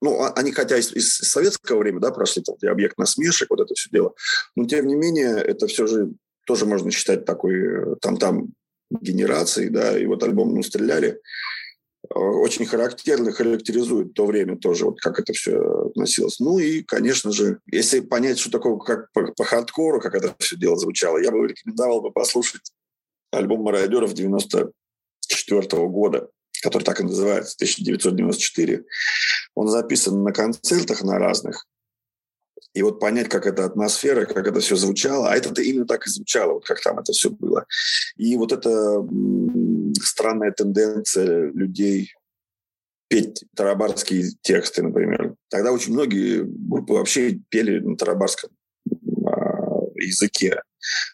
ну, 0.00 0.20
а, 0.20 0.32
они 0.32 0.52
хотя 0.52 0.76
из, 0.76 0.92
из 0.92 1.14
советского 1.14 1.78
времени, 1.78 2.00
да, 2.00 2.10
прошли 2.10 2.42
там, 2.42 2.56
объект 2.70 2.98
насмешек, 2.98 3.48
вот 3.48 3.60
это 3.60 3.74
все 3.74 3.88
дело, 3.90 4.12
но 4.54 4.66
тем 4.66 4.86
не 4.86 4.96
менее 4.96 5.36
это 5.36 5.66
все 5.66 5.86
же 5.86 6.12
тоже 6.46 6.66
можно 6.66 6.90
считать 6.90 7.24
такой 7.24 7.54
э, 7.54 7.96
там-там 8.02 8.48
генерацией, 8.90 9.70
да, 9.70 9.96
и 9.96 10.04
вот 10.04 10.22
альбом 10.22 10.54
«Ну, 10.54 10.62
стреляли», 10.62 11.12
Э, 11.12 11.20
очень 12.10 12.66
характерно 12.66 13.32
характеризует 13.32 14.14
то 14.14 14.26
время 14.26 14.56
тоже, 14.56 14.84
вот 14.84 15.00
как 15.00 15.18
это 15.18 15.32
все 15.32 15.58
относилось. 15.88 16.38
Ну 16.40 16.58
и, 16.58 16.82
конечно 16.82 17.32
же, 17.32 17.60
если 17.66 18.00
понять, 18.00 18.38
что 18.38 18.50
такое 18.50 18.76
как 18.76 19.12
по, 19.12 19.32
по 19.32 19.44
хардкору, 19.44 20.00
как 20.00 20.14
это 20.14 20.34
все 20.38 20.56
дело 20.56 20.76
звучало, 20.76 21.18
я 21.18 21.30
бы 21.30 21.46
рекомендовал 21.46 22.00
бы 22.02 22.10
послушать 22.10 22.72
альбом 23.30 23.62
«Мародеров» 23.62 24.14
94 24.14 24.72
-го 25.60 25.88
года, 25.88 26.28
который 26.62 26.84
так 26.84 27.00
и 27.00 27.04
называется, 27.04 27.56
1994. 27.56 28.84
Он 29.54 29.68
записан 29.68 30.22
на 30.22 30.32
концертах 30.32 31.02
на 31.02 31.18
разных, 31.18 31.66
и 32.74 32.82
вот 32.82 32.98
понять, 32.98 33.28
как 33.28 33.46
эта 33.46 33.64
атмосфера, 33.64 34.26
как 34.26 34.48
это 34.48 34.58
все 34.58 34.74
звучало, 34.74 35.30
а 35.30 35.36
это 35.36 35.62
именно 35.62 35.86
так 35.86 36.06
и 36.06 36.10
звучало, 36.10 36.54
вот 36.54 36.66
как 36.66 36.82
там 36.82 36.98
это 36.98 37.12
все 37.12 37.30
было. 37.30 37.66
И 38.16 38.36
вот 38.36 38.50
эта 38.50 39.00
странная 40.02 40.52
тенденция 40.52 41.50
людей 41.52 42.12
петь 43.08 43.44
тарабарские 43.54 44.30
тексты, 44.42 44.82
например. 44.82 45.34
Тогда 45.48 45.72
очень 45.72 45.92
многие 45.92 46.42
группы 46.44 46.94
вообще 46.94 47.38
пели 47.48 47.78
на 47.78 47.96
тарабарском 47.96 48.50
а, 49.26 49.82
языке. 49.96 50.62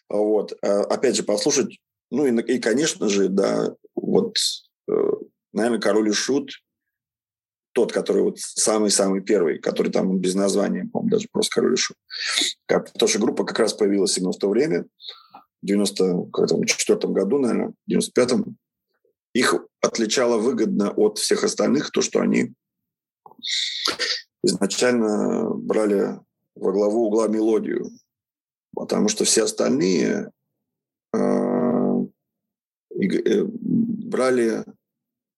Вот. 0.09 0.53
А, 0.63 0.81
опять 0.83 1.15
же, 1.15 1.23
послушать, 1.23 1.79
ну 2.09 2.25
и, 2.25 2.53
и, 2.53 2.59
конечно 2.59 3.07
же, 3.09 3.29
да, 3.29 3.75
вот, 3.95 4.35
э, 4.89 4.93
наверное, 5.53 5.79
«Король 5.79 6.09
и 6.09 6.13
Шут» 6.13 6.51
тот, 7.73 7.91
который 7.91 8.23
вот 8.23 8.39
самый-самый 8.39 9.21
первый, 9.21 9.59
который 9.59 9.91
там 9.91 10.19
без 10.19 10.35
названия, 10.35 10.89
по-моему, 10.91 11.11
даже 11.11 11.27
просто 11.31 11.55
король 11.55 11.77
шут. 11.77 11.97
Как, 12.65 12.91
потому 12.91 13.09
что 13.09 13.19
группа 13.19 13.45
как 13.45 13.59
раз 13.59 13.73
появилась 13.73 14.17
именно 14.17 14.33
в 14.33 14.37
то 14.37 14.49
время, 14.49 14.85
в 15.61 15.65
94 15.65 17.13
году, 17.13 17.37
наверное, 17.37 17.73
в 17.87 17.91
95-м. 17.91 18.57
Их 19.33 19.55
отличало 19.81 20.37
выгодно 20.37 20.91
от 20.91 21.17
всех 21.17 21.43
остальных 21.43 21.91
то, 21.91 22.01
что 22.01 22.19
они 22.19 22.53
изначально 24.43 25.49
брали 25.49 26.19
во 26.55 26.71
главу 26.71 27.07
угла 27.07 27.27
мелодию, 27.27 27.91
потому 28.75 29.07
что 29.07 29.23
все 29.23 29.43
остальные 29.43 30.31
э, 31.13 31.17
э, 32.99 33.43
брали 33.45 34.65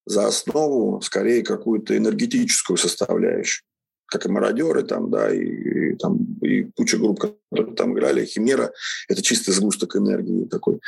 за 0.06 0.28
основу 0.28 1.02
скорее 1.02 1.44
какую-то 1.44 1.96
энергетическую 1.96 2.78
составляющую. 2.78 3.64
Как 4.06 4.26
и 4.26 4.30
мародеры 4.30 4.84
там, 4.84 5.10
да, 5.10 5.34
и, 5.34 5.40
и 5.40 5.96
там 5.96 6.18
и 6.54 6.72
куча 6.76 6.98
групп, 6.98 7.20
которые 7.20 7.76
там 7.76 7.94
играли. 7.94 8.26
Химера– 8.26 8.72
это 9.08 9.22
чистый 9.22 9.52
сгусток 9.52 9.96
энергии 9.96 10.46
такой. 10.46 10.80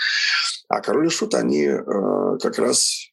А 0.67 0.81
Король 0.81 1.07
и 1.07 1.09
Шут, 1.09 1.35
они 1.35 1.63
э, 1.65 2.37
как 2.41 2.57
раз 2.57 3.11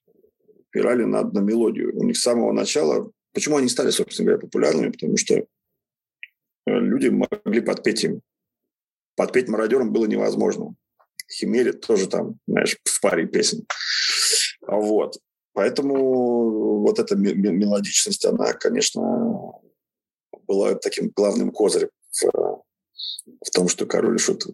опирали 0.68 1.04
на, 1.04 1.22
на 1.22 1.40
мелодию. 1.40 1.96
У 1.98 2.04
них 2.04 2.16
с 2.16 2.22
самого 2.22 2.52
начала... 2.52 3.10
Почему 3.34 3.56
они 3.56 3.68
стали, 3.68 3.90
собственно 3.90 4.26
говоря, 4.26 4.40
популярными? 4.40 4.90
Потому 4.90 5.16
что 5.16 5.34
э, 5.34 5.44
люди 6.66 7.08
могли 7.08 7.60
подпеть 7.60 8.04
им. 8.04 8.20
Подпеть 9.16 9.48
мародерам 9.48 9.92
было 9.92 10.06
невозможно. 10.06 10.74
Химере 11.30 11.72
тоже 11.72 12.08
там, 12.08 12.38
знаешь, 12.46 12.76
в 12.84 13.00
паре 13.00 13.26
песен. 13.26 13.66
Вот. 14.66 15.18
Поэтому 15.54 16.80
вот 16.80 16.98
эта 16.98 17.16
мелодичность, 17.16 18.24
она, 18.24 18.54
конечно, 18.54 19.52
была 20.46 20.74
таким 20.74 21.10
главным 21.14 21.50
козырем 21.50 21.90
в, 22.12 22.62
в 23.44 23.50
том, 23.52 23.68
что 23.68 23.86
король 23.86 24.18
шут 24.18 24.46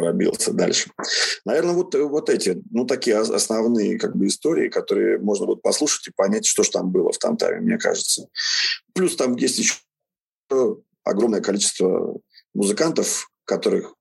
пробился 0.00 0.52
дальше. 0.52 0.90
Наверное, 1.44 1.74
вот, 1.74 1.94
вот 1.94 2.30
эти, 2.30 2.62
ну, 2.70 2.86
такие 2.86 3.18
основные 3.18 3.98
как 3.98 4.16
бы 4.16 4.28
истории, 4.28 4.70
которые 4.70 5.18
можно 5.18 5.46
вот 5.46 5.60
послушать 5.60 6.08
и 6.08 6.12
понять, 6.12 6.46
что 6.46 6.62
же 6.62 6.70
там 6.70 6.90
было 6.90 7.12
в 7.12 7.18
Тамтаме, 7.18 7.60
мне 7.60 7.76
кажется. 7.76 8.28
Плюс 8.94 9.14
там 9.16 9.36
есть 9.36 9.58
еще 9.58 9.74
огромное 11.04 11.42
количество 11.42 12.18
музыкантов, 12.54 13.30
которых 13.44 13.94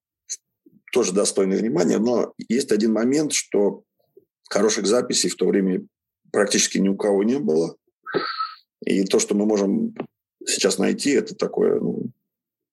тоже 0.93 1.11
достойны 1.11 1.57
внимания, 1.57 1.97
но 1.99 2.33
есть 2.47 2.71
один 2.71 2.93
момент, 2.93 3.33
что 3.33 3.83
хороших 4.49 4.87
записей 4.87 5.29
в 5.29 5.35
то 5.35 5.47
время 5.47 5.85
практически 6.31 6.77
ни 6.77 6.87
у 6.87 6.95
кого 6.95 7.23
не 7.23 7.39
было. 7.39 7.75
И 8.85 9.03
то, 9.03 9.19
что 9.19 9.35
мы 9.35 9.45
можем 9.45 9.93
сейчас 10.45 10.77
найти, 10.77 11.11
это 11.11 11.35
такое 11.35 11.79
ну, 11.79 12.05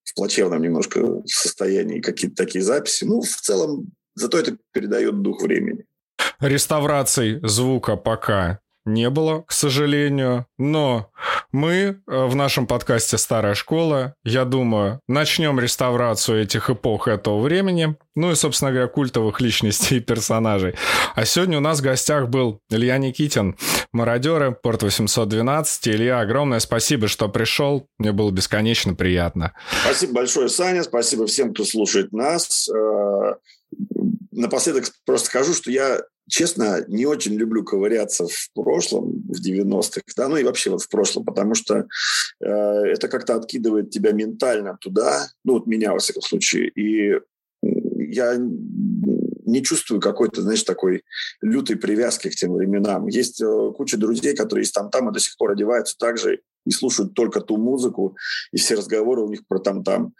в 0.07 0.15
плачевном 0.15 0.61
немножко 0.61 1.21
состоянии 1.25 1.99
какие-то 1.99 2.35
такие 2.35 2.63
записи. 2.63 3.03
Ну, 3.03 3.21
в 3.21 3.27
целом, 3.27 3.91
зато 4.15 4.39
это 4.39 4.57
передает 4.71 5.21
дух 5.21 5.41
времени. 5.41 5.85
Реставраций 6.39 7.39
звука 7.43 7.95
пока 7.97 8.59
не 8.87 9.09
было, 9.09 9.41
к 9.41 9.51
сожалению. 9.51 10.45
Но 10.57 11.11
мы 11.51 11.73
э, 12.07 12.25
в 12.25 12.35
нашем 12.35 12.67
подкасте 12.67 13.17
«Старая 13.17 13.53
школа», 13.53 14.15
я 14.23 14.45
думаю, 14.45 15.01
начнем 15.07 15.59
реставрацию 15.59 16.41
этих 16.41 16.69
эпох 16.69 17.07
этого 17.07 17.41
времени, 17.41 17.95
ну 18.15 18.31
и, 18.31 18.35
собственно 18.35 18.71
говоря, 18.71 18.87
культовых 18.87 19.41
личностей 19.41 19.97
и 19.97 19.99
персонажей. 19.99 20.75
А 21.15 21.25
сегодня 21.25 21.57
у 21.57 21.61
нас 21.61 21.79
в 21.79 21.83
гостях 21.83 22.29
был 22.29 22.61
Илья 22.69 22.97
Никитин, 22.97 23.57
мародеры, 23.91 24.51
Порт 24.51 24.83
812. 24.83 25.87
Илья, 25.87 26.19
огромное 26.19 26.59
спасибо, 26.59 27.07
что 27.07 27.29
пришел. 27.29 27.87
Мне 27.97 28.11
было 28.11 28.31
бесконечно 28.31 28.93
приятно. 28.93 29.53
Спасибо 29.83 30.13
большое, 30.13 30.49
Саня. 30.49 30.83
Спасибо 30.83 31.27
всем, 31.27 31.53
кто 31.53 31.63
слушает 31.65 32.11
нас. 32.11 32.69
Э, 32.69 33.35
напоследок 34.31 34.85
просто 35.05 35.27
скажу, 35.27 35.53
что 35.53 35.71
я 35.71 36.01
честно, 36.29 36.83
не 36.87 37.05
очень 37.05 37.35
люблю 37.35 37.63
ковыряться 37.63 38.27
в 38.27 38.49
прошлом, 38.53 39.23
в 39.27 39.39
90-х, 39.41 40.01
да, 40.15 40.27
ну 40.27 40.37
и 40.37 40.43
вообще 40.43 40.69
вот 40.69 40.81
в 40.81 40.89
прошлом, 40.89 41.23
потому 41.25 41.55
что 41.55 41.87
э, 42.43 42.45
это 42.45 43.07
как-то 43.07 43.35
откидывает 43.35 43.91
тебя 43.91 44.11
ментально 44.11 44.77
туда, 44.79 45.29
ну 45.45 45.53
вот 45.53 45.67
меня, 45.67 45.93
во 45.93 45.99
всяком 45.99 46.21
случае, 46.21 46.69
и 46.69 47.19
я 47.61 48.37
не 49.47 49.63
чувствую 49.63 49.99
какой-то, 50.01 50.41
знаешь, 50.41 50.63
такой 50.63 51.03
лютой 51.41 51.77
привязки 51.77 52.29
к 52.29 52.35
тем 52.35 52.53
временам. 52.53 53.07
Есть 53.07 53.41
э, 53.41 53.71
куча 53.75 53.97
друзей, 53.97 54.35
которые 54.35 54.63
из 54.63 54.71
там-там 54.71 55.09
и 55.09 55.13
до 55.13 55.19
сих 55.19 55.37
пор 55.37 55.51
одеваются 55.51 55.95
так 55.97 56.17
же 56.17 56.41
и 56.65 56.71
слушают 56.71 57.13
только 57.13 57.39
ту 57.39 57.57
музыку, 57.57 58.17
и 58.51 58.57
все 58.57 58.75
разговоры 58.75 59.21
у 59.21 59.29
них 59.29 59.47
про 59.47 59.59
там-там. 59.59 60.13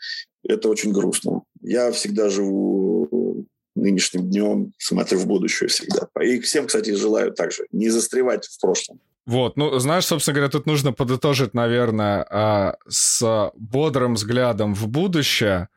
Это 0.44 0.70
очень 0.70 0.94
грустно. 0.94 1.44
Я 1.62 1.92
всегда 1.92 2.30
живу 2.30 3.46
нынешним 3.76 4.30
днем, 4.30 4.74
смотрю 4.78 5.20
в 5.20 5.28
будущее 5.28 5.68
всегда. 5.68 6.08
И 6.22 6.40
всем, 6.40 6.68
кстати, 6.68 6.96
желаю 6.96 7.32
также 7.34 7.68
не 7.72 7.90
застревать 7.90 8.46
в 8.48 8.60
прошлом. 8.60 9.00
Вот, 9.26 9.58
ну, 9.58 9.78
знаешь, 9.78 10.06
собственно 10.06 10.36
говоря, 10.36 10.50
тут 10.50 10.66
нужно 10.66 10.94
подытожить, 10.94 11.54
наверное, 11.54 12.26
а, 12.30 12.78
с 12.88 13.52
бодрым 13.56 14.14
взглядом 14.14 14.74
в 14.74 14.88
будущее, 14.88 15.68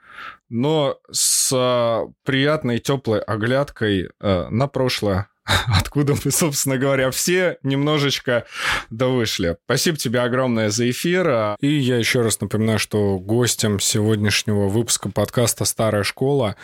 но 0.49 0.99
с 1.11 2.07
приятной 2.25 2.79
теплой 2.79 3.21
оглядкой 3.21 4.11
э, 4.21 4.49
на 4.49 4.67
прошлое, 4.67 5.29
откуда 5.79 6.15
мы, 6.25 6.31
собственно 6.31 6.79
говоря, 6.79 7.11
все 7.11 7.59
немножечко 7.63 8.47
довышли. 8.91 9.57
Спасибо 9.65 9.97
тебе 9.97 10.21
огромное 10.21 10.71
за 10.71 10.91
эфир. 10.91 11.57
И 11.61 11.69
я 11.69 11.97
еще 11.97 12.23
раз 12.23 12.41
напоминаю, 12.41 12.79
что 12.79 13.19
гостем 13.19 13.81
сегодняшнего 13.81 14.69
выпуска 14.69 15.11
подкаста 15.11 15.65
«Старая 15.65 16.03
школа» 16.03 16.57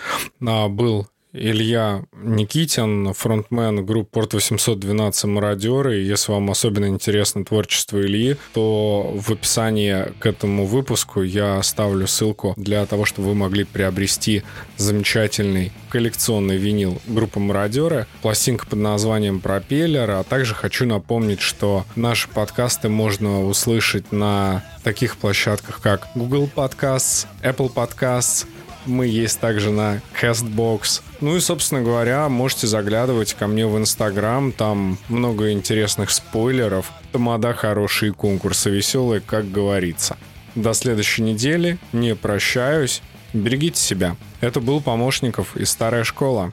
а, 0.45 0.69
был 0.69 1.09
Илья 1.33 2.05
Никитин, 2.15 3.13
фронтмен 3.13 3.85
группы 3.85 4.11
Порт 4.11 4.35
812 4.35 5.25
«Мародеры». 5.25 5.97
Если 5.97 6.33
вам 6.33 6.51
особенно 6.51 6.87
интересно 6.87 7.45
творчество 7.45 8.01
Ильи, 8.01 8.37
то 8.55 9.13
в 9.15 9.31
описании 9.33 10.13
к 10.19 10.25
этому 10.25 10.67
выпуску 10.67 11.23
я 11.23 11.59
оставлю 11.59 12.07
ссылку 12.07 12.55
для 12.57 12.87
того, 12.87 13.05
чтобы 13.05 13.29
вы 13.29 13.35
могли 13.35 13.65
приобрести 13.65 14.45
замечательный 14.77 15.73
коллекционный 15.91 16.57
винил 16.57 17.03
группы 17.07 17.41
«Мародеры», 17.41 18.07
пластинка 18.23 18.67
под 18.67 18.79
названием 18.79 19.41
«Пропеллер», 19.41 20.11
а 20.11 20.23
также 20.23 20.55
хочу 20.55 20.87
напомнить, 20.87 21.41
что 21.41 21.85
наши 21.97 22.29
подкасты 22.29 22.89
можно 22.89 23.45
услышать 23.45 24.13
на 24.13 24.65
таких 24.85 25.17
площадках, 25.17 25.81
как 25.83 26.09
Google 26.15 26.49
Podcasts, 26.55 27.27
Apple 27.43 27.73
Podcasts, 27.75 28.47
мы 28.87 29.07
есть 29.07 29.41
также 29.41 29.71
на 29.71 30.01
CastBox. 30.21 31.03
Ну 31.21 31.37
и, 31.37 31.41
собственно 31.41 31.83
говоря, 31.83 32.29
можете 32.29 32.67
заглядывать 32.67 33.35
ко 33.35 33.47
мне 33.47 33.67
в 33.67 33.77
Инстаграм. 33.79 34.53
Там 34.53 34.99
много 35.09 35.53
интересных 35.53 36.11
спойлеров. 36.11 36.93
Тамада 37.13 37.53
хорошие 37.53 38.13
конкурсы 38.13 38.71
веселые, 38.71 39.21
как 39.21 39.51
говорится. 39.51 40.17
До 40.55 40.73
следующей 40.73 41.23
недели. 41.23 41.79
Не 41.93 42.15
прощаюсь. 42.15 43.03
Берегите 43.33 43.81
себя. 43.81 44.17
Это 44.41 44.61
был 44.61 44.81
Помощников 44.81 45.57
из 45.57 45.71
Старая 45.71 46.05
школа. 46.05 46.53